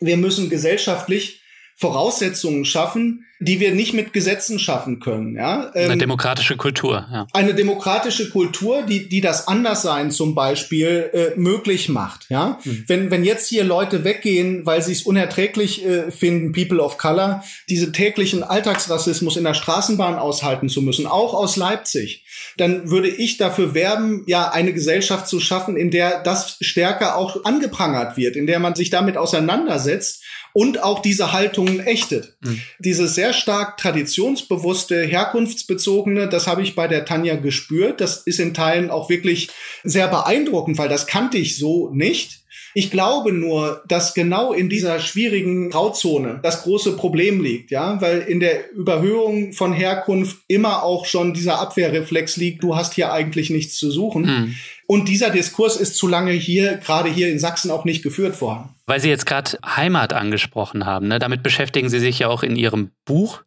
wir 0.00 0.16
müssen 0.16 0.50
gesellschaftlich 0.50 1.42
Voraussetzungen 1.76 2.64
schaffen, 2.64 3.24
die 3.42 3.58
wir 3.58 3.74
nicht 3.74 3.94
mit 3.94 4.12
Gesetzen 4.12 4.58
schaffen 4.58 5.00
können. 5.00 5.34
Ja? 5.34 5.72
Ähm, 5.74 5.90
eine 5.90 5.98
demokratische 5.98 6.58
Kultur. 6.58 7.06
Ja. 7.10 7.26
Eine 7.32 7.54
demokratische 7.54 8.28
Kultur, 8.28 8.82
die, 8.82 9.08
die 9.08 9.22
das 9.22 9.48
Anderssein 9.48 10.10
zum 10.10 10.34
Beispiel 10.34 11.10
äh, 11.12 11.40
möglich 11.40 11.88
macht. 11.88 12.26
Ja? 12.28 12.58
Mhm. 12.62 12.84
Wenn, 12.86 13.10
wenn 13.10 13.24
jetzt 13.24 13.48
hier 13.48 13.64
Leute 13.64 14.04
weggehen, 14.04 14.66
weil 14.66 14.82
sie 14.82 14.92
es 14.92 15.04
unerträglich 15.04 15.84
äh, 15.86 16.10
finden, 16.10 16.52
People 16.52 16.82
of 16.82 16.98
Color, 16.98 17.42
diese 17.70 17.92
täglichen 17.92 18.42
Alltagsrassismus 18.42 19.38
in 19.38 19.44
der 19.44 19.54
Straßenbahn 19.54 20.16
aushalten 20.16 20.68
zu 20.68 20.82
müssen, 20.82 21.06
auch 21.06 21.32
aus 21.32 21.56
Leipzig, 21.56 22.26
dann 22.58 22.90
würde 22.90 23.08
ich 23.08 23.38
dafür 23.38 23.72
werben, 23.72 24.24
ja, 24.26 24.50
eine 24.50 24.74
Gesellschaft 24.74 25.28
zu 25.28 25.40
schaffen, 25.40 25.78
in 25.78 25.90
der 25.90 26.22
das 26.22 26.58
stärker 26.60 27.16
auch 27.16 27.44
angeprangert 27.44 28.18
wird, 28.18 28.36
in 28.36 28.46
der 28.46 28.58
man 28.58 28.74
sich 28.74 28.90
damit 28.90 29.16
auseinandersetzt 29.16 30.22
und 30.52 30.82
auch 30.82 31.00
diese 31.00 31.32
Haltungen 31.32 31.80
ächtet. 31.80 32.36
Mhm. 32.40 32.60
Diese 32.78 33.08
sehr 33.08 33.32
stark 33.32 33.76
traditionsbewusste, 33.76 35.02
herkunftsbezogene, 35.04 36.28
das 36.28 36.46
habe 36.46 36.62
ich 36.62 36.74
bei 36.74 36.88
der 36.88 37.04
Tanja 37.04 37.36
gespürt. 37.36 38.00
Das 38.00 38.18
ist 38.18 38.40
in 38.40 38.54
Teilen 38.54 38.90
auch 38.90 39.08
wirklich 39.08 39.50
sehr 39.84 40.08
beeindruckend, 40.08 40.78
weil 40.78 40.88
das 40.88 41.06
kannte 41.06 41.38
ich 41.38 41.56
so 41.56 41.90
nicht. 41.90 42.39
Ich 42.74 42.90
glaube 42.90 43.32
nur, 43.32 43.82
dass 43.88 44.14
genau 44.14 44.52
in 44.52 44.68
dieser 44.68 45.00
schwierigen 45.00 45.70
Grauzone 45.70 46.40
das 46.42 46.62
große 46.62 46.96
Problem 46.96 47.42
liegt, 47.42 47.70
ja, 47.70 48.00
weil 48.00 48.20
in 48.20 48.40
der 48.40 48.70
Überhöhung 48.72 49.52
von 49.52 49.72
Herkunft 49.72 50.38
immer 50.46 50.82
auch 50.82 51.06
schon 51.06 51.34
dieser 51.34 51.58
Abwehrreflex 51.58 52.36
liegt, 52.36 52.62
du 52.62 52.76
hast 52.76 52.94
hier 52.94 53.12
eigentlich 53.12 53.50
nichts 53.50 53.76
zu 53.76 53.90
suchen. 53.90 54.22
Mhm. 54.22 54.56
Und 54.86 55.08
dieser 55.08 55.30
Diskurs 55.30 55.76
ist 55.76 55.96
zu 55.96 56.08
lange 56.08 56.32
hier, 56.32 56.78
gerade 56.78 57.08
hier 57.08 57.30
in 57.30 57.38
Sachsen, 57.38 57.70
auch 57.70 57.84
nicht 57.84 58.02
geführt 58.02 58.40
worden. 58.40 58.70
Weil 58.86 58.98
Sie 58.98 59.08
jetzt 59.08 59.24
gerade 59.24 59.56
Heimat 59.64 60.12
angesprochen 60.12 60.84
haben, 60.84 61.06
ne? 61.06 61.20
damit 61.20 61.44
beschäftigen 61.44 61.88
Sie 61.88 62.00
sich 62.00 62.18
ja 62.18 62.28
auch 62.28 62.42
in 62.42 62.56
Ihrem 62.56 62.90
Buch. 63.04 63.42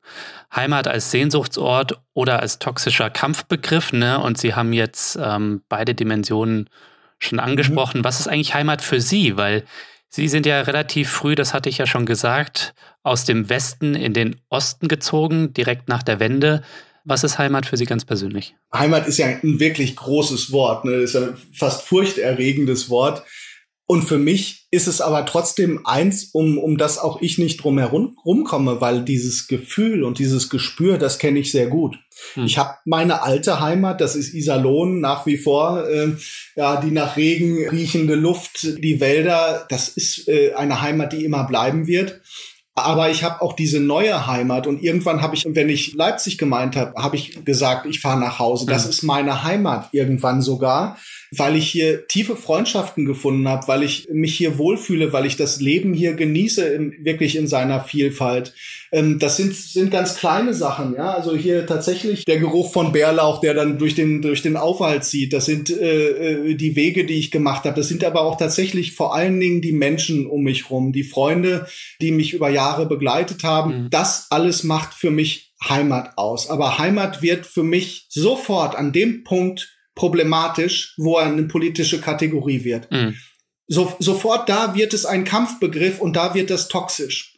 Heimat 0.55 0.87
als 0.87 1.11
Sehnsuchtsort 1.11 1.99
oder 2.13 2.39
als 2.39 2.59
toxischer 2.59 3.09
Kampfbegriff. 3.09 3.91
Ne? 3.91 4.21
Und 4.21 4.37
Sie 4.37 4.53
haben 4.53 4.71
jetzt 4.71 5.19
ähm, 5.21 5.63
beide 5.67 5.95
Dimensionen 5.95 6.69
schon 7.25 7.39
angesprochen. 7.39 7.99
Mhm. 7.99 8.03
Was 8.03 8.19
ist 8.19 8.27
eigentlich 8.27 8.53
Heimat 8.53 8.81
für 8.81 9.01
Sie? 9.01 9.37
Weil 9.37 9.63
Sie 10.09 10.27
sind 10.27 10.45
ja 10.45 10.61
relativ 10.61 11.09
früh, 11.09 11.33
das 11.33 11.53
hatte 11.53 11.69
ich 11.69 11.79
ja 11.79 11.87
schon 11.87 12.05
gesagt, 12.05 12.75
aus 13.01 13.25
dem 13.25 13.49
Westen 13.49 13.95
in 13.95 14.13
den 14.13 14.35
Osten 14.49 14.87
gezogen, 14.87 15.53
direkt 15.53 15.89
nach 15.89 16.03
der 16.03 16.19
Wende. 16.19 16.63
Was 17.03 17.23
ist 17.23 17.39
Heimat 17.39 17.65
für 17.65 17.77
Sie 17.77 17.85
ganz 17.85 18.05
persönlich? 18.05 18.55
Heimat 18.73 19.07
ist 19.07 19.17
ja 19.17 19.25
ein 19.25 19.59
wirklich 19.59 19.95
großes 19.95 20.51
Wort, 20.51 20.85
ne? 20.85 20.93
ist 20.93 21.15
ein 21.15 21.35
fast 21.53 21.81
furchterregendes 21.81 22.89
Wort. 22.89 23.23
Und 23.93 24.05
für 24.05 24.17
mich 24.17 24.65
ist 24.71 24.87
es 24.87 25.01
aber 25.01 25.23
trotzdem 25.23 25.85
eins, 25.85 26.31
um, 26.33 26.57
um 26.57 26.79
das 26.79 26.97
auch 26.97 27.21
ich 27.21 27.37
nicht 27.37 27.57
drum 27.57 27.77
herum 27.77 28.17
rumkomme, 28.25 28.81
weil 28.81 29.03
dieses 29.03 29.47
Gefühl 29.47 30.03
und 30.03 30.17
dieses 30.17 30.49
Gespür, 30.49 30.97
das 30.97 31.19
kenne 31.19 31.37
ich 31.37 31.51
sehr 31.51 31.67
gut. 31.67 31.99
Hm. 32.33 32.45
Ich 32.45 32.57
habe 32.57 32.73
meine 32.85 33.21
alte 33.21 33.59
Heimat, 33.59 34.01
das 34.01 34.15
ist 34.15 34.33
Iserlohn 34.33 34.99
nach 34.99 35.27
wie 35.27 35.37
vor, 35.37 35.87
äh, 35.87 36.13
ja, 36.55 36.81
die 36.81 36.89
nach 36.89 37.17
Regen 37.17 37.69
riechende 37.69 38.15
Luft, 38.15 38.63
die 38.63 38.99
Wälder, 38.99 39.67
das 39.69 39.89
ist 39.89 40.27
äh, 40.27 40.53
eine 40.55 40.81
Heimat, 40.81 41.13
die 41.13 41.23
immer 41.23 41.43
bleiben 41.43 41.85
wird. 41.85 42.19
Aber 42.75 43.11
ich 43.11 43.23
habe 43.23 43.43
auch 43.43 43.53
diese 43.53 43.79
neue 43.79 44.25
Heimat 44.25 44.65
und 44.65 44.81
irgendwann 44.81 45.21
habe 45.21 45.35
ich, 45.35 45.45
wenn 45.47 45.69
ich 45.69 45.93
Leipzig 45.93 46.39
gemeint 46.39 46.75
habe, 46.75 46.99
habe 46.99 47.15
ich 47.15 47.45
gesagt, 47.45 47.85
ich 47.85 47.99
fahre 47.99 48.19
nach 48.19 48.39
Hause. 48.39 48.65
Das 48.65 48.85
mhm. 48.85 48.89
ist 48.89 49.03
meine 49.03 49.43
Heimat 49.43 49.89
irgendwann 49.91 50.41
sogar, 50.41 50.97
weil 51.37 51.55
ich 51.55 51.69
hier 51.69 52.07
tiefe 52.07 52.35
Freundschaften 52.35 53.05
gefunden 53.05 53.47
habe, 53.47 53.67
weil 53.67 53.83
ich 53.83 54.07
mich 54.11 54.35
hier 54.35 54.57
wohlfühle, 54.57 55.13
weil 55.13 55.25
ich 55.25 55.35
das 55.35 55.61
Leben 55.61 55.93
hier 55.93 56.13
genieße, 56.13 56.65
in, 56.65 56.93
wirklich 57.05 57.35
in 57.35 57.47
seiner 57.47 57.83
Vielfalt. 57.83 58.53
Ähm, 58.91 59.19
das 59.19 59.37
sind, 59.37 59.55
sind 59.55 59.91
ganz 59.91 60.15
kleine 60.15 60.53
Sachen, 60.53 60.95
ja. 60.95 61.13
Also 61.13 61.35
hier 61.35 61.65
tatsächlich 61.65 62.25
der 62.25 62.39
Geruch 62.39 62.71
von 62.71 62.91
Bärlauch, 62.91 63.41
der 63.41 63.53
dann 63.53 63.77
durch 63.77 63.95
den, 63.95 64.21
durch 64.21 64.41
den 64.41 64.57
Aufwald 64.57 65.03
zieht. 65.03 65.33
Das 65.33 65.45
sind 65.45 65.69
äh, 65.69 66.51
äh, 66.51 66.55
die 66.55 66.75
Wege, 66.75 67.05
die 67.05 67.15
ich 67.15 67.31
gemacht 67.31 67.65
habe. 67.65 67.75
Das 67.75 67.87
sind 67.87 68.03
aber 68.03 68.21
auch 68.21 68.37
tatsächlich 68.37 68.93
vor 68.93 69.15
allen 69.15 69.39
Dingen 69.39 69.61
die 69.61 69.73
Menschen 69.73 70.27
um 70.27 70.43
mich 70.43 70.69
rum, 70.69 70.91
die 70.91 71.03
Freunde, 71.03 71.67
die 72.01 72.11
mich 72.11 72.33
über 72.33 72.49
Jahre 72.49 72.85
begleitet 72.85 73.43
haben. 73.43 73.83
Mhm. 73.83 73.89
Das 73.89 74.27
alles 74.29 74.63
macht 74.63 74.93
für 74.93 75.11
mich 75.11 75.53
Heimat 75.67 76.17
aus. 76.17 76.49
Aber 76.49 76.77
Heimat 76.77 77.21
wird 77.21 77.45
für 77.45 77.63
mich 77.63 78.05
sofort 78.09 78.75
an 78.75 78.91
dem 78.91 79.23
Punkt 79.23 79.72
problematisch, 79.95 80.93
wo 80.97 81.17
er 81.17 81.27
eine 81.27 81.43
politische 81.43 82.01
Kategorie 82.01 82.63
wird. 82.63 82.91
Mhm. 82.91 83.15
So, 83.67 83.95
sofort 83.99 84.49
da 84.49 84.75
wird 84.75 84.93
es 84.93 85.05
ein 85.05 85.23
Kampfbegriff 85.23 85.99
und 85.99 86.15
da 86.15 86.33
wird 86.33 86.51
es 86.51 86.67
toxisch 86.67 87.33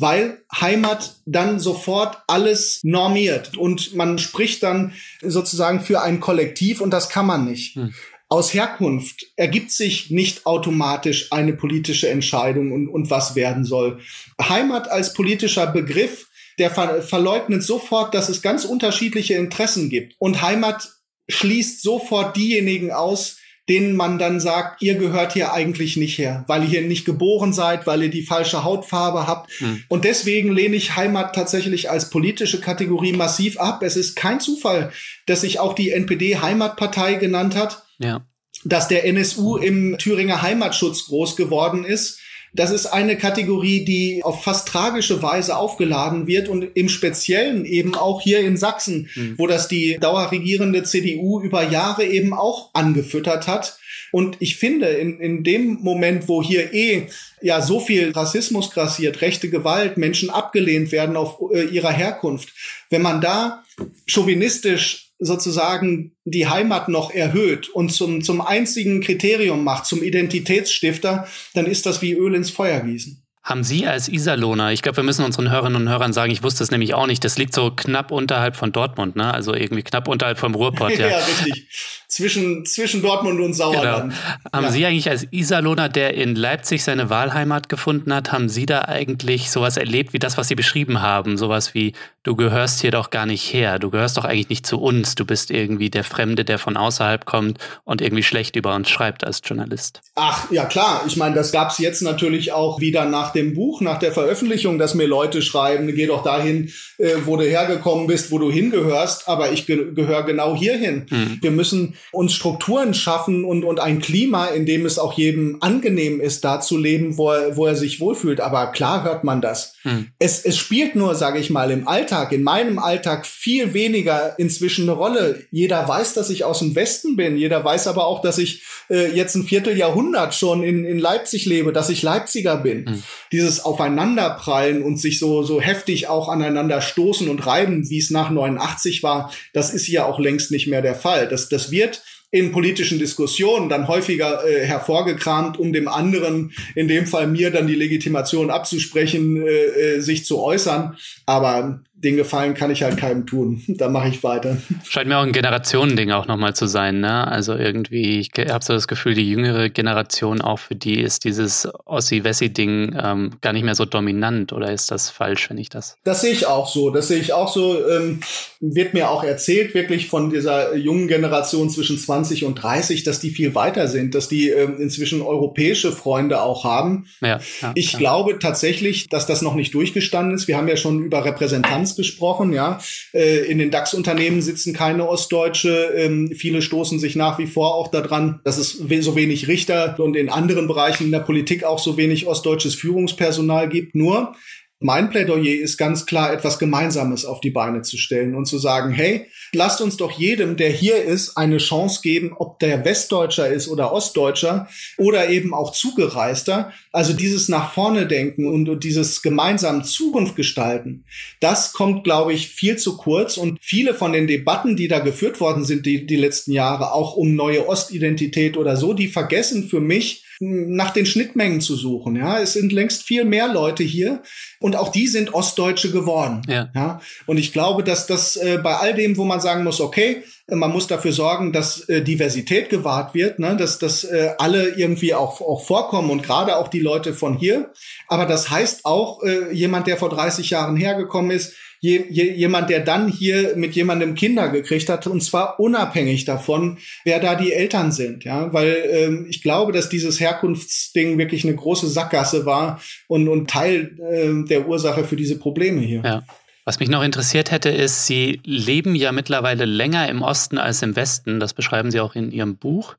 weil 0.00 0.42
Heimat 0.52 1.16
dann 1.26 1.60
sofort 1.60 2.18
alles 2.26 2.80
normiert 2.82 3.56
und 3.56 3.94
man 3.94 4.18
spricht 4.18 4.62
dann 4.62 4.94
sozusagen 5.20 5.80
für 5.80 6.00
ein 6.00 6.20
Kollektiv 6.20 6.80
und 6.80 6.90
das 6.90 7.10
kann 7.10 7.26
man 7.26 7.44
nicht. 7.44 7.76
Hm. 7.76 7.92
Aus 8.28 8.54
Herkunft 8.54 9.26
ergibt 9.36 9.72
sich 9.72 10.10
nicht 10.10 10.46
automatisch 10.46 11.32
eine 11.32 11.52
politische 11.52 12.08
Entscheidung 12.08 12.72
und, 12.72 12.88
und 12.88 13.10
was 13.10 13.34
werden 13.34 13.64
soll. 13.64 14.00
Heimat 14.40 14.88
als 14.88 15.14
politischer 15.14 15.66
Begriff, 15.66 16.28
der 16.58 16.70
ver 16.70 17.02
verleugnet 17.02 17.62
sofort, 17.62 18.14
dass 18.14 18.28
es 18.28 18.40
ganz 18.40 18.64
unterschiedliche 18.64 19.34
Interessen 19.34 19.90
gibt. 19.90 20.14
Und 20.18 20.42
Heimat 20.42 20.88
schließt 21.30 21.82
sofort 21.82 22.36
diejenigen 22.36 22.90
aus, 22.92 23.38
denen 23.68 23.94
man 23.94 24.18
dann 24.18 24.40
sagt, 24.40 24.82
ihr 24.82 24.96
gehört 24.96 25.32
hier 25.32 25.52
eigentlich 25.52 25.96
nicht 25.96 26.18
her, 26.18 26.44
weil 26.48 26.62
ihr 26.64 26.68
hier 26.68 26.82
nicht 26.82 27.04
geboren 27.04 27.52
seid, 27.52 27.86
weil 27.86 28.02
ihr 28.02 28.10
die 28.10 28.24
falsche 28.24 28.64
Hautfarbe 28.64 29.28
habt. 29.28 29.50
Hm. 29.58 29.84
Und 29.88 30.04
deswegen 30.04 30.50
lehne 30.52 30.74
ich 30.74 30.96
Heimat 30.96 31.36
tatsächlich 31.36 31.88
als 31.88 32.10
politische 32.10 32.60
Kategorie 32.60 33.12
massiv 33.12 33.60
ab. 33.60 33.84
Es 33.84 33.96
ist 33.96 34.16
kein 34.16 34.40
Zufall, 34.40 34.92
dass 35.26 35.42
sich 35.42 35.60
auch 35.60 35.74
die 35.74 35.90
NPD 35.90 36.38
Heimatpartei 36.38 37.14
genannt 37.14 37.54
hat. 37.54 37.84
Ja. 37.98 38.26
Dass 38.64 38.88
der 38.88 39.06
NSU 39.06 39.56
im 39.56 39.96
Thüringer 39.98 40.42
Heimatschutz 40.42 41.06
groß 41.06 41.36
geworden 41.36 41.84
ist 41.84 42.18
das 42.52 42.70
ist 42.70 42.86
eine 42.86 43.16
Kategorie, 43.16 43.84
die 43.84 44.22
auf 44.24 44.42
fast 44.42 44.68
tragische 44.68 45.22
Weise 45.22 45.56
aufgeladen 45.56 46.26
wird 46.26 46.48
und 46.48 46.68
im 46.74 46.88
Speziellen 46.88 47.64
eben 47.64 47.94
auch 47.94 48.20
hier 48.20 48.40
in 48.40 48.56
Sachsen, 48.56 49.08
mhm. 49.14 49.34
wo 49.38 49.46
das 49.46 49.68
die 49.68 49.98
dauerregierende 50.00 50.82
CDU 50.82 51.40
über 51.40 51.62
Jahre 51.68 52.04
eben 52.04 52.32
auch 52.34 52.70
angefüttert 52.74 53.46
hat. 53.46 53.78
Und 54.12 54.36
ich 54.40 54.56
finde, 54.56 54.86
in, 54.88 55.20
in 55.20 55.44
dem 55.44 55.78
Moment, 55.82 56.28
wo 56.28 56.42
hier 56.42 56.74
eh 56.74 57.06
ja 57.40 57.62
so 57.62 57.78
viel 57.78 58.10
Rassismus 58.10 58.70
grassiert, 58.70 59.20
rechte 59.20 59.48
Gewalt, 59.50 59.96
Menschen 59.96 60.30
abgelehnt 60.30 60.90
werden 60.90 61.16
auf 61.16 61.38
äh, 61.52 61.64
ihrer 61.64 61.92
Herkunft, 61.92 62.52
wenn 62.90 63.02
man 63.02 63.20
da 63.20 63.62
chauvinistisch 64.06 65.09
sozusagen 65.20 66.16
die 66.24 66.48
Heimat 66.48 66.88
noch 66.88 67.12
erhöht 67.12 67.68
und 67.68 67.92
zum, 67.92 68.22
zum 68.22 68.40
einzigen 68.40 69.02
Kriterium 69.02 69.62
macht, 69.62 69.84
zum 69.86 70.02
Identitätsstifter, 70.02 71.28
dann 71.54 71.66
ist 71.66 71.86
das 71.86 72.02
wie 72.02 72.14
Öl 72.14 72.34
ins 72.34 72.50
Feuer 72.50 72.80
gießen. 72.80 73.22
Haben 73.42 73.64
Sie 73.64 73.86
als 73.86 74.08
Iserlohner, 74.08 74.70
ich 74.70 74.82
glaube, 74.82 74.98
wir 74.98 75.04
müssen 75.04 75.24
unseren 75.24 75.50
Hörerinnen 75.50 75.80
und 75.82 75.88
Hörern 75.88 76.12
sagen, 76.12 76.30
ich 76.30 76.42
wusste 76.42 76.62
es 76.62 76.70
nämlich 76.70 76.92
auch 76.92 77.06
nicht, 77.06 77.24
das 77.24 77.38
liegt 77.38 77.54
so 77.54 77.70
knapp 77.70 78.10
unterhalb 78.12 78.54
von 78.54 78.70
Dortmund, 78.70 79.16
ne? 79.16 79.32
Also 79.32 79.54
irgendwie 79.54 79.82
knapp 79.82 80.08
unterhalb 80.08 80.38
vom 80.38 80.54
Ruhrpott, 80.54 80.98
ja. 80.98 81.08
ja, 81.08 81.16
richtig. 81.16 81.66
Zwischen, 82.06 82.66
zwischen 82.66 83.02
Dortmund 83.02 83.40
und 83.40 83.54
Sauerland. 83.54 84.12
Genau. 84.12 84.52
Haben 84.52 84.64
ja. 84.64 84.70
Sie 84.72 84.84
eigentlich 84.84 85.08
als 85.08 85.26
Iserlohner, 85.30 85.88
der 85.88 86.14
in 86.14 86.34
Leipzig 86.34 86.84
seine 86.84 87.08
Wahlheimat 87.08 87.68
gefunden 87.68 88.12
hat, 88.12 88.30
haben 88.30 88.48
Sie 88.48 88.66
da 88.66 88.82
eigentlich 88.82 89.50
sowas 89.50 89.76
erlebt 89.76 90.12
wie 90.12 90.18
das, 90.18 90.36
was 90.36 90.48
Sie 90.48 90.56
beschrieben 90.56 91.00
haben? 91.00 91.38
Sowas 91.38 91.72
wie, 91.72 91.94
du 92.22 92.36
gehörst 92.36 92.80
hier 92.80 92.90
doch 92.90 93.10
gar 93.10 93.26
nicht 93.26 93.52
her, 93.52 93.78
du 93.78 93.90
gehörst 93.90 94.16
doch 94.16 94.24
eigentlich 94.24 94.50
nicht 94.50 94.66
zu 94.66 94.80
uns, 94.80 95.14
du 95.14 95.24
bist 95.24 95.50
irgendwie 95.50 95.88
der 95.88 96.04
Fremde, 96.04 96.44
der 96.44 96.58
von 96.58 96.76
außerhalb 96.76 97.24
kommt 97.24 97.58
und 97.84 98.02
irgendwie 98.02 98.22
schlecht 98.22 98.56
über 98.56 98.74
uns 98.74 98.90
schreibt 98.90 99.24
als 99.24 99.40
Journalist. 99.44 100.02
Ach, 100.14 100.50
ja 100.50 100.66
klar. 100.66 101.02
Ich 101.06 101.16
meine, 101.16 101.34
das 101.34 101.52
gab 101.52 101.70
es 101.70 101.78
jetzt 101.78 102.02
natürlich 102.02 102.52
auch 102.52 102.80
wieder 102.80 103.06
nach 103.06 103.29
dem 103.32 103.54
Buch, 103.54 103.80
nach 103.80 103.98
der 103.98 104.12
Veröffentlichung, 104.12 104.78
dass 104.78 104.94
mir 104.94 105.06
Leute 105.06 105.42
schreiben, 105.42 105.94
geh 105.94 106.06
doch 106.06 106.22
dahin, 106.22 106.72
äh, 106.98 107.14
wo 107.24 107.36
du 107.36 107.44
hergekommen 107.44 108.06
bist, 108.06 108.30
wo 108.30 108.38
du 108.38 108.50
hingehörst, 108.50 109.28
aber 109.28 109.52
ich 109.52 109.66
ge 109.66 109.92
gehöre 109.94 110.24
genau 110.24 110.56
hierhin. 110.56 111.06
Mhm. 111.10 111.38
Wir 111.40 111.50
müssen 111.50 111.94
uns 112.12 112.34
Strukturen 112.34 112.94
schaffen 112.94 113.44
und, 113.44 113.64
und 113.64 113.80
ein 113.80 114.00
Klima, 114.00 114.46
in 114.46 114.66
dem 114.66 114.86
es 114.86 114.98
auch 114.98 115.14
jedem 115.14 115.58
angenehm 115.60 116.20
ist, 116.20 116.44
da 116.44 116.60
zu 116.60 116.76
leben, 116.76 117.16
wo 117.16 117.30
er, 117.30 117.56
wo 117.56 117.66
er 117.66 117.76
sich 117.76 118.00
wohlfühlt. 118.00 118.40
Aber 118.40 118.66
klar 118.68 119.04
hört 119.04 119.24
man 119.24 119.40
das. 119.40 119.74
Mhm. 119.84 120.08
Es, 120.18 120.44
es 120.44 120.56
spielt 120.56 120.94
nur, 120.96 121.14
sage 121.14 121.38
ich 121.38 121.50
mal, 121.50 121.70
im 121.70 121.88
Alltag, 121.88 122.32
in 122.32 122.42
meinem 122.42 122.78
Alltag 122.78 123.26
viel 123.26 123.74
weniger 123.74 124.38
inzwischen 124.38 124.88
eine 124.88 124.98
Rolle. 124.98 125.46
Jeder 125.50 125.86
weiß, 125.86 126.14
dass 126.14 126.30
ich 126.30 126.44
aus 126.44 126.60
dem 126.60 126.74
Westen 126.74 127.16
bin. 127.16 127.36
Jeder 127.36 127.64
weiß 127.64 127.86
aber 127.86 128.06
auch, 128.06 128.22
dass 128.22 128.38
ich 128.38 128.62
äh, 128.90 129.10
jetzt 129.14 129.34
ein 129.34 129.44
Vierteljahrhundert 129.44 130.34
schon 130.34 130.62
in, 130.62 130.84
in 130.84 130.98
Leipzig 130.98 131.46
lebe, 131.46 131.72
dass 131.72 131.88
ich 131.88 132.02
Leipziger 132.02 132.56
bin. 132.56 132.84
Mhm. 132.84 133.02
Dieses 133.32 133.64
Aufeinanderprallen 133.64 134.82
und 134.82 135.00
sich 135.00 135.18
so, 135.18 135.42
so 135.42 135.60
heftig 135.60 136.08
auch 136.08 136.28
aneinander 136.28 136.80
stoßen 136.80 137.28
und 137.28 137.46
reiben, 137.46 137.88
wie 137.88 137.98
es 137.98 138.10
nach 138.10 138.30
89 138.30 139.02
war, 139.02 139.32
das 139.52 139.72
ist 139.72 139.84
hier 139.84 140.06
auch 140.06 140.18
längst 140.18 140.50
nicht 140.50 140.66
mehr 140.66 140.82
der 140.82 140.94
Fall. 140.94 141.28
Das, 141.28 141.48
das 141.48 141.70
wird 141.70 142.02
in 142.32 142.52
politischen 142.52 142.98
Diskussionen 142.98 143.68
dann 143.68 143.88
häufiger 143.88 144.46
äh, 144.46 144.64
hervorgekramt, 144.64 145.58
um 145.58 145.72
dem 145.72 145.88
anderen, 145.88 146.52
in 146.76 146.86
dem 146.86 147.06
Fall 147.06 147.26
mir, 147.26 147.50
dann 147.50 147.66
die 147.66 147.74
Legitimation 147.74 148.50
abzusprechen, 148.50 149.42
äh, 149.42 149.96
äh, 149.96 150.00
sich 150.00 150.24
zu 150.24 150.40
äußern. 150.40 150.96
Aber 151.26 151.82
den 152.02 152.16
Gefallen 152.16 152.54
kann 152.54 152.70
ich 152.70 152.82
halt 152.82 152.96
keinem 152.96 153.26
tun. 153.26 153.62
Da 153.80 153.88
mache 153.88 154.08
ich 154.08 154.22
weiter. 154.22 154.58
Scheint 154.84 155.08
mir 155.08 155.16
auch 155.16 155.22
ein 155.22 155.32
Generationending 155.32 156.10
auch 156.10 156.26
nochmal 156.26 156.54
zu 156.54 156.66
sein, 156.66 157.00
ne? 157.00 157.26
Also 157.26 157.54
irgendwie, 157.54 158.20
ich 158.20 158.30
habe 158.50 158.62
so 158.62 158.74
das 158.74 158.88
Gefühl, 158.88 159.14
die 159.14 159.28
jüngere 159.28 159.70
Generation 159.70 160.42
auch 160.42 160.58
für 160.58 160.74
die 160.74 161.00
ist 161.00 161.24
dieses 161.24 161.66
Ossi-Wessi-Ding 161.86 162.94
ähm, 163.02 163.30
gar 163.40 163.54
nicht 163.54 163.64
mehr 163.64 163.74
so 163.74 163.86
dominant 163.86 164.52
oder 164.52 164.70
ist 164.70 164.90
das 164.90 165.08
falsch, 165.08 165.48
wenn 165.48 165.56
ich 165.56 165.70
das? 165.70 165.96
Das 166.04 166.20
sehe 166.20 166.32
ich 166.32 166.46
auch 166.46 166.68
so. 166.68 166.90
Das 166.90 167.08
sehe 167.08 167.20
ich 167.20 167.32
auch 167.32 167.50
so. 167.50 167.88
Ähm, 167.88 168.20
wird 168.60 168.92
mir 168.92 169.10
auch 169.10 169.24
erzählt, 169.24 169.72
wirklich 169.72 170.08
von 170.08 170.28
dieser 170.28 170.76
jungen 170.76 171.08
Generation 171.08 171.70
zwischen 171.70 171.96
20 171.96 172.44
und 172.44 172.56
30, 172.56 173.04
dass 173.04 173.18
die 173.18 173.30
viel 173.30 173.54
weiter 173.54 173.88
sind, 173.88 174.14
dass 174.14 174.28
die 174.28 174.50
ähm, 174.50 174.76
inzwischen 174.78 175.22
europäische 175.22 175.92
Freunde 175.92 176.42
auch 176.42 176.64
haben. 176.64 177.06
Ja, 177.22 177.40
ja 177.62 177.72
ich 177.74 177.92
ja. 177.92 177.98
glaube 177.98 178.38
tatsächlich, 178.38 179.08
dass 179.08 179.26
das 179.26 179.40
noch 179.40 179.54
nicht 179.54 179.72
durchgestanden 179.72 180.34
ist. 180.34 180.46
Wir 180.46 180.58
haben 180.58 180.68
ja 180.68 180.76
schon 180.76 181.02
über 181.02 181.24
Repräsentanz 181.24 181.89
Bilanz 181.90 181.96
gesprochen, 181.96 182.52
ja. 182.52 182.80
Äh, 183.12 183.50
in 183.50 183.58
den 183.58 183.70
DAX-Unternehmen 183.70 184.42
sitzen 184.42 184.72
keine 184.72 185.08
Ostdeutsche. 185.08 185.92
Ähm, 185.96 186.32
viele 186.34 186.62
stoßen 186.62 186.98
sich 186.98 187.16
nach 187.16 187.38
wie 187.38 187.46
vor 187.46 187.74
auch 187.74 187.88
daran, 187.88 188.40
dass 188.44 188.58
es 188.58 188.72
so 188.72 189.16
wenig 189.16 189.48
Richter 189.48 189.98
und 189.98 190.16
in 190.16 190.28
anderen 190.28 190.66
Bereichen 190.66 191.04
in 191.04 191.12
der 191.12 191.20
Politik 191.20 191.64
auch 191.64 191.78
so 191.78 191.96
wenig 191.96 192.26
ostdeutsches 192.26 192.74
Führungspersonal 192.74 193.68
gibt. 193.68 193.94
Nur 193.94 194.34
mein 194.82 195.10
Plädoyer 195.10 195.60
ist 195.60 195.76
ganz 195.76 196.06
klar, 196.06 196.32
etwas 196.32 196.58
Gemeinsames 196.58 197.26
auf 197.26 197.40
die 197.42 197.50
Beine 197.50 197.82
zu 197.82 197.98
stellen 197.98 198.34
und 198.34 198.46
zu 198.46 198.58
sagen, 198.58 198.92
hey, 198.92 199.26
lasst 199.52 199.82
uns 199.82 199.98
doch 199.98 200.10
jedem, 200.10 200.56
der 200.56 200.70
hier 200.70 201.04
ist, 201.04 201.36
eine 201.36 201.58
Chance 201.58 202.00
geben, 202.02 202.32
ob 202.34 202.58
der 202.60 202.82
Westdeutscher 202.82 203.48
ist 203.48 203.68
oder 203.68 203.92
Ostdeutscher 203.92 204.68
oder 204.96 205.28
eben 205.28 205.52
auch 205.52 205.72
Zugereister. 205.72 206.72
Also 206.92 207.12
dieses 207.12 207.50
nach 207.50 207.74
vorne 207.74 208.06
denken 208.06 208.46
und 208.46 208.82
dieses 208.82 209.20
gemeinsam 209.20 209.84
Zukunft 209.84 210.34
gestalten, 210.34 211.04
das 211.40 211.74
kommt, 211.74 212.02
glaube 212.02 212.32
ich, 212.32 212.48
viel 212.48 212.78
zu 212.78 212.96
kurz. 212.96 213.36
Und 213.36 213.58
viele 213.60 213.92
von 213.92 214.14
den 214.14 214.26
Debatten, 214.26 214.76
die 214.76 214.88
da 214.88 215.00
geführt 215.00 215.40
worden 215.40 215.64
sind, 215.64 215.84
die, 215.84 216.06
die 216.06 216.16
letzten 216.16 216.52
Jahre, 216.52 216.94
auch 216.94 217.16
um 217.16 217.34
neue 217.34 217.68
Ostidentität 217.68 218.56
oder 218.56 218.78
so, 218.78 218.94
die 218.94 219.08
vergessen 219.08 219.68
für 219.68 219.80
mich, 219.80 220.24
nach 220.42 220.90
den 220.90 221.04
Schnittmengen 221.04 221.60
zu 221.60 221.76
suchen. 221.76 222.16
Ja, 222.16 222.40
es 222.40 222.54
sind 222.54 222.72
längst 222.72 223.02
viel 223.02 223.24
mehr 223.24 223.52
Leute 223.52 223.82
hier 223.82 224.22
und 224.58 224.74
auch 224.74 224.88
die 224.88 225.06
sind 225.06 225.34
Ostdeutsche 225.34 225.92
geworden. 225.92 226.40
Ja. 226.48 226.70
ja? 226.74 227.00
Und 227.26 227.36
ich 227.36 227.52
glaube, 227.52 227.84
dass 227.84 228.06
das 228.06 228.36
äh, 228.36 228.58
bei 228.62 228.74
all 228.76 228.94
dem, 228.94 229.18
wo 229.18 229.24
man 229.24 229.40
sagen 229.40 229.64
muss, 229.64 229.82
okay, 229.82 230.22
man 230.48 230.72
muss 230.72 230.86
dafür 230.86 231.12
sorgen, 231.12 231.52
dass 231.52 231.88
äh, 231.90 232.02
Diversität 232.02 232.70
gewahrt 232.70 233.14
wird, 233.14 233.38
ne? 233.38 233.54
dass, 233.54 233.78
dass 233.78 234.04
äh, 234.04 234.30
alle 234.38 234.70
irgendwie 234.70 235.12
auch, 235.12 235.42
auch 235.42 235.62
vorkommen 235.62 236.10
und 236.10 236.22
gerade 236.22 236.56
auch 236.56 236.68
die 236.68 236.80
Leute 236.80 237.12
von 237.12 237.36
hier. 237.36 237.70
Aber 238.08 238.24
das 238.24 238.48
heißt 238.50 238.86
auch, 238.86 239.22
äh, 239.22 239.52
jemand, 239.52 239.86
der 239.86 239.98
vor 239.98 240.08
30 240.08 240.48
Jahren 240.48 240.76
hergekommen 240.76 241.30
ist, 241.32 241.54
je, 241.80 242.04
je, 242.08 242.32
jemand, 242.34 242.70
der 242.70 242.80
dann 242.80 243.08
hier 243.08 243.56
mit 243.56 243.74
jemandem 243.74 244.14
Kinder 244.14 244.48
gekriegt 244.50 244.88
hat, 244.88 245.06
und 245.06 245.22
zwar 245.22 245.58
unabhängig 245.58 246.24
davon, 246.24 246.78
wer 247.04 247.18
da 247.18 247.34
die 247.34 247.52
Eltern 247.52 247.90
sind. 247.90 248.24
Ja, 248.24 248.52
weil 248.52 248.84
ähm, 248.90 249.26
ich 249.28 249.42
glaube, 249.42 249.72
dass 249.72 249.88
dieses 249.88 250.20
Herkunftsding 250.20 251.18
wirklich 251.18 251.44
eine 251.44 251.56
große 251.56 251.88
Sackgasse 251.88 252.46
war 252.46 252.80
und, 253.08 253.28
und 253.28 253.50
Teil 253.50 253.96
äh, 253.98 254.46
der 254.46 254.68
Ursache 254.68 255.04
für 255.04 255.16
diese 255.16 255.38
Probleme 255.38 255.80
hier. 255.80 256.02
Ja. 256.04 256.22
Was 256.66 256.78
mich 256.78 256.90
noch 256.90 257.02
interessiert 257.02 257.50
hätte, 257.50 257.70
ist, 257.70 258.06
Sie 258.06 258.40
leben 258.44 258.94
ja 258.94 259.12
mittlerweile 259.12 259.64
länger 259.64 260.08
im 260.08 260.22
Osten 260.22 260.58
als 260.58 260.82
im 260.82 260.94
Westen. 260.94 261.40
Das 261.40 261.54
beschreiben 261.54 261.90
Sie 261.90 262.00
auch 262.00 262.14
in 262.14 262.30
Ihrem 262.30 262.56
Buch. 262.56 262.96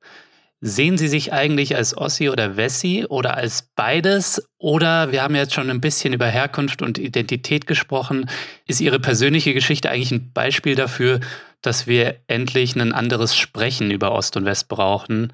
Sehen 0.63 0.99
Sie 0.99 1.07
sich 1.07 1.33
eigentlich 1.33 1.75
als 1.75 1.97
Ossi 1.97 2.29
oder 2.29 2.55
Wessi 2.55 3.07
oder 3.09 3.35
als 3.35 3.63
beides? 3.75 4.47
Oder 4.59 5.11
wir 5.11 5.23
haben 5.23 5.33
jetzt 5.33 5.55
schon 5.55 5.71
ein 5.71 5.81
bisschen 5.81 6.13
über 6.13 6.27
Herkunft 6.27 6.83
und 6.83 6.99
Identität 6.99 7.65
gesprochen. 7.65 8.29
Ist 8.67 8.79
Ihre 8.79 8.99
persönliche 8.99 9.55
Geschichte 9.55 9.89
eigentlich 9.89 10.11
ein 10.11 10.31
Beispiel 10.33 10.75
dafür, 10.75 11.19
dass 11.63 11.87
wir 11.87 12.17
endlich 12.27 12.75
ein 12.75 12.93
anderes 12.93 13.35
Sprechen 13.35 13.89
über 13.89 14.11
Ost 14.11 14.37
und 14.37 14.45
West 14.45 14.67
brauchen? 14.67 15.33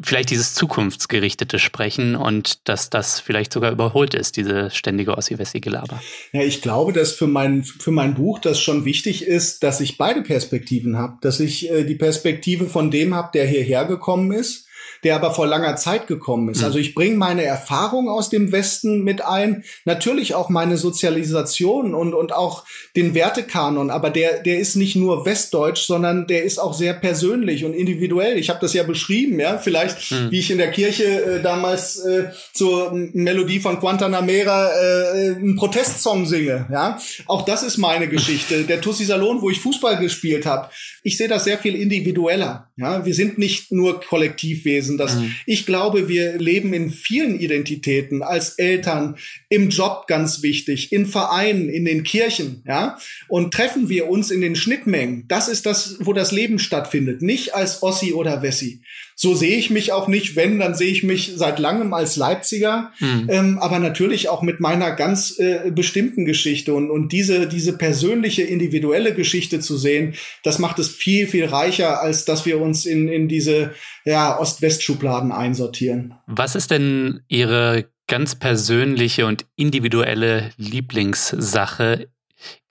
Vielleicht 0.00 0.30
dieses 0.30 0.54
zukunftsgerichtete 0.54 1.58
Sprechen 1.58 2.14
und 2.14 2.68
dass 2.68 2.88
das 2.88 3.18
vielleicht 3.18 3.52
sogar 3.52 3.72
überholt 3.72 4.14
ist, 4.14 4.36
diese 4.36 4.70
ständige 4.70 5.18
Ossi-Wessi-Gelaber. 5.18 6.00
Ja, 6.32 6.42
ich 6.42 6.62
glaube, 6.62 6.92
dass 6.92 7.14
für 7.14 7.26
mein, 7.26 7.64
für 7.64 7.90
mein 7.90 8.14
Buch 8.14 8.38
das 8.38 8.60
schon 8.60 8.84
wichtig 8.84 9.26
ist, 9.26 9.64
dass 9.64 9.80
ich 9.80 9.98
beide 9.98 10.22
Perspektiven 10.22 10.98
habe. 10.98 11.18
Dass 11.20 11.40
ich 11.40 11.68
äh, 11.68 11.82
die 11.82 11.96
Perspektive 11.96 12.68
von 12.68 12.92
dem 12.92 13.12
habe, 13.12 13.30
der 13.34 13.44
hierher 13.44 13.84
gekommen 13.84 14.30
ist 14.30 14.67
der 15.04 15.14
aber 15.14 15.32
vor 15.32 15.46
langer 15.46 15.76
Zeit 15.76 16.06
gekommen 16.06 16.48
ist. 16.48 16.58
Mhm. 16.58 16.64
Also 16.64 16.78
ich 16.78 16.94
bringe 16.94 17.16
meine 17.16 17.44
Erfahrung 17.44 18.08
aus 18.08 18.30
dem 18.30 18.52
Westen 18.52 19.04
mit 19.04 19.24
ein, 19.24 19.64
natürlich 19.84 20.34
auch 20.34 20.48
meine 20.48 20.76
Sozialisation 20.76 21.94
und, 21.94 22.14
und 22.14 22.32
auch 22.32 22.64
den 22.96 23.14
Wertekanon, 23.14 23.90
aber 23.90 24.10
der, 24.10 24.42
der 24.42 24.58
ist 24.58 24.76
nicht 24.76 24.96
nur 24.96 25.24
westdeutsch, 25.24 25.86
sondern 25.86 26.26
der 26.26 26.44
ist 26.44 26.58
auch 26.58 26.74
sehr 26.74 26.94
persönlich 26.94 27.64
und 27.64 27.74
individuell. 27.74 28.38
Ich 28.38 28.50
habe 28.50 28.60
das 28.60 28.74
ja 28.74 28.82
beschrieben, 28.82 29.38
ja, 29.38 29.58
vielleicht, 29.58 30.10
mhm. 30.10 30.30
wie 30.30 30.38
ich 30.38 30.50
in 30.50 30.58
der 30.58 30.70
Kirche 30.70 31.04
äh, 31.04 31.42
damals 31.42 31.98
äh, 32.00 32.30
zur 32.52 32.92
Melodie 32.92 33.60
von 33.60 33.78
Guantanamera 33.78 34.70
äh, 34.70 35.34
einen 35.36 35.56
Protestsong 35.56 36.26
singe, 36.26 36.66
ja. 36.70 36.98
Auch 37.26 37.44
das 37.44 37.62
ist 37.62 37.78
meine 37.78 38.08
Geschichte. 38.08 38.64
Der 38.68 38.80
Tussi 38.80 39.04
Salon, 39.04 39.40
wo 39.42 39.50
ich 39.50 39.60
Fußball 39.60 39.98
gespielt 39.98 40.46
habe, 40.46 40.70
ich 41.02 41.16
sehe 41.16 41.28
das 41.28 41.44
sehr 41.44 41.58
viel 41.58 41.74
individueller, 41.74 42.67
ja. 42.78 43.04
Wir 43.04 43.14
sind 43.14 43.38
nicht 43.38 43.72
nur 43.72 44.00
Kollektivwesen. 44.00 44.96
Dass 44.96 45.16
mhm. 45.16 45.34
ich 45.46 45.66
glaube, 45.66 46.08
wir 46.08 46.38
leben 46.38 46.72
in 46.72 46.90
vielen 46.90 47.38
Identitäten 47.38 48.22
als 48.22 48.50
Eltern, 48.50 49.16
im 49.48 49.68
Job 49.70 50.06
ganz 50.06 50.42
wichtig, 50.42 50.92
in 50.92 51.06
Vereinen, 51.06 51.68
in 51.68 51.84
den 51.84 52.04
Kirchen, 52.04 52.62
ja. 52.66 52.98
Und 53.28 53.52
treffen 53.52 53.88
wir 53.88 54.08
uns 54.08 54.30
in 54.30 54.40
den 54.40 54.56
Schnittmengen. 54.56 55.24
Das 55.28 55.48
ist 55.48 55.66
das, 55.66 55.98
wo 56.00 56.12
das 56.12 56.32
Leben 56.32 56.58
stattfindet. 56.58 57.20
Nicht 57.22 57.54
als 57.54 57.82
Ossi 57.82 58.12
oder 58.12 58.42
Wessi. 58.42 58.80
So 59.20 59.34
sehe 59.34 59.56
ich 59.56 59.68
mich 59.68 59.90
auch 59.90 60.06
nicht. 60.06 60.36
Wenn, 60.36 60.60
dann 60.60 60.76
sehe 60.76 60.92
ich 60.92 61.02
mich 61.02 61.32
seit 61.34 61.58
langem 61.58 61.92
als 61.92 62.14
Leipziger, 62.14 62.92
mhm. 63.00 63.26
ähm, 63.28 63.58
aber 63.58 63.80
natürlich 63.80 64.28
auch 64.28 64.42
mit 64.42 64.60
meiner 64.60 64.92
ganz 64.92 65.40
äh, 65.40 65.72
bestimmten 65.72 66.24
Geschichte 66.24 66.72
und, 66.72 66.88
und 66.88 67.10
diese, 67.10 67.48
diese 67.48 67.76
persönliche, 67.76 68.42
individuelle 68.42 69.12
Geschichte 69.14 69.58
zu 69.58 69.76
sehen, 69.76 70.14
das 70.44 70.60
macht 70.60 70.78
es 70.78 70.88
viel, 70.88 71.26
viel 71.26 71.46
reicher, 71.46 72.00
als 72.00 72.26
dass 72.26 72.46
wir 72.46 72.60
uns 72.60 72.86
in, 72.86 73.08
in 73.08 73.26
diese 73.26 73.72
ja, 74.04 74.38
Ost-West-Schubladen 74.38 75.32
einsortieren. 75.32 76.14
Was 76.28 76.54
ist 76.54 76.70
denn 76.70 77.22
Ihre 77.26 77.86
ganz 78.06 78.36
persönliche 78.36 79.26
und 79.26 79.46
individuelle 79.56 80.52
Lieblingssache 80.58 82.08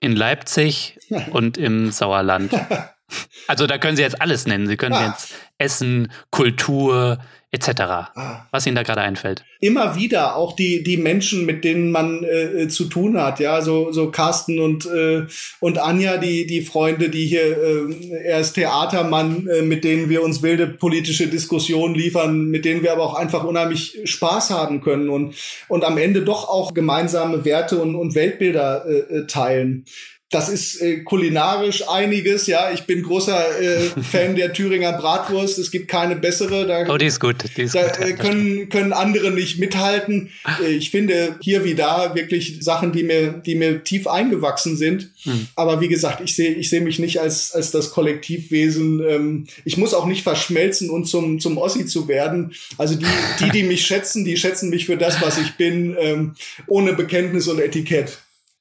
in 0.00 0.16
Leipzig 0.16 0.98
und 1.30 1.58
im 1.58 1.90
Sauerland? 1.90 2.52
Also 3.46 3.66
da 3.66 3.78
können 3.78 3.96
Sie 3.96 4.02
jetzt 4.02 4.20
alles 4.20 4.46
nennen. 4.46 4.66
Sie 4.66 4.76
können 4.76 4.94
ah. 4.94 5.08
jetzt 5.08 5.34
Essen, 5.58 6.12
Kultur, 6.30 7.18
etc. 7.50 7.80
Ah. 7.80 8.46
Was 8.50 8.66
Ihnen 8.66 8.76
da 8.76 8.82
gerade 8.82 9.00
einfällt? 9.00 9.42
Immer 9.60 9.96
wieder 9.96 10.36
auch 10.36 10.54
die 10.54 10.82
die 10.82 10.98
Menschen, 10.98 11.46
mit 11.46 11.64
denen 11.64 11.90
man 11.90 12.22
äh, 12.22 12.68
zu 12.68 12.84
tun 12.84 13.20
hat, 13.20 13.40
ja, 13.40 13.62
so 13.62 13.90
so 13.90 14.10
Carsten 14.10 14.58
und 14.58 14.84
äh, 14.84 15.26
und 15.60 15.78
Anja, 15.78 16.18
die 16.18 16.46
die 16.46 16.60
Freunde, 16.60 17.08
die 17.08 17.26
hier 17.26 17.56
äh, 17.56 18.16
er 18.24 18.40
ist 18.40 18.52
Theatermann, 18.52 19.46
äh, 19.48 19.62
mit 19.62 19.84
denen 19.84 20.10
wir 20.10 20.22
uns 20.22 20.42
wilde 20.42 20.66
politische 20.66 21.28
Diskussionen 21.28 21.94
liefern, 21.94 22.48
mit 22.48 22.66
denen 22.66 22.82
wir 22.82 22.92
aber 22.92 23.04
auch 23.04 23.14
einfach 23.14 23.44
unheimlich 23.44 23.98
Spaß 24.04 24.50
haben 24.50 24.82
können 24.82 25.08
und 25.08 25.34
und 25.68 25.84
am 25.84 25.96
Ende 25.96 26.22
doch 26.22 26.48
auch 26.48 26.74
gemeinsame 26.74 27.46
Werte 27.46 27.78
und 27.78 27.94
und 27.94 28.14
Weltbilder 28.14 28.84
äh, 28.86 29.20
äh 29.20 29.26
teilen 29.26 29.86
das 30.30 30.50
ist 30.50 30.82
äh, 30.82 30.98
kulinarisch 31.04 31.88
einiges, 31.88 32.46
ja. 32.46 32.70
Ich 32.70 32.82
bin 32.82 33.02
großer 33.02 33.60
äh, 33.62 33.80
Fan 34.02 34.36
der 34.36 34.52
Thüringer 34.52 34.92
Bratwurst. 34.92 35.58
Es 35.58 35.70
gibt 35.70 35.88
keine 35.88 36.16
bessere. 36.16 36.66
Da, 36.66 36.92
oh, 36.92 36.98
die 36.98 37.06
ist 37.06 37.18
gut. 37.18 37.36
Die 37.56 37.62
ist 37.62 37.74
da 37.74 37.88
gut. 37.88 37.98
Äh, 37.98 38.12
können, 38.12 38.68
können 38.68 38.92
andere 38.92 39.30
nicht 39.30 39.58
mithalten. 39.58 40.28
Äh, 40.62 40.72
ich 40.72 40.90
finde 40.90 41.36
hier 41.40 41.64
wie 41.64 41.74
da 41.74 42.14
wirklich 42.14 42.58
Sachen, 42.60 42.92
die 42.92 43.04
mir, 43.04 43.32
die 43.32 43.54
mir 43.54 43.82
tief 43.84 44.06
eingewachsen 44.06 44.76
sind. 44.76 45.10
Hm. 45.22 45.48
Aber 45.56 45.80
wie 45.80 45.88
gesagt, 45.88 46.20
ich 46.22 46.36
sehe 46.36 46.52
ich 46.52 46.68
sehe 46.68 46.82
mich 46.82 46.98
nicht 46.98 47.20
als, 47.20 47.52
als 47.52 47.70
das 47.70 47.90
Kollektivwesen. 47.90 49.02
Ähm, 49.08 49.46
ich 49.64 49.78
muss 49.78 49.94
auch 49.94 50.04
nicht 50.04 50.24
verschmelzen 50.24 50.90
und 50.90 51.06
zum, 51.06 51.40
zum 51.40 51.56
Ossi 51.56 51.86
zu 51.86 52.06
werden. 52.06 52.52
Also 52.76 52.96
die, 52.96 53.06
die, 53.40 53.50
die 53.50 53.62
mich 53.68 53.86
schätzen, 53.86 54.26
die 54.26 54.36
schätzen 54.36 54.68
mich 54.68 54.84
für 54.84 54.98
das, 54.98 55.22
was 55.22 55.38
ich 55.38 55.52
bin, 55.52 55.96
ähm, 55.98 56.34
ohne 56.66 56.92
Bekenntnis 56.92 57.48
und 57.48 57.60
Etikett. 57.60 58.18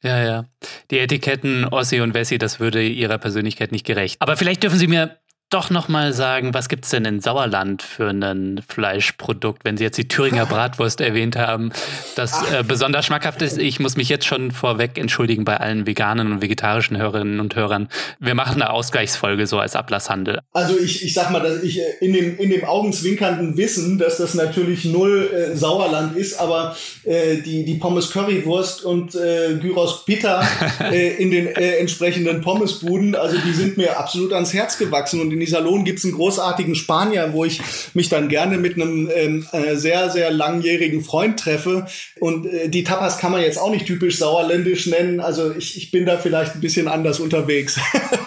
Ja, 0.07 0.23
ja. 0.23 0.45
Die 0.89 0.99
Etiketten 0.99 1.65
Ossi 1.65 1.99
und 1.99 2.13
Wessi, 2.13 2.37
das 2.37 2.59
würde 2.59 2.81
ihrer 2.81 3.17
Persönlichkeit 3.17 3.71
nicht 3.71 3.85
gerecht. 3.85 4.21
Aber 4.21 4.37
vielleicht 4.37 4.63
dürfen 4.63 4.79
Sie 4.79 4.87
mir 4.87 5.17
doch 5.49 5.69
noch 5.69 5.87
mal 5.87 6.11
sagen, 6.11 6.53
was 6.53 6.67
gibt's 6.67 6.89
denn 6.89 7.05
in 7.05 7.21
Sauerland 7.21 7.81
für 7.81 8.09
ein 8.09 8.61
Fleischprodukt, 8.67 9.63
wenn 9.63 9.77
Sie 9.77 9.83
jetzt 9.83 9.97
die 9.97 10.07
Thüringer 10.07 10.45
Bratwurst 10.47 10.99
erwähnt 10.99 11.37
haben, 11.37 11.71
das 12.15 12.41
äh, 12.51 12.63
besonders 12.67 13.05
schmackhaft 13.05 13.41
ist. 13.41 13.57
Ich 13.57 13.79
muss 13.79 13.95
mich 13.95 14.09
jetzt 14.09 14.25
schon 14.25 14.51
vorweg 14.51 14.97
entschuldigen 14.97 15.45
bei 15.45 15.57
allen 15.57 15.87
veganen 15.87 16.33
und 16.33 16.41
vegetarischen 16.41 16.97
Hörerinnen 16.97 17.39
und 17.39 17.55
Hörern. 17.55 17.87
Wir 18.19 18.35
machen 18.35 18.61
eine 18.61 18.71
Ausgleichsfolge 18.71 19.47
so 19.47 19.57
als 19.57 19.77
Ablasshandel. 19.77 20.41
Also 20.51 20.77
ich, 20.77 21.05
ich 21.05 21.13
sag 21.13 21.31
mal, 21.31 21.39
dass 21.39 21.63
ich 21.63 21.79
äh, 21.79 21.83
in 22.01 22.11
dem, 22.11 22.37
in 22.37 22.49
dem 22.49 22.65
augenzwinkernden 22.65 23.55
Wissen, 23.55 23.97
dass 23.97 24.17
das 24.17 24.33
natürlich 24.33 24.83
null 24.83 25.29
äh, 25.31 25.55
Sauerland 25.55 26.17
ist, 26.17 26.41
aber 26.41 26.75
äh, 27.05 27.37
die, 27.37 27.63
die 27.63 27.75
Pommes 27.75 28.11
Currywurst 28.11 28.83
und 28.83 29.15
äh, 29.15 29.55
Gyros 29.61 30.03
Pita 30.03 30.45
äh, 30.91 31.15
in 31.15 31.31
den 31.31 31.47
entsprechenden 31.47 32.41
Pommesbuden, 32.41 33.15
also 33.15 33.37
die 33.37 33.53
sind 33.53 33.77
mir 33.77 33.97
absolut 33.97 34.33
ans 34.33 34.53
Herz 34.53 34.77
gewachsen 34.77 35.21
und 35.21 35.36
in 35.37 35.41
Iserlohn 35.41 35.85
gibt 35.85 35.99
es 35.99 36.05
einen 36.05 36.15
großartigen 36.15 36.73
Spanier, 36.73 37.29
wo 37.31 37.45
ich 37.45 37.61
mich 37.93 38.09
dann 38.09 38.27
gerne 38.27 38.57
mit 38.57 38.75
einem 38.75 39.09
ähm, 39.13 39.47
äh, 39.51 39.75
sehr, 39.75 40.09
sehr 40.09 40.31
langjährigen 40.31 41.03
Freund 41.03 41.39
treffe. 41.39 41.85
Und 42.19 42.47
äh, 42.47 42.69
die 42.69 42.83
Tapas 42.83 43.19
kann 43.19 43.31
man 43.31 43.41
jetzt 43.41 43.59
auch 43.59 43.69
nicht 43.69 43.85
typisch 43.85 44.17
sauerländisch 44.17 44.87
nennen. 44.87 45.19
Also 45.19 45.53
ich, 45.55 45.77
ich 45.77 45.91
bin 45.91 46.05
da 46.05 46.17
vielleicht 46.17 46.55
ein 46.55 46.61
bisschen 46.61 46.87
anders 46.87 47.19
unterwegs. 47.19 47.79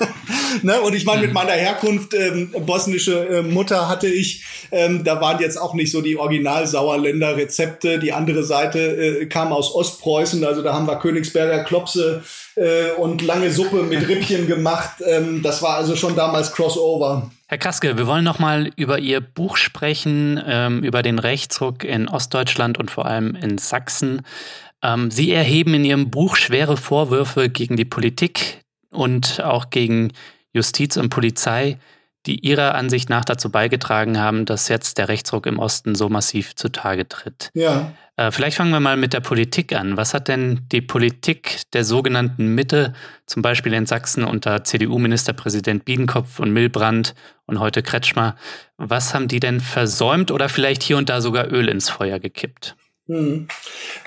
ne? 0.63 0.81
Und 0.81 0.95
ich 0.95 1.05
meine, 1.05 1.23
mit 1.23 1.31
mhm. 1.31 1.35
meiner 1.35 1.53
Herkunft, 1.53 2.15
ähm, 2.15 2.53
bosnische 2.65 3.27
äh, 3.27 3.43
Mutter 3.43 3.89
hatte 3.89 4.07
ich, 4.07 4.45
ähm, 4.71 5.03
da 5.03 5.21
waren 5.21 5.41
jetzt 5.41 5.61
auch 5.61 5.75
nicht 5.75 5.91
so 5.91 6.03
die 6.03 6.17
Original-Sauerländer 6.17 7.37
Rezepte. 7.37 7.99
Die 7.99 8.13
andere 8.13 8.45
Seite 8.45 8.79
äh, 8.79 9.27
kam 9.27 9.53
aus 9.53 9.75
Ostpreußen, 9.75 10.45
also 10.45 10.63
da 10.63 10.75
haben 10.75 10.87
wir 10.87 10.97
Königsberger 10.97 11.65
Klopse 11.65 12.23
äh, 12.57 12.93
und 12.93 13.23
lange 13.23 13.51
Suppe 13.51 13.83
mit 13.83 14.09
Rippchen 14.09 14.47
gemacht. 14.47 15.03
Ähm, 15.07 15.43
das 15.43 15.63
war 15.63 15.77
also 15.77 15.97
schon 15.97 16.17
damals 16.17 16.53
Crossover. 16.53 17.31
Herr 17.47 17.59
Kraske, 17.59 17.99
wir 17.99 18.07
wollen 18.07 18.25
noch 18.25 18.39
mal 18.39 18.71
über 18.77 18.99
Ihr 18.99 19.21
Buch 19.21 19.57
sprechen, 19.57 20.41
ähm, 20.47 20.83
über 20.83 21.03
den 21.03 21.19
Rechtsruck 21.19 21.85
in 21.85 22.09
Ostdeutschland 22.09 22.79
und 22.79 22.91
vor 22.91 23.07
allem 23.07 23.35
in 23.35 23.59
Sachsen. 23.59 24.23
Ähm, 24.83 25.11
Sie 25.11 25.33
erheben 25.33 25.75
in 25.75 25.85
Ihrem 25.85 26.11
Buch 26.11 26.37
schwere 26.37 26.77
Vorwürfe 26.77 27.49
gegen 27.49 27.77
die 27.77 27.85
Politik 27.85 28.63
und 28.91 29.43
auch 29.43 29.71
gegen 29.71 30.13
Justiz 30.53 30.97
und 30.97 31.11
Polizei, 31.11 31.79
die 32.27 32.45
Ihrer 32.47 32.75
Ansicht 32.75 33.09
nach 33.09 33.25
dazu 33.25 33.51
beigetragen 33.51 34.19
haben, 34.19 34.45
dass 34.45 34.69
jetzt 34.69 34.99
der 34.99 35.09
Rechtsruck 35.09 35.47
im 35.47 35.59
Osten 35.59 35.95
so 35.95 36.09
massiv 36.09 36.55
zutage 36.55 37.09
tritt. 37.09 37.51
Ja. 37.55 37.93
Äh, 38.17 38.31
vielleicht 38.31 38.59
fangen 38.59 38.73
wir 38.73 38.81
mal 38.81 38.99
mit 38.99 39.15
der 39.15 39.21
Politik 39.21 39.75
an. 39.75 39.97
Was 39.97 40.13
hat 40.13 40.29
denn 40.29 40.67
die 40.71 40.83
Politik 40.83 41.63
der 41.73 41.85
sogenannten 41.85 42.55
Mitte, 42.55 42.93
zum 43.25 43.41
Beispiel 43.41 43.73
in 43.73 43.87
Sachsen 43.87 44.25
unter 44.25 44.65
CDU-Ministerpräsident 44.65 45.87
Biedenkopf 45.87 46.39
und 46.39 46.53
Milbrand 46.53 47.15
und 47.47 47.61
heute 47.61 47.83
Kretschmer, 47.83 48.37
was 48.77 49.15
haben 49.15 49.29
die 49.29 49.41
denn 49.41 49.61
versäumt 49.61 50.31
oder 50.31 50.51
vielleicht 50.51 50.83
hier 50.83 50.99
und 50.99 51.09
da 51.09 51.23
sogar 51.23 51.51
Öl 51.51 51.69
ins 51.69 51.89
Feuer 51.89 52.19
gekippt? 52.19 52.77
Hm. 53.07 53.49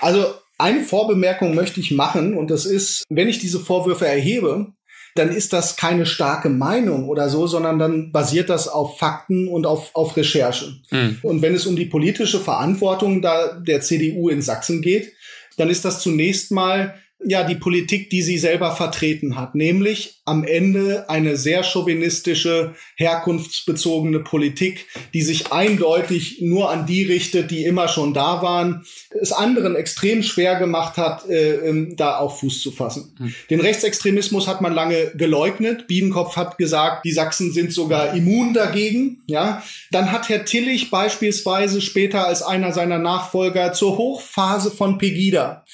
Also 0.00 0.34
eine 0.58 0.82
Vorbemerkung 0.82 1.54
möchte 1.54 1.80
ich 1.80 1.90
machen 1.90 2.36
und 2.36 2.50
das 2.50 2.64
ist, 2.64 3.04
wenn 3.08 3.28
ich 3.28 3.40
diese 3.40 3.58
Vorwürfe 3.58 4.06
erhebe, 4.06 4.72
dann 5.14 5.30
ist 5.30 5.52
das 5.52 5.76
keine 5.76 6.06
starke 6.06 6.48
Meinung 6.48 7.08
oder 7.08 7.28
so, 7.28 7.46
sondern 7.46 7.78
dann 7.78 8.10
basiert 8.10 8.50
das 8.50 8.66
auf 8.66 8.98
Fakten 8.98 9.46
und 9.46 9.64
auf, 9.64 9.90
auf 9.94 10.16
Recherche. 10.16 10.74
Mhm. 10.90 11.18
Und 11.22 11.42
wenn 11.42 11.54
es 11.54 11.66
um 11.66 11.76
die 11.76 11.84
politische 11.84 12.40
Verantwortung 12.40 13.22
da 13.22 13.52
der 13.54 13.80
CDU 13.80 14.28
in 14.28 14.42
Sachsen 14.42 14.82
geht, 14.82 15.12
dann 15.56 15.70
ist 15.70 15.84
das 15.84 16.00
zunächst 16.00 16.50
mal 16.50 16.94
ja 17.26 17.44
die 17.44 17.54
Politik, 17.54 18.10
die 18.10 18.22
sie 18.22 18.38
selber 18.38 18.72
vertreten 18.76 19.36
hat, 19.36 19.54
nämlich 19.54 20.20
am 20.26 20.44
Ende 20.44 21.08
eine 21.08 21.36
sehr 21.36 21.62
chauvinistische, 21.62 22.74
herkunftsbezogene 22.96 24.20
Politik, 24.20 24.86
die 25.12 25.22
sich 25.22 25.52
eindeutig 25.52 26.40
nur 26.40 26.70
an 26.70 26.86
die 26.86 27.02
richtet, 27.02 27.50
die 27.50 27.64
immer 27.64 27.88
schon 27.88 28.14
da 28.14 28.42
waren, 28.42 28.84
es 29.20 29.32
anderen 29.32 29.76
extrem 29.76 30.22
schwer 30.22 30.56
gemacht 30.56 30.96
hat, 30.96 31.28
äh, 31.28 31.68
ähm, 31.68 31.96
da 31.96 32.18
auch 32.18 32.38
Fuß 32.38 32.62
zu 32.62 32.72
fassen. 32.72 33.14
Mhm. 33.18 33.34
Den 33.50 33.60
Rechtsextremismus 33.60 34.46
hat 34.46 34.60
man 34.60 34.74
lange 34.74 35.12
geleugnet. 35.14 35.86
Biedenkopf 35.86 36.36
hat 36.36 36.56
gesagt, 36.56 37.04
die 37.04 37.12
Sachsen 37.12 37.52
sind 37.52 37.72
sogar 37.72 38.14
immun 38.14 38.54
dagegen. 38.54 39.22
Ja, 39.26 39.62
dann 39.90 40.10
hat 40.10 40.28
Herr 40.28 40.44
Tillich 40.44 40.90
beispielsweise 40.90 41.80
später 41.80 42.26
als 42.26 42.42
einer 42.42 42.72
seiner 42.72 42.98
Nachfolger 42.98 43.72
zur 43.72 43.98
Hochphase 43.98 44.70
von 44.70 44.98
Pegida 44.98 45.64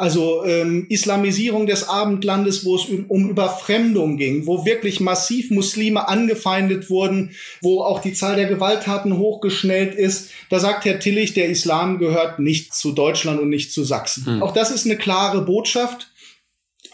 also 0.00 0.44
ähm, 0.44 0.86
Islamisierung 0.88 1.66
des 1.66 1.88
Abendlandes, 1.88 2.64
wo 2.64 2.76
es 2.76 2.86
um 3.08 3.28
Überfremdung 3.28 4.16
ging, 4.16 4.46
wo 4.46 4.64
wirklich 4.64 4.98
massiv 5.00 5.50
Muslime 5.50 6.08
angefeindet 6.08 6.88
wurden, 6.88 7.32
wo 7.60 7.82
auch 7.82 8.00
die 8.00 8.14
Zahl 8.14 8.36
der 8.36 8.46
Gewalttaten 8.46 9.18
hochgeschnellt 9.18 9.94
ist. 9.94 10.30
Da 10.48 10.58
sagt 10.58 10.84
Herr 10.86 10.98
Tillich, 10.98 11.34
der 11.34 11.48
Islam 11.48 11.98
gehört 11.98 12.38
nicht 12.38 12.74
zu 12.74 12.92
Deutschland 12.92 13.40
und 13.40 13.50
nicht 13.50 13.72
zu 13.72 13.84
Sachsen. 13.84 14.26
Hm. 14.26 14.42
Auch 14.42 14.52
das 14.52 14.70
ist 14.70 14.86
eine 14.86 14.96
klare 14.96 15.42
Botschaft. 15.42 16.09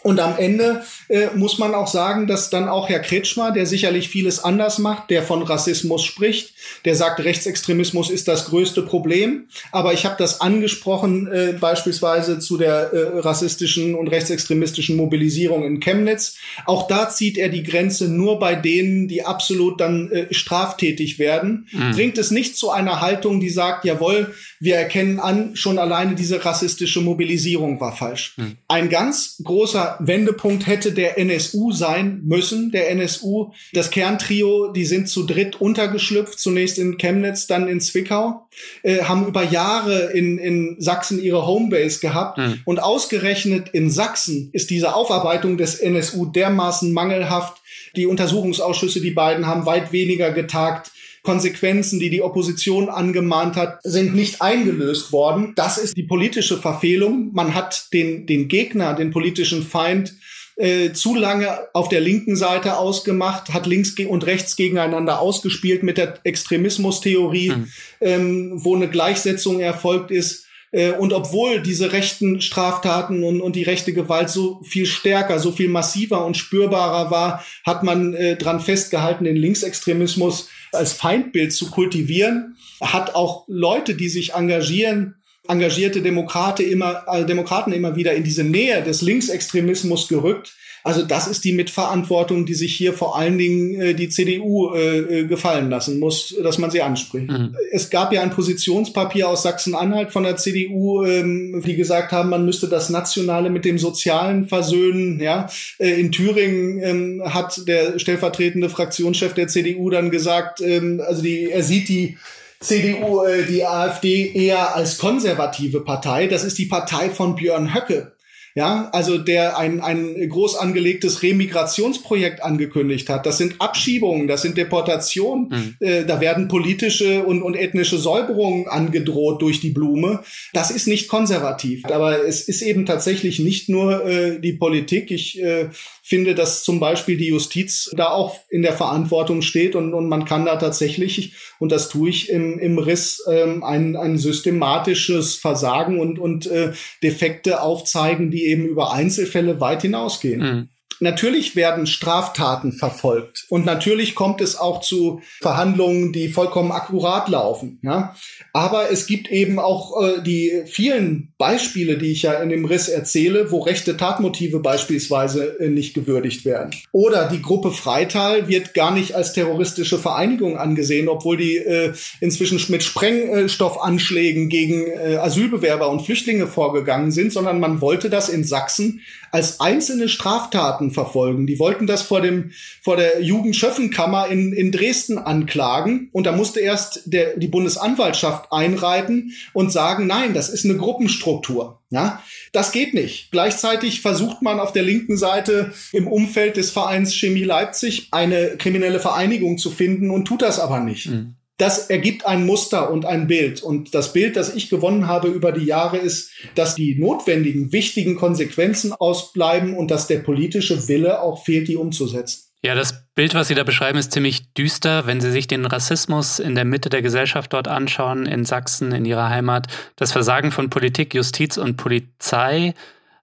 Und 0.07 0.21
am 0.21 0.37
Ende 0.37 0.83
äh, 1.09 1.27
muss 1.35 1.57
man 1.57 1.75
auch 1.75 1.87
sagen, 1.87 2.27
dass 2.27 2.49
dann 2.49 2.69
auch 2.69 2.87
Herr 2.87 3.01
Kretschmer, 3.01 3.51
der 3.51 3.65
sicherlich 3.65 4.07
vieles 4.07 4.41
anders 4.41 4.77
macht, 4.77 5.09
der 5.09 5.21
von 5.21 5.43
Rassismus 5.43 6.05
spricht, 6.05 6.53
der 6.85 6.95
sagt, 6.95 7.19
Rechtsextremismus 7.19 8.09
ist 8.09 8.29
das 8.29 8.45
größte 8.45 8.83
Problem. 8.83 9.49
Aber 9.73 9.91
ich 9.91 10.05
habe 10.05 10.15
das 10.17 10.39
angesprochen, 10.39 11.27
äh, 11.27 11.57
beispielsweise 11.59 12.39
zu 12.39 12.57
der 12.57 12.93
äh, 12.93 13.19
rassistischen 13.19 13.95
und 13.95 14.07
rechtsextremistischen 14.07 14.95
Mobilisierung 14.95 15.65
in 15.65 15.81
Chemnitz. 15.81 16.37
Auch 16.65 16.87
da 16.87 17.09
zieht 17.09 17.37
er 17.37 17.49
die 17.49 17.63
Grenze 17.63 18.07
nur 18.07 18.39
bei 18.39 18.55
denen, 18.55 19.09
die 19.09 19.25
absolut 19.25 19.81
dann 19.81 20.09
äh, 20.09 20.33
straftätig 20.33 21.19
werden. 21.19 21.67
Mhm. 21.73 21.91
Bringt 21.91 22.17
es 22.17 22.31
nicht 22.31 22.55
zu 22.55 22.69
einer 22.69 23.01
Haltung, 23.01 23.41
die 23.41 23.49
sagt, 23.49 23.83
jawohl, 23.83 24.33
wir 24.59 24.75
erkennen 24.75 25.19
an, 25.19 25.55
schon 25.55 25.77
alleine 25.77 26.15
diese 26.15 26.43
rassistische 26.43 27.01
Mobilisierung 27.01 27.79
war 27.79 27.95
falsch. 27.95 28.35
Mhm. 28.37 28.57
Ein 28.67 28.89
ganz 28.89 29.41
großer 29.43 29.97
Wendepunkt 29.99 30.65
hätte 30.65 30.91
der 30.91 31.17
NSU 31.17 31.71
sein 31.71 32.21
müssen. 32.23 32.71
Der 32.71 32.89
NSU, 32.91 33.51
das 33.73 33.91
Kerntrio, 33.91 34.71
die 34.71 34.85
sind 34.85 35.09
zu 35.09 35.25
dritt 35.25 35.61
untergeschlüpft, 35.61 36.39
zunächst 36.39 36.79
in 36.79 36.97
Chemnitz, 36.97 37.47
dann 37.47 37.67
in 37.67 37.79
Zwickau, 37.81 38.47
äh, 38.83 39.03
haben 39.03 39.27
über 39.27 39.43
Jahre 39.43 40.11
in, 40.11 40.37
in 40.37 40.75
Sachsen 40.79 41.21
ihre 41.21 41.45
Homebase 41.45 41.99
gehabt. 41.99 42.39
Mhm. 42.39 42.61
Und 42.65 42.79
ausgerechnet 42.81 43.69
in 43.69 43.89
Sachsen 43.89 44.49
ist 44.53 44.69
diese 44.69 44.95
Aufarbeitung 44.95 45.57
des 45.57 45.75
NSU 45.75 46.25
dermaßen 46.25 46.91
mangelhaft. 46.91 47.61
Die 47.95 48.07
Untersuchungsausschüsse, 48.07 49.01
die 49.01 49.11
beiden 49.11 49.47
haben 49.47 49.65
weit 49.65 49.91
weniger 49.91 50.31
getagt. 50.31 50.91
Konsequenzen, 51.27 51.99
die 51.99 52.09
die 52.09 52.21
Opposition 52.21 52.87
angemahnt 52.87 53.57
hat, 53.57 53.79
sind 53.83 54.15
nicht 54.15 54.41
eingelöst 54.41 55.11
worden. 55.11 55.51
Das 55.57 55.77
ist 55.77 55.97
die 55.97 56.03
politische 56.03 56.55
Verfehlung. 56.55 57.31
Man 57.33 57.53
hat 57.53 57.91
den, 57.91 58.25
den 58.25 58.47
Gegner, 58.47 58.93
den 58.93 59.11
politischen 59.11 59.61
Feind 59.61 60.13
äh, 60.55 60.93
zu 60.93 61.15
lange 61.15 61.49
auf 61.73 61.89
der 61.89 61.99
linken 61.99 62.37
Seite 62.37 62.77
ausgemacht, 62.77 63.53
hat 63.53 63.65
links 63.65 63.93
und 63.99 64.25
rechts 64.25 64.55
gegeneinander 64.55 65.19
ausgespielt 65.19 65.83
mit 65.83 65.97
der 65.97 66.17
Extremismustheorie, 66.23 67.49
mhm. 67.49 67.67
ähm, 67.99 68.51
wo 68.63 68.73
eine 68.73 68.87
Gleichsetzung 68.87 69.59
erfolgt 69.59 70.11
ist 70.11 70.47
Äh, 70.71 70.91
und 70.91 71.13
obwohl 71.13 71.61
diese 71.61 71.93
rechten 71.93 72.41
Straftaten 72.41 73.23
und, 73.23 73.41
und 73.41 73.55
die 73.55 73.63
rechte 73.63 73.93
Gewalt 73.93 74.29
so 74.29 74.61
viel 74.63 74.85
stärker, 74.85 75.39
so 75.39 75.51
viel 75.51 75.69
massiver 75.69 76.25
und 76.25 76.35
spürbarer 76.35 77.09
war, 77.09 77.43
hat 77.65 77.83
man 77.83 78.13
äh, 78.13 78.35
dran 78.35 78.59
festgehalten, 78.59 79.23
den 79.23 79.37
Linksextremismus 79.37 80.49
als 80.71 80.93
Feindbild 80.93 81.53
zu 81.53 81.69
kultivieren. 81.69 82.57
Hat 82.81 83.15
auch 83.15 83.45
Leute, 83.47 83.95
die 83.95 84.09
sich 84.09 84.33
engagieren, 84.33 85.15
engagierte 85.47 86.01
Demokraten 86.01 86.63
immer, 86.67 87.05
äh, 87.07 87.25
Demokraten 87.25 87.71
immer 87.71 87.95
wieder 87.95 88.13
in 88.13 88.23
diese 88.23 88.43
Nähe 88.43 88.83
des 88.83 89.01
Linksextremismus 89.01 90.07
gerückt. 90.07 90.55
Also 90.87 91.03
das 91.03 91.27
ist 91.27 91.43
die 91.43 91.51
Mitverantwortung, 91.51 92.45
die 92.45 92.53
sich 92.53 92.73
hier 92.73 92.93
vor 92.93 93.17
allen 93.17 93.37
Dingen 93.37 93.75
äh, 93.81 93.93
die 93.93 94.07
CDU 94.07 94.73
äh, 94.73 94.99
äh, 94.99 95.23
gefallen 95.25 95.69
lassen 95.69 95.99
muss, 95.99 96.33
dass 96.41 96.59
man 96.59 96.71
sie 96.71 96.81
anspricht. 96.81 97.29
Mhm. 97.29 97.57
Es 97.73 97.89
gab 97.89 98.13
ja 98.13 98.21
ein 98.21 98.29
Positionspapier 98.29 99.27
aus 99.27 99.43
Sachsen-Anhalt 99.43 100.13
von 100.13 100.23
der 100.23 100.37
CDU, 100.37 101.03
ähm, 101.03 101.61
die 101.65 101.75
gesagt 101.75 102.13
haben, 102.13 102.29
man 102.29 102.45
müsste 102.45 102.69
das 102.69 102.89
Nationale 102.89 103.49
mit 103.49 103.65
dem 103.65 103.77
Sozialen 103.77 104.47
versöhnen. 104.47 105.19
Ja, 105.19 105.49
äh, 105.77 105.99
in 105.99 106.13
Thüringen 106.13 106.81
ähm, 106.81 107.21
hat 107.25 107.67
der 107.67 107.99
stellvertretende 107.99 108.69
Fraktionschef 108.69 109.33
der 109.33 109.49
CDU 109.49 109.89
dann 109.89 110.09
gesagt, 110.09 110.61
ähm, 110.61 111.01
also 111.05 111.21
die, 111.21 111.51
er 111.51 111.63
sieht 111.63 111.89
die 111.89 112.17
CDU, 112.61 113.23
äh, 113.23 113.43
die 113.43 113.65
AfD 113.65 114.31
eher 114.33 114.73
als 114.73 114.99
konservative 114.99 115.81
Partei. 115.81 116.27
Das 116.27 116.45
ist 116.45 116.57
die 116.57 116.65
Partei 116.67 117.09
von 117.09 117.35
Björn 117.35 117.75
Höcke. 117.75 118.13
Ja, 118.57 118.89
also 118.91 119.19
der 119.19 119.59
ein, 119.59 119.81
ein 119.81 120.27
groß 120.29 120.55
angelegtes 120.55 121.21
Remigrationsprojekt 121.21 122.41
angekündigt 122.41 123.07
hat. 123.07 123.27
Das 123.27 123.37
sind 123.37 123.61
Abschiebungen, 123.61 124.27
das 124.27 124.41
sind 124.41 124.57
Deportationen. 124.57 125.49
Mhm. 125.49 125.75
Äh, 125.79 126.05
da 126.05 126.21
werden 126.21 126.47
politische 126.47 127.23
und, 127.23 127.43
und 127.43 127.53
ethnische 127.53 127.99
Säuberungen 127.99 128.67
angedroht 128.67 129.43
durch 129.43 129.59
die 129.59 129.69
Blume. 129.69 130.23
Das 130.53 130.71
ist 130.71 130.87
nicht 130.87 131.07
konservativ. 131.07 131.85
Aber 131.85 132.25
es 132.25 132.41
ist 132.41 132.63
eben 132.63 132.87
tatsächlich 132.87 133.37
nicht 133.37 133.69
nur 133.69 134.03
äh, 134.03 134.41
die 134.41 134.53
Politik. 134.53 135.11
Ich 135.11 135.39
äh, 135.39 135.69
finde, 136.07 136.35
dass 136.35 136.63
zum 136.63 136.79
Beispiel 136.79 137.17
die 137.17 137.27
Justiz 137.27 137.91
da 137.95 138.09
auch 138.09 138.39
in 138.49 138.61
der 138.61 138.73
Verantwortung 138.73 139.41
steht 139.41 139.75
und, 139.75 139.93
und 139.93 140.07
man 140.07 140.23
kann 140.23 140.45
da 140.45 140.55
tatsächlich, 140.55 141.35
und 141.59 141.71
das 141.71 141.89
tue 141.89 142.09
ich 142.09 142.29
im, 142.29 142.59
im 142.59 142.77
Riss, 142.77 143.23
ähm, 143.29 143.63
ein, 143.63 143.97
ein 143.97 144.17
systematisches 144.17 145.35
Versagen 145.35 145.99
und, 145.99 146.17
und 146.17 146.47
äh, 146.47 146.71
Defekte 147.03 147.61
aufzeigen, 147.61 148.31
die 148.31 148.45
eben 148.45 148.65
über 148.65 148.93
Einzelfälle 148.93 149.59
weit 149.59 149.81
hinausgehen. 149.81 150.39
Mhm. 150.39 150.69
Natürlich 150.99 151.55
werden 151.55 151.87
Straftaten 151.87 152.71
verfolgt 152.71 153.45
und 153.49 153.65
natürlich 153.65 154.15
kommt 154.15 154.41
es 154.41 154.57
auch 154.57 154.81
zu 154.81 155.21
Verhandlungen, 155.41 156.11
die 156.11 156.29
vollkommen 156.29 156.71
akkurat 156.71 157.29
laufen. 157.29 157.79
Ja? 157.83 158.15
Aber 158.53 158.91
es 158.91 159.07
gibt 159.07 159.29
eben 159.29 159.59
auch 159.59 160.01
äh, 160.01 160.23
die 160.23 160.63
vielen 160.65 161.33
Beispiele, 161.37 161.97
die 161.97 162.11
ich 162.11 162.23
ja 162.23 162.33
in 162.33 162.49
dem 162.49 162.65
Riss 162.65 162.89
erzähle, 162.89 163.51
wo 163.51 163.59
rechte 163.59 163.97
Tatmotive 163.97 164.59
beispielsweise 164.59 165.59
äh, 165.59 165.69
nicht 165.69 165.93
gewürdigt 165.93 166.45
werden. 166.45 166.71
Oder 166.91 167.27
die 167.27 167.41
Gruppe 167.41 167.71
Freital 167.71 168.47
wird 168.47 168.73
gar 168.73 168.91
nicht 168.91 169.13
als 169.13 169.33
terroristische 169.33 169.99
Vereinigung 169.99 170.57
angesehen, 170.57 171.07
obwohl 171.07 171.37
die 171.37 171.57
äh, 171.57 171.93
inzwischen 172.19 172.57
mit 172.69 172.83
Sprengstoffanschlägen 172.83 174.49
gegen 174.49 174.87
äh, 174.87 175.17
Asylbewerber 175.17 175.89
und 175.89 176.01
Flüchtlinge 176.01 176.47
vorgegangen 176.47 177.11
sind, 177.11 177.31
sondern 177.31 177.59
man 177.59 177.81
wollte 177.81 178.09
das 178.09 178.29
in 178.29 178.43
Sachsen 178.43 179.01
als 179.37 179.59
einzelne 179.59 180.09
Straftaten 180.09 180.89
verfolgen. 180.89 181.45
Die 181.45 181.59
wollten 181.59 181.85
das 181.85 182.01
vor 182.01 182.21
dem 182.21 182.53
vor 182.81 182.97
der 182.97 183.21
Jugendschöffenkammer 183.21 184.29
in, 184.29 184.51
in 184.51 184.71
Dresden 184.71 185.19
anklagen 185.19 186.09
und 186.11 186.25
da 186.25 186.31
musste 186.31 186.59
erst 186.59 187.03
der, 187.05 187.37
die 187.37 187.47
Bundesanwaltschaft 187.47 188.51
einreiten 188.51 189.33
und 189.53 189.71
sagen, 189.71 190.07
nein, 190.07 190.33
das 190.33 190.49
ist 190.49 190.65
eine 190.65 190.75
Gruppenstruktur. 190.75 191.79
Ja, 191.91 192.23
das 192.51 192.71
geht 192.71 192.95
nicht. 192.95 193.29
Gleichzeitig 193.31 194.01
versucht 194.01 194.41
man 194.41 194.59
auf 194.59 194.73
der 194.73 194.81
linken 194.81 195.17
Seite 195.17 195.71
im 195.93 196.07
Umfeld 196.07 196.57
des 196.57 196.71
Vereins 196.71 197.13
Chemie 197.13 197.43
Leipzig 197.43 198.07
eine 198.11 198.57
kriminelle 198.57 198.99
Vereinigung 198.99 199.59
zu 199.59 199.69
finden 199.69 200.09
und 200.09 200.25
tut 200.25 200.41
das 200.41 200.59
aber 200.59 200.79
nicht. 200.79 201.11
Mhm 201.11 201.36
das 201.57 201.89
ergibt 201.89 202.25
ein 202.25 202.45
Muster 202.45 202.91
und 202.91 203.05
ein 203.05 203.27
Bild. 203.27 203.63
Und 203.63 203.95
das 203.95 204.13
Bild, 204.13 204.35
das 204.35 204.55
ich 204.55 204.69
gewonnen 204.69 205.07
habe 205.07 205.27
über 205.27 205.51
die 205.51 205.65
Jahre, 205.65 205.97
ist, 205.97 206.31
dass 206.55 206.75
die 206.75 206.95
notwendigen, 206.95 207.71
wichtigen 207.71 208.15
Konsequenzen 208.15 208.93
ausbleiben 208.93 209.75
und 209.75 209.89
dass 209.89 210.07
der 210.07 210.19
politische 210.19 210.87
Wille 210.87 211.21
auch 211.21 211.43
fehlt, 211.43 211.67
die 211.67 211.75
umzusetzen. 211.75 212.43
Ja, 212.63 212.75
das 212.75 213.05
Bild, 213.13 213.33
was 213.33 213.47
Sie 213.47 213.55
da 213.55 213.63
beschreiben, 213.63 213.97
ist 213.97 214.11
ziemlich 214.11 214.53
düster. 214.53 215.05
Wenn 215.05 215.21
Sie 215.21 215.31
sich 215.31 215.47
den 215.47 215.65
Rassismus 215.65 216.39
in 216.39 216.55
der 216.55 216.65
Mitte 216.65 216.89
der 216.89 217.01
Gesellschaft 217.01 217.53
dort 217.53 217.67
anschauen, 217.67 218.25
in 218.25 218.45
Sachsen, 218.45 218.91
in 218.91 219.05
Ihrer 219.05 219.29
Heimat, 219.29 219.67
das 219.95 220.11
Versagen 220.11 220.51
von 220.51 220.69
Politik, 220.69 221.13
Justiz 221.13 221.57
und 221.57 221.77
Polizei, 221.77 222.73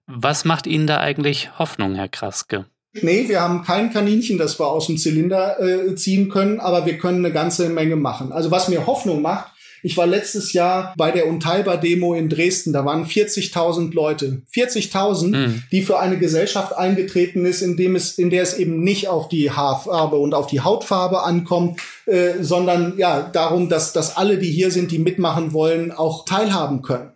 was 0.07 0.45
macht 0.45 0.67
Ihnen 0.67 0.87
da 0.87 0.99
eigentlich 0.99 1.57
Hoffnung, 1.57 1.95
Herr 1.95 2.09
Kraske? 2.09 2.65
Nee, 3.01 3.27
wir 3.27 3.41
haben 3.41 3.63
kein 3.63 3.91
Kaninchen, 3.91 4.37
das 4.37 4.59
wir 4.59 4.67
aus 4.67 4.87
dem 4.87 4.97
Zylinder 4.97 5.59
äh, 5.59 5.95
ziehen 5.95 6.29
können, 6.29 6.59
aber 6.59 6.85
wir 6.85 6.97
können 6.97 7.25
eine 7.25 7.33
ganze 7.33 7.69
Menge 7.69 7.95
machen. 7.95 8.31
Also 8.31 8.51
was 8.51 8.67
mir 8.67 8.85
Hoffnung 8.85 9.21
macht, 9.21 9.51
ich 9.85 9.97
war 9.97 10.07
letztes 10.07 10.53
Jahr 10.53 10.95
bei 10.97 11.11
der 11.11 11.27
Unteilbar-Demo 11.27 12.15
in 12.15 12.27
Dresden. 12.27 12.73
Da 12.73 12.85
waren 12.85 13.05
40.000 13.05 13.93
Leute. 13.93 14.41
40.000, 14.51 15.27
mhm. 15.27 15.63
die 15.71 15.83
für 15.83 15.99
eine 15.99 16.17
Gesellschaft 16.17 16.75
eingetreten 16.75 17.45
ist, 17.45 17.61
in, 17.61 17.77
dem 17.77 17.95
es, 17.95 18.17
in 18.17 18.31
der 18.31 18.41
es 18.41 18.57
eben 18.57 18.83
nicht 18.83 19.09
auf 19.09 19.29
die 19.29 19.51
Haarfarbe 19.51 20.15
und 20.15 20.33
auf 20.33 20.47
die 20.47 20.61
Hautfarbe 20.61 21.21
ankommt, 21.21 21.79
äh, 22.07 22.41
sondern 22.41 22.97
ja 22.97 23.29
darum, 23.31 23.69
dass, 23.69 23.93
dass 23.93 24.17
alle, 24.17 24.39
die 24.39 24.49
hier 24.49 24.71
sind, 24.71 24.89
die 24.89 24.97
mitmachen 24.97 25.53
wollen, 25.53 25.91
auch 25.91 26.25
teilhaben 26.25 26.81
können. 26.81 27.11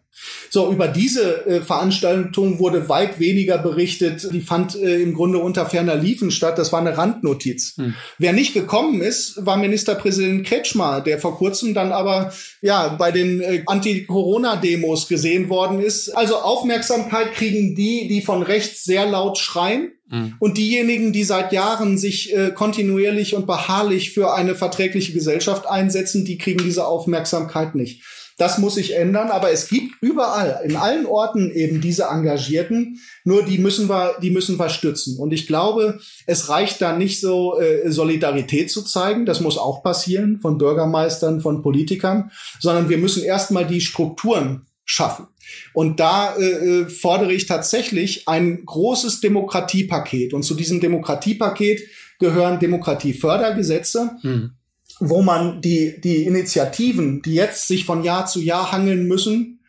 So, 0.50 0.72
über 0.72 0.88
diese 0.88 1.46
äh, 1.46 1.62
Veranstaltung 1.62 2.60
wurde 2.60 2.90
weit 2.90 3.20
weniger 3.20 3.58
berichtet. 3.58 4.28
Die 4.32 4.42
fand 4.42 4.76
äh, 4.76 5.02
im 5.02 5.14
Grunde 5.14 5.40
unter 5.40 5.66
ferner 5.66 5.96
Liefen 5.96 6.32
statt. 6.32 6.58
Das 6.58 6.74
war 6.74 6.80
eine 6.80 6.98
Randnotiz. 6.98 7.78
Hm. 7.78 7.94
Wer 8.18 8.34
nicht 8.34 8.54
gekommen 8.54 9.02
ist, 9.02 9.46
war 9.46 9.58
Ministerpräsident 9.58 10.46
Kretschmer, 10.46 11.02
der 11.02 11.20
vor 11.20 11.38
kurzem 11.38 11.74
dann 11.74 11.92
aber 11.92 12.34
ja 12.62 12.90
bei 12.90 13.12
den 13.12 13.42
äh, 13.42 13.64
Anti-Corona-Demos 13.66 15.08
gesehen 15.08 15.50
worden 15.50 15.80
ist. 15.82 16.10
Also 16.10 16.38
Aufmerksamkeit 16.38 17.34
kriegen 17.34 17.76
die, 17.76 18.08
die 18.08 18.22
von 18.22 18.42
rechts 18.42 18.84
sehr 18.84 19.06
laut 19.06 19.38
schreien. 19.38 19.92
Hm. 20.10 20.34
Und 20.40 20.58
diejenigen, 20.58 21.14
die 21.14 21.24
seit 21.24 21.54
Jahren 21.54 22.00
sich 22.00 22.36
äh, 22.36 22.52
kontinuierlich 22.52 23.36
und 23.36 23.46
beharrlich 23.46 24.12
für 24.12 24.34
eine 24.34 24.56
verträgliche 24.56 25.14
Gesellschaft 25.14 25.68
einsetzen, 25.68 26.26
die 26.26 26.40
kriegen 26.40 26.64
diese 26.64 26.88
Aufmerksamkeit 26.88 27.76
nicht. 27.76 28.02
Das 28.40 28.58
muss 28.58 28.76
sich 28.76 28.96
ändern, 28.96 29.32
aber 29.32 29.52
es 29.52 29.68
gibt 29.68 30.02
überall, 30.02 30.62
in 30.64 30.78
allen 30.78 31.06
Orten 31.06 31.52
eben 31.52 31.82
diese 31.82 32.06
Engagierten, 32.06 32.98
nur 33.26 33.44
die 33.44 33.58
müssen 33.58 33.90
wir, 33.90 34.16
die 34.22 34.32
müssen 34.32 34.58
wir 34.58 34.70
stützen. 34.70 35.20
Und 35.20 35.34
ich 35.34 35.46
glaube, 35.46 36.00
es 36.26 36.48
reicht 36.48 36.82
da 36.82 36.96
nicht 36.96 37.20
so, 37.20 37.60
äh, 37.60 37.92
Solidarität 37.92 38.72
zu 38.72 38.84
zeigen, 38.84 39.26
das 39.26 39.42
muss 39.42 39.58
auch 39.58 39.84
passieren 39.84 40.40
von 40.40 40.58
Bürgermeistern, 40.58 41.42
von 41.42 41.62
Politikern, 41.62 42.32
sondern 42.62 42.88
wir 42.88 42.98
müssen 42.98 43.26
erstmal 43.26 43.68
die 43.68 43.82
Strukturen 43.82 44.68
schaffen. 44.86 45.28
Und 45.74 46.00
da 46.00 46.34
äh, 46.38 46.44
äh 46.44 46.86
fordere 46.90 47.34
ich 47.34 47.46
tatsächlich 47.46 48.26
ein 48.30 48.64
großes 48.66 49.20
Demokratiepaket. 49.20 50.34
Und 50.34 50.44
zu 50.44 50.56
diesem 50.56 50.80
Demokratiepaket 50.80 51.82
gehören 52.20 52.58
Demokratiefördergesetze. 52.60 54.12
Mhm 54.24 54.52
wo 55.00 55.22
man 55.22 55.62
die, 55.62 56.00
die 56.02 56.24
Initiativen, 56.26 57.22
die 57.22 57.34
jetzt 57.34 57.68
sich 57.68 57.86
von 57.86 58.04
Jahr 58.04 58.26
zu 58.26 58.42
Jahr 58.42 58.72
hangeln 58.72 59.08
müssen 59.08 59.60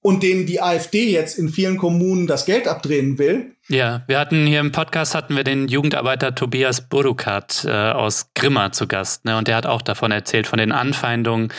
und 0.00 0.24
denen 0.24 0.46
die 0.46 0.60
AfD 0.60 1.10
jetzt 1.10 1.38
in 1.38 1.48
vielen 1.48 1.76
Kommunen 1.76 2.26
das 2.26 2.44
Geld 2.44 2.66
abdrehen 2.66 3.18
will. 3.18 3.54
Ja, 3.68 4.02
wir 4.08 4.18
hatten 4.18 4.46
hier 4.46 4.58
im 4.58 4.72
Podcast 4.72 5.14
hatten 5.14 5.36
wir 5.36 5.44
den 5.44 5.68
Jugendarbeiter 5.68 6.34
Tobias 6.34 6.88
Burukat 6.88 7.64
äh, 7.64 7.70
aus 7.70 8.30
Grimma 8.34 8.72
zu 8.72 8.88
Gast, 8.88 9.24
ne? 9.24 9.38
Und 9.38 9.46
der 9.46 9.56
hat 9.56 9.66
auch 9.66 9.82
davon 9.82 10.10
erzählt, 10.10 10.48
von 10.48 10.58
den 10.58 10.72
Anfeindungen 10.72 11.52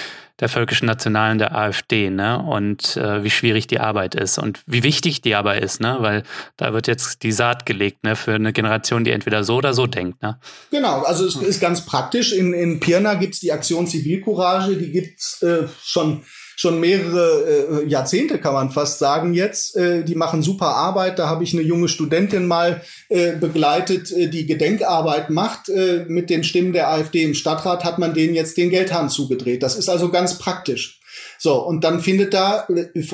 der 0.43 0.49
völkischen 0.49 0.87
Nationalen 0.87 1.37
der 1.37 1.55
AfD, 1.55 2.09
ne? 2.09 2.37
Und 2.37 2.97
äh, 2.97 3.23
wie 3.23 3.29
schwierig 3.29 3.65
die 3.67 3.79
Arbeit 3.79 4.13
ist 4.13 4.37
und 4.37 4.59
wie 4.65 4.83
wichtig 4.83 5.21
die 5.21 5.35
Arbeit 5.35 5.63
ist, 5.63 5.79
ne? 5.79 5.95
Weil 6.01 6.23
da 6.57 6.73
wird 6.73 6.87
jetzt 6.87 7.23
die 7.23 7.31
Saat 7.31 7.65
gelegt, 7.65 8.03
ne? 8.03 8.17
Für 8.17 8.33
eine 8.33 8.51
Generation, 8.51 9.05
die 9.05 9.11
entweder 9.11 9.45
so 9.45 9.55
oder 9.55 9.73
so 9.73 9.87
denkt, 9.87 10.21
ne? 10.21 10.37
Genau, 10.69 11.03
also 11.03 11.25
es 11.25 11.37
ist 11.37 11.61
ganz 11.61 11.85
praktisch. 11.85 12.33
In, 12.33 12.51
in 12.51 12.81
Pirna 12.81 13.13
gibt's 13.13 13.39
die 13.39 13.53
Aktion 13.53 13.87
Zivilcourage, 13.87 14.75
die 14.75 14.91
gibt's 14.91 15.41
äh, 15.43 15.63
schon 15.81 16.25
schon 16.55 16.79
mehrere 16.79 17.83
äh, 17.83 17.87
Jahrzehnte, 17.87 18.37
kann 18.37 18.53
man 18.53 18.71
fast 18.71 18.99
sagen 18.99 19.33
jetzt. 19.33 19.75
Äh, 19.75 20.03
die 20.03 20.15
machen 20.15 20.41
super 20.41 20.67
Arbeit. 20.67 21.19
Da 21.19 21.27
habe 21.27 21.43
ich 21.43 21.53
eine 21.53 21.63
junge 21.63 21.87
Studentin 21.87 22.47
mal 22.47 22.81
äh, 23.09 23.33
begleitet, 23.33 24.11
äh, 24.11 24.27
die 24.27 24.45
Gedenkarbeit 24.45 25.29
macht. 25.29 25.69
Äh, 25.69 26.05
mit 26.07 26.29
den 26.29 26.43
Stimmen 26.43 26.73
der 26.73 26.89
AfD 26.89 27.23
im 27.23 27.33
Stadtrat 27.33 27.83
hat 27.83 27.99
man 27.99 28.13
denen 28.13 28.35
jetzt 28.35 28.57
den 28.57 28.69
Geldhahn 28.69 29.09
zugedreht. 29.09 29.63
Das 29.63 29.75
ist 29.75 29.89
also 29.89 30.09
ganz 30.09 30.37
praktisch. 30.37 30.99
So, 31.43 31.61
und 31.61 31.83
dann 31.83 31.99
findet 31.99 32.33
da, 32.33 32.65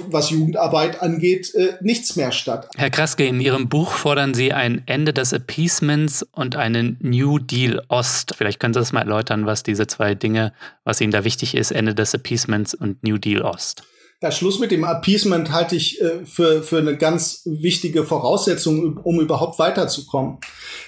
was 0.10 0.30
Jugendarbeit 0.30 1.02
angeht, 1.02 1.52
äh, 1.56 1.74
nichts 1.82 2.16
mehr 2.16 2.32
statt. 2.32 2.70
Herr 2.78 2.92
Kraske, 2.92 3.26
in 3.26 3.42
Ihrem 3.42 3.70
Buch 3.70 3.94
fordern 3.94 4.36
Sie 4.36 4.54
ein 4.54 4.84
Ende 4.86 5.14
des 5.14 5.34
Appeasements 5.34 6.22
und 6.34 6.56
einen 6.56 7.00
New 7.02 7.40
Deal 7.40 7.82
Ost. 7.88 8.36
Vielleicht 8.38 8.60
können 8.60 8.76
Sie 8.76 8.80
das 8.80 8.94
mal 8.94 9.02
erläutern, 9.02 9.48
was 9.48 9.64
diese 9.64 9.88
zwei 9.88 10.14
Dinge, 10.14 10.54
was 10.84 11.02
Ihnen 11.02 11.12
da 11.12 11.24
wichtig 11.24 11.56
ist, 11.56 11.72
Ende 11.72 11.96
des 11.96 12.14
Appeasements 12.14 12.76
und 12.76 13.02
New 13.02 13.18
Deal 13.18 13.42
Ost. 13.42 13.82
Der 14.22 14.32
Schluss 14.32 14.60
mit 14.60 14.72
dem 14.72 14.84
Appeasement 14.84 15.50
halte 15.52 15.78
ich 15.78 16.02
äh, 16.02 16.26
für, 16.26 16.62
für 16.62 16.80
eine 16.80 16.98
ganz 16.98 17.42
wichtige 17.46 18.04
Voraussetzung, 18.04 18.98
um 18.98 19.22
überhaupt 19.22 19.60
weiterzukommen. 19.60 20.40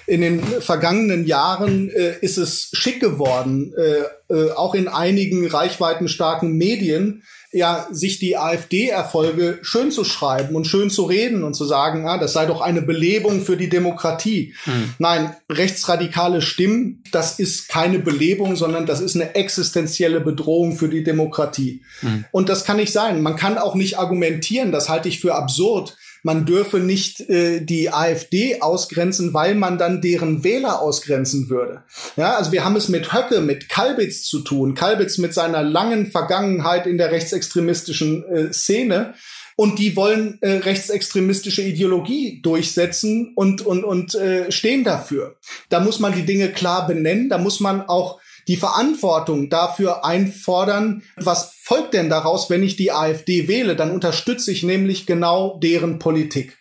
In 0.06 0.20
den 0.20 0.42
vergangenen 0.42 1.26
Jahren 1.26 1.88
äh, 1.88 2.18
ist 2.20 2.36
es 2.36 2.68
schick 2.74 3.00
geworden, 3.00 3.72
äh, 3.74 4.34
äh, 4.34 4.52
auch 4.52 4.74
in 4.74 4.86
einigen 4.86 5.46
reichweitenstarken 5.46 6.52
Medien, 6.52 7.22
ja, 7.52 7.86
sich 7.90 8.18
die 8.18 8.38
AfD-Erfolge 8.38 9.58
schön 9.60 9.90
zu 9.90 10.04
schreiben 10.04 10.56
und 10.56 10.66
schön 10.66 10.88
zu 10.88 11.04
reden 11.04 11.44
und 11.44 11.54
zu 11.54 11.66
sagen, 11.66 12.08
ah, 12.08 12.16
das 12.16 12.32
sei 12.32 12.46
doch 12.46 12.62
eine 12.62 12.80
Belebung 12.80 13.42
für 13.42 13.58
die 13.58 13.68
Demokratie. 13.68 14.54
Mhm. 14.64 14.94
Nein, 14.98 15.36
rechtsradikale 15.50 16.40
Stimmen, 16.40 17.04
das 17.12 17.38
ist 17.38 17.68
keine 17.68 17.98
Belebung, 17.98 18.56
sondern 18.56 18.86
das 18.86 19.00
ist 19.00 19.16
eine 19.16 19.34
existenzielle 19.34 20.20
Bedrohung 20.20 20.76
für 20.76 20.88
die 20.88 21.04
Demokratie. 21.04 21.82
Mhm. 22.00 22.24
Und 22.32 22.48
das 22.48 22.64
kann 22.64 22.78
nicht 22.78 22.92
sein. 22.92 23.20
Man 23.20 23.36
kann 23.36 23.58
auch 23.58 23.74
nicht 23.74 23.98
argumentieren, 23.98 24.72
das 24.72 24.88
halte 24.88 25.10
ich 25.10 25.20
für 25.20 25.34
absurd, 25.34 25.96
man 26.22 26.46
dürfe 26.46 26.78
nicht 26.78 27.20
äh, 27.28 27.60
die 27.60 27.92
AfD 27.92 28.60
ausgrenzen, 28.60 29.34
weil 29.34 29.54
man 29.54 29.78
dann 29.78 30.00
deren 30.00 30.44
Wähler 30.44 30.80
ausgrenzen 30.80 31.50
würde. 31.50 31.82
Ja, 32.16 32.36
also 32.36 32.52
wir 32.52 32.64
haben 32.64 32.76
es 32.76 32.88
mit 32.88 33.12
Höcke, 33.12 33.40
mit 33.40 33.68
Kalbitz 33.68 34.24
zu 34.24 34.40
tun. 34.40 34.74
Kalbitz 34.74 35.18
mit 35.18 35.34
seiner 35.34 35.62
langen 35.62 36.10
Vergangenheit 36.10 36.86
in 36.86 36.98
der 36.98 37.10
rechtsextremistischen 37.10 38.24
äh, 38.24 38.52
Szene. 38.52 39.14
Und 39.54 39.78
die 39.78 39.96
wollen 39.96 40.38
äh, 40.40 40.58
rechtsextremistische 40.58 41.62
Ideologie 41.62 42.40
durchsetzen 42.42 43.32
und, 43.34 43.60
und, 43.60 43.84
und 43.84 44.14
äh, 44.14 44.50
stehen 44.50 44.82
dafür. 44.82 45.36
Da 45.68 45.80
muss 45.80 46.00
man 46.00 46.14
die 46.14 46.24
Dinge 46.24 46.48
klar 46.48 46.86
benennen. 46.86 47.28
Da 47.28 47.36
muss 47.36 47.60
man 47.60 47.82
auch 47.82 48.18
die 48.48 48.56
Verantwortung 48.56 49.48
dafür 49.50 50.04
einfordern, 50.04 51.02
was 51.16 51.54
folgt 51.62 51.94
denn 51.94 52.10
daraus, 52.10 52.50
wenn 52.50 52.62
ich 52.62 52.76
die 52.76 52.92
AfD 52.92 53.48
wähle? 53.48 53.76
Dann 53.76 53.90
unterstütze 53.90 54.52
ich 54.52 54.62
nämlich 54.62 55.06
genau 55.06 55.58
deren 55.62 55.98
Politik. 55.98 56.58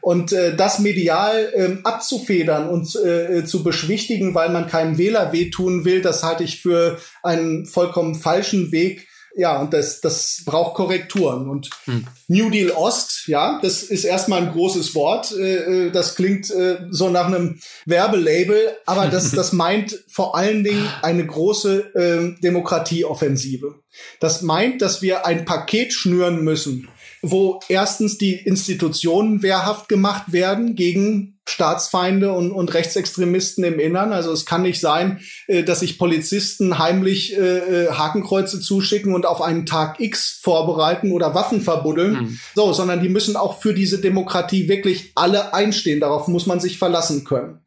Und 0.00 0.32
äh, 0.32 0.54
das 0.54 0.80
medial 0.80 1.50
ähm, 1.54 1.80
abzufedern 1.84 2.68
und 2.68 2.94
äh, 2.96 3.44
zu 3.46 3.62
beschwichtigen, 3.62 4.34
weil 4.34 4.50
man 4.50 4.66
keinem 4.66 4.98
Wähler 4.98 5.32
wehtun 5.32 5.86
will, 5.86 6.02
das 6.02 6.22
halte 6.22 6.44
ich 6.44 6.60
für 6.60 6.98
einen 7.22 7.64
vollkommen 7.64 8.14
falschen 8.14 8.70
Weg, 8.70 9.08
ja, 9.36 9.60
und 9.60 9.72
das, 9.72 10.00
das 10.00 10.42
braucht 10.44 10.74
Korrekturen. 10.74 11.48
Und 11.48 11.70
hm. 11.84 12.06
New 12.28 12.50
Deal 12.50 12.70
Ost, 12.70 13.26
ja, 13.26 13.58
das 13.62 13.82
ist 13.82 14.04
erstmal 14.04 14.42
ein 14.42 14.52
großes 14.52 14.94
Wort. 14.94 15.32
Äh, 15.32 15.86
äh 15.86 15.90
das 15.90 16.14
klingt 16.14 16.50
äh, 16.50 16.78
so 16.90 17.08
nach 17.10 17.26
einem 17.26 17.60
Werbelabel, 17.86 18.76
aber 18.86 19.08
das, 19.08 19.30
das 19.32 19.52
meint 19.52 20.04
vor 20.08 20.36
allen 20.36 20.64
Dingen 20.64 20.88
eine 21.02 21.26
große 21.26 21.94
äh, 21.94 22.40
Demokratieoffensive. 22.40 23.74
Das 24.20 24.42
meint, 24.42 24.82
dass 24.82 25.02
wir 25.02 25.26
ein 25.26 25.44
Paket 25.44 25.92
schnüren 25.92 26.42
müssen 26.42 26.88
wo 27.26 27.58
erstens 27.68 28.18
die 28.18 28.34
Institutionen 28.34 29.42
wehrhaft 29.42 29.88
gemacht 29.88 30.32
werden 30.32 30.74
gegen 30.74 31.33
Staatsfeinde 31.46 32.32
und, 32.32 32.52
und 32.52 32.72
Rechtsextremisten 32.72 33.64
im 33.64 33.78
Innern. 33.78 34.12
Also 34.12 34.32
es 34.32 34.46
kann 34.46 34.62
nicht 34.62 34.80
sein, 34.80 35.20
äh, 35.46 35.62
dass 35.62 35.80
sich 35.80 35.98
Polizisten 35.98 36.78
heimlich 36.78 37.36
äh, 37.36 37.84
äh, 37.84 37.90
Hakenkreuze 37.90 38.60
zuschicken 38.60 39.14
und 39.14 39.26
auf 39.26 39.42
einen 39.42 39.66
Tag 39.66 40.00
X 40.00 40.38
vorbereiten 40.42 41.12
oder 41.12 41.34
Waffen 41.34 41.60
verbuddeln. 41.60 42.12
Mhm. 42.12 42.38
So, 42.54 42.72
sondern 42.72 43.02
die 43.02 43.08
müssen 43.08 43.36
auch 43.36 43.60
für 43.60 43.74
diese 43.74 43.98
Demokratie 43.98 44.68
wirklich 44.68 45.12
alle 45.14 45.52
einstehen. 45.52 46.00
Darauf 46.00 46.28
muss 46.28 46.46
man 46.46 46.60
sich 46.60 46.78
verlassen 46.78 47.24
können. 47.24 47.60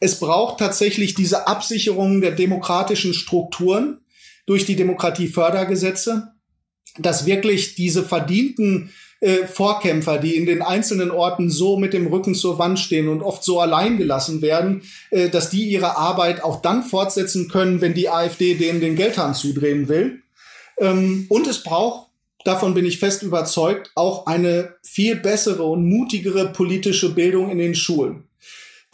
Es 0.00 0.20
braucht 0.20 0.58
tatsächlich 0.58 1.14
diese 1.14 1.46
Absicherung 1.46 2.20
der 2.20 2.32
demokratischen 2.32 3.14
Strukturen 3.14 4.00
durch 4.46 4.66
die 4.66 4.76
Demokratiefördergesetze 4.76 6.34
dass 6.98 7.26
wirklich 7.26 7.74
diese 7.74 8.04
verdienten 8.04 8.90
äh, 9.20 9.46
Vorkämpfer, 9.46 10.18
die 10.18 10.36
in 10.36 10.46
den 10.46 10.62
einzelnen 10.62 11.10
Orten 11.10 11.50
so 11.50 11.76
mit 11.76 11.92
dem 11.92 12.06
Rücken 12.06 12.34
zur 12.34 12.58
Wand 12.58 12.78
stehen 12.78 13.08
und 13.08 13.22
oft 13.22 13.44
so 13.44 13.60
allein 13.60 13.96
gelassen 13.96 14.42
werden, 14.42 14.82
äh, 15.10 15.28
dass 15.28 15.50
die 15.50 15.64
ihre 15.64 15.96
Arbeit 15.96 16.42
auch 16.42 16.60
dann 16.60 16.82
fortsetzen 16.82 17.48
können, 17.48 17.80
wenn 17.80 17.94
die 17.94 18.08
AfD 18.08 18.54
denen 18.54 18.80
den 18.80 18.96
Geldhahn 18.96 19.34
zudrehen 19.34 19.88
will. 19.88 20.22
Ähm, 20.78 21.26
und 21.28 21.46
es 21.46 21.62
braucht, 21.62 22.08
davon 22.44 22.74
bin 22.74 22.84
ich 22.84 22.98
fest 22.98 23.22
überzeugt, 23.22 23.90
auch 23.94 24.26
eine 24.26 24.74
viel 24.82 25.16
bessere 25.16 25.64
und 25.64 25.88
mutigere 25.88 26.52
politische 26.52 27.14
Bildung 27.14 27.50
in 27.50 27.58
den 27.58 27.74
Schulen. 27.74 28.24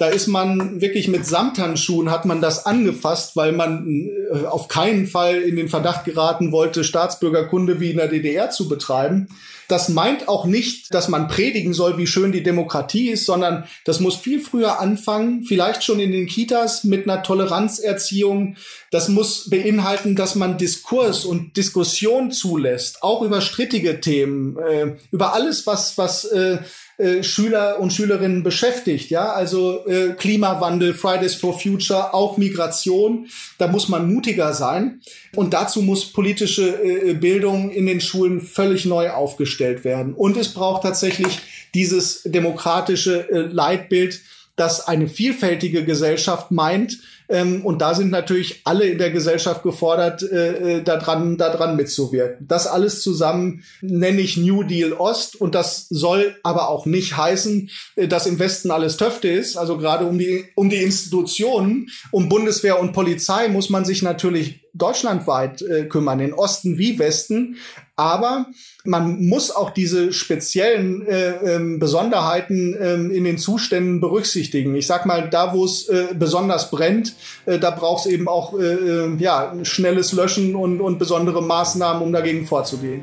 Da 0.01 0.09
ist 0.09 0.28
man 0.28 0.80
wirklich 0.80 1.09
mit 1.09 1.26
Samthandschuhen 1.26 2.11
hat 2.11 2.24
man 2.24 2.40
das 2.40 2.64
angefasst, 2.64 3.36
weil 3.36 3.53
man 3.53 4.09
äh, 4.32 4.46
auf 4.46 4.66
keinen 4.68 5.07
Fall 5.07 5.42
in 5.42 5.57
den 5.57 5.68
Verdacht 5.68 6.07
geraten 6.07 6.53
wollte, 6.53 6.84
Staatsbürgerkunde 6.84 7.80
wie 7.80 7.90
in 7.90 7.98
der 7.98 8.09
DDR 8.09 8.48
zu 8.48 8.66
betreiben. 8.66 9.28
Das 9.68 9.90
meint 9.90 10.26
auch 10.26 10.46
nicht, 10.46 10.94
dass 10.94 11.09
man 11.09 11.28
predigen 11.28 11.74
soll, 11.74 11.98
wie 11.98 12.07
schön 12.07 12.32
die 12.32 12.42
Demokratie 12.42 13.11
ist, 13.11 13.26
sondern 13.26 13.64
das 13.84 14.01
muss 14.01 14.16
viel 14.16 14.40
früher 14.40 14.80
anfangen, 14.80 15.44
vielleicht 15.44 15.84
schon 15.84 16.01
in 16.01 16.12
den 16.12 16.26
Kitas 16.26 16.82
mit 16.82 17.07
einer 17.07 17.22
Toleranzerziehung. 17.22 18.57
Das 18.90 19.11
muss 19.11 19.51
beinhalten, 19.51 20.16
dass 20.16 20.34
man 20.34 20.57
Diskurs 20.57 21.26
und 21.26 21.59
Diskussion 21.59 22.32
zulässt, 22.32 23.03
auch 23.03 23.20
über 23.20 23.42
strittige 23.42 24.01
Themen, 24.01 24.57
äh, 24.57 24.96
über 25.12 25.34
alles, 25.34 25.66
was, 25.66 25.98
was 25.98 26.24
äh, 26.24 26.59
äh, 27.01 27.22
Schüler 27.22 27.80
und 27.80 27.92
Schülerinnen 27.92 28.42
beschäftigt. 28.42 29.11
Ja, 29.11 29.32
also 29.32 29.86
äh, 29.86 30.11
Klimawandel, 30.11 30.94
Fridays 30.94 31.34
for 31.34 31.59
Future, 31.59 32.12
auch 32.14 32.36
Migration. 32.36 33.26
Da 33.59 33.68
muss 33.68 33.88
man 33.88 34.12
mutiger 34.12 34.53
sein. 34.53 35.01
Und 35.34 35.55
dazu 35.55 35.82
muss 35.82 36.12
politische 36.12 36.68
äh, 36.82 37.14
Bildung 37.14 37.70
in 37.70 37.86
den 37.86 38.01
Schulen 38.01 38.40
völlig 38.40 38.84
neu 38.84 39.11
aufgestellt 39.11 39.84
werden. 39.84 40.14
Und 40.14 40.36
es 40.36 40.53
braucht 40.53 40.82
tatsächlich 40.82 41.38
dieses 41.74 42.22
demokratische 42.24 43.30
äh, 43.30 43.38
Leitbild, 43.40 44.20
das 44.57 44.86
eine 44.86 45.09
vielfältige 45.09 45.84
Gesellschaft 45.84 46.51
meint, 46.51 46.98
ähm, 47.31 47.64
und 47.64 47.81
da 47.81 47.95
sind 47.95 48.11
natürlich 48.11 48.62
alle 48.64 48.87
in 48.87 48.99
der 48.99 49.11
Gesellschaft 49.11 49.62
gefordert, 49.62 50.22
äh, 50.22 50.78
äh, 50.78 50.83
daran, 50.83 51.39
daran 51.39 51.76
mitzuwirken. 51.76 52.47
Das 52.47 52.66
alles 52.66 53.03
zusammen 53.03 53.62
nenne 53.81 54.20
ich 54.20 54.37
New 54.37 54.64
Deal 54.64 54.93
Ost. 54.93 55.41
Und 55.41 55.55
das 55.55 55.87
soll 55.89 56.37
aber 56.43 56.68
auch 56.68 56.87
nicht 56.87 57.16
heißen, 57.16 57.70
äh, 57.95 58.09
dass 58.09 58.26
im 58.26 58.41
Westen 58.41 58.72
alles 58.72 58.97
Töfte 58.97 59.28
ist. 59.28 59.57
Also 59.57 59.78
gerade 59.78 60.07
um 60.07 60.18
die, 60.18 60.47
um 60.57 60.70
die 60.70 60.83
Institutionen, 60.83 61.89
um 62.11 62.28
Bundeswehr 62.28 62.81
und 62.81 62.93
Polizei 62.93 63.49
muss 63.49 63.70
man 63.70 63.85
sich 63.85 64.03
natürlich 64.03 64.61
deutschlandweit 64.74 65.62
äh, 65.62 65.84
kümmern, 65.84 66.20
in 66.20 66.32
Osten 66.32 66.78
wie 66.78 66.98
Westen. 66.98 67.56
Aber 67.96 68.46
man 68.84 69.26
muss 69.26 69.50
auch 69.50 69.70
diese 69.70 70.12
speziellen 70.12 71.06
äh, 71.06 71.56
ähm, 71.56 71.78
Besonderheiten 71.78 72.74
ähm, 72.80 73.10
in 73.10 73.24
den 73.24 73.36
Zuständen 73.36 74.00
berücksichtigen. 74.00 74.74
Ich 74.74 74.86
sag 74.86 75.04
mal, 75.04 75.28
da 75.28 75.52
wo 75.52 75.64
es 75.64 75.88
äh, 75.88 76.08
besonders 76.14 76.70
brennt, 76.70 77.14
äh, 77.46 77.58
da 77.58 77.70
braucht 77.70 78.06
es 78.06 78.12
eben 78.12 78.26
auch 78.26 78.58
äh, 78.58 78.64
äh, 78.64 79.16
ja, 79.18 79.54
schnelles 79.64 80.12
Löschen 80.12 80.54
und, 80.54 80.80
und 80.80 80.98
besondere 80.98 81.42
Maßnahmen, 81.42 82.02
um 82.02 82.12
dagegen 82.12 82.46
vorzugehen. 82.46 83.02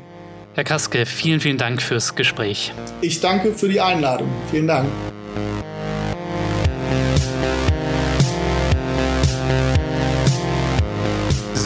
Herr 0.54 0.64
Kaske, 0.64 1.06
vielen, 1.06 1.38
vielen 1.38 1.58
Dank 1.58 1.80
fürs 1.80 2.16
Gespräch. 2.16 2.72
Ich 3.00 3.20
danke 3.20 3.52
für 3.52 3.68
die 3.68 3.80
Einladung. 3.80 4.28
Vielen 4.50 4.66
Dank. 4.66 4.88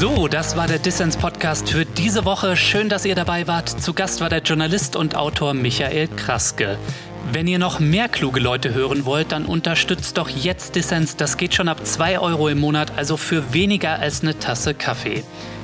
So, 0.02 0.26
das 0.26 0.56
war 0.56 0.66
der 0.66 0.80
Dissens-Podcast 0.80 1.70
für 1.70 1.84
diese 1.84 2.24
Woche. 2.24 2.56
Schön, 2.56 2.88
dass 2.88 3.04
ihr 3.04 3.14
dabei 3.14 3.46
wart. 3.46 3.68
Zu 3.68 3.94
Gast 3.94 4.20
war 4.20 4.28
der 4.28 4.40
Journalist 4.40 4.96
und 4.96 5.14
Autor 5.14 5.54
Michael 5.54 6.08
Kraske. 6.08 6.76
Wenn 7.30 7.46
ihr 7.46 7.60
noch 7.60 7.78
mehr 7.78 8.08
kluge 8.08 8.40
Leute 8.40 8.74
hören 8.74 9.04
wollt, 9.04 9.30
dann 9.30 9.46
unterstützt 9.46 10.18
doch 10.18 10.28
jetzt 10.28 10.74
Dissens. 10.74 11.16
Das 11.16 11.36
geht 11.36 11.54
schon 11.54 11.68
ab 11.68 11.86
2 11.86 12.18
Euro 12.18 12.48
im 12.48 12.58
Monat, 12.58 12.94
also 12.96 13.16
für 13.16 13.54
weniger 13.54 14.00
als 14.00 14.22
eine 14.22 14.36
Tasse 14.36 14.74
Kaffee. 14.74 15.22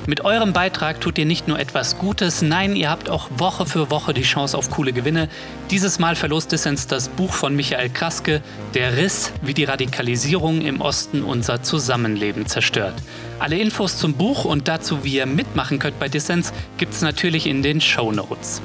Mit 0.09 0.25
eurem 0.25 0.53
Beitrag 0.53 0.99
tut 1.01 1.19
ihr 1.19 1.27
nicht 1.27 1.47
nur 1.47 1.59
etwas 1.59 1.99
Gutes, 1.99 2.41
nein, 2.41 2.75
ihr 2.75 2.89
habt 2.89 3.11
auch 3.11 3.29
Woche 3.37 3.67
für 3.67 3.91
Woche 3.91 4.11
die 4.11 4.23
Chance 4.23 4.57
auf 4.57 4.71
coole 4.71 4.91
Gewinne. 4.91 5.29
Dieses 5.69 5.99
Mal 5.99 6.15
verlost 6.15 6.51
Dissens 6.51 6.87
das 6.87 7.09
Buch 7.09 7.31
von 7.31 7.55
Michael 7.55 7.91
Kraske, 7.91 8.41
Der 8.73 8.97
Riss, 8.97 9.31
wie 9.43 9.53
die 9.53 9.65
Radikalisierung 9.65 10.61
im 10.61 10.81
Osten 10.81 11.21
unser 11.21 11.61
Zusammenleben 11.61 12.47
zerstört. 12.47 12.95
Alle 13.37 13.59
Infos 13.59 13.99
zum 13.99 14.15
Buch 14.15 14.45
und 14.45 14.67
dazu, 14.67 15.03
wie 15.03 15.13
ihr 15.13 15.27
mitmachen 15.27 15.77
könnt 15.77 15.99
bei 15.99 16.09
Dissens, 16.09 16.53
gibt's 16.79 17.03
natürlich 17.03 17.45
in 17.45 17.61
den 17.61 17.79
Show 17.79 18.11
Notes. 18.11 18.63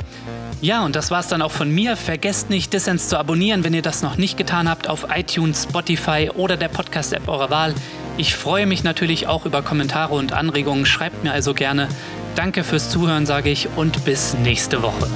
Ja, 0.63 0.83
und 0.83 0.97
das 0.97 1.11
war's 1.11 1.29
dann 1.29 1.43
auch 1.43 1.51
von 1.51 1.71
mir. 1.71 1.99
Vergesst 1.99 2.49
nicht, 2.49 2.73
Dissens 2.73 3.11
zu 3.11 3.19
abonnieren, 3.19 3.65
wenn 3.65 3.75
ihr 3.75 3.83
das 3.83 4.01
noch 4.01 4.17
nicht 4.17 4.39
getan 4.39 4.67
habt, 4.67 4.89
auf 4.89 5.09
iTunes, 5.15 5.65
Spotify 5.65 6.31
oder 6.35 6.57
der 6.57 6.69
Podcast-App 6.69 7.29
eurer 7.29 7.51
Wahl. 7.51 7.75
Ich 8.17 8.37
freue 8.37 8.67
mich 8.67 8.85
natürlich 8.85 9.27
auch 9.27 9.45
über 9.45 9.63
Kommentare 9.63 10.15
und 10.15 10.33
Anregungen. 10.33 10.87
Schreibt 10.87 11.25
mir 11.25 11.33
also 11.33 11.53
gerne. 11.53 11.89
Danke 12.37 12.63
fürs 12.63 12.91
Zuhören, 12.91 13.27
sage 13.27 13.51
ich, 13.51 13.69
und 13.77 14.05
bis 14.05 14.35
nächste 14.35 14.83
Woche. 14.83 15.09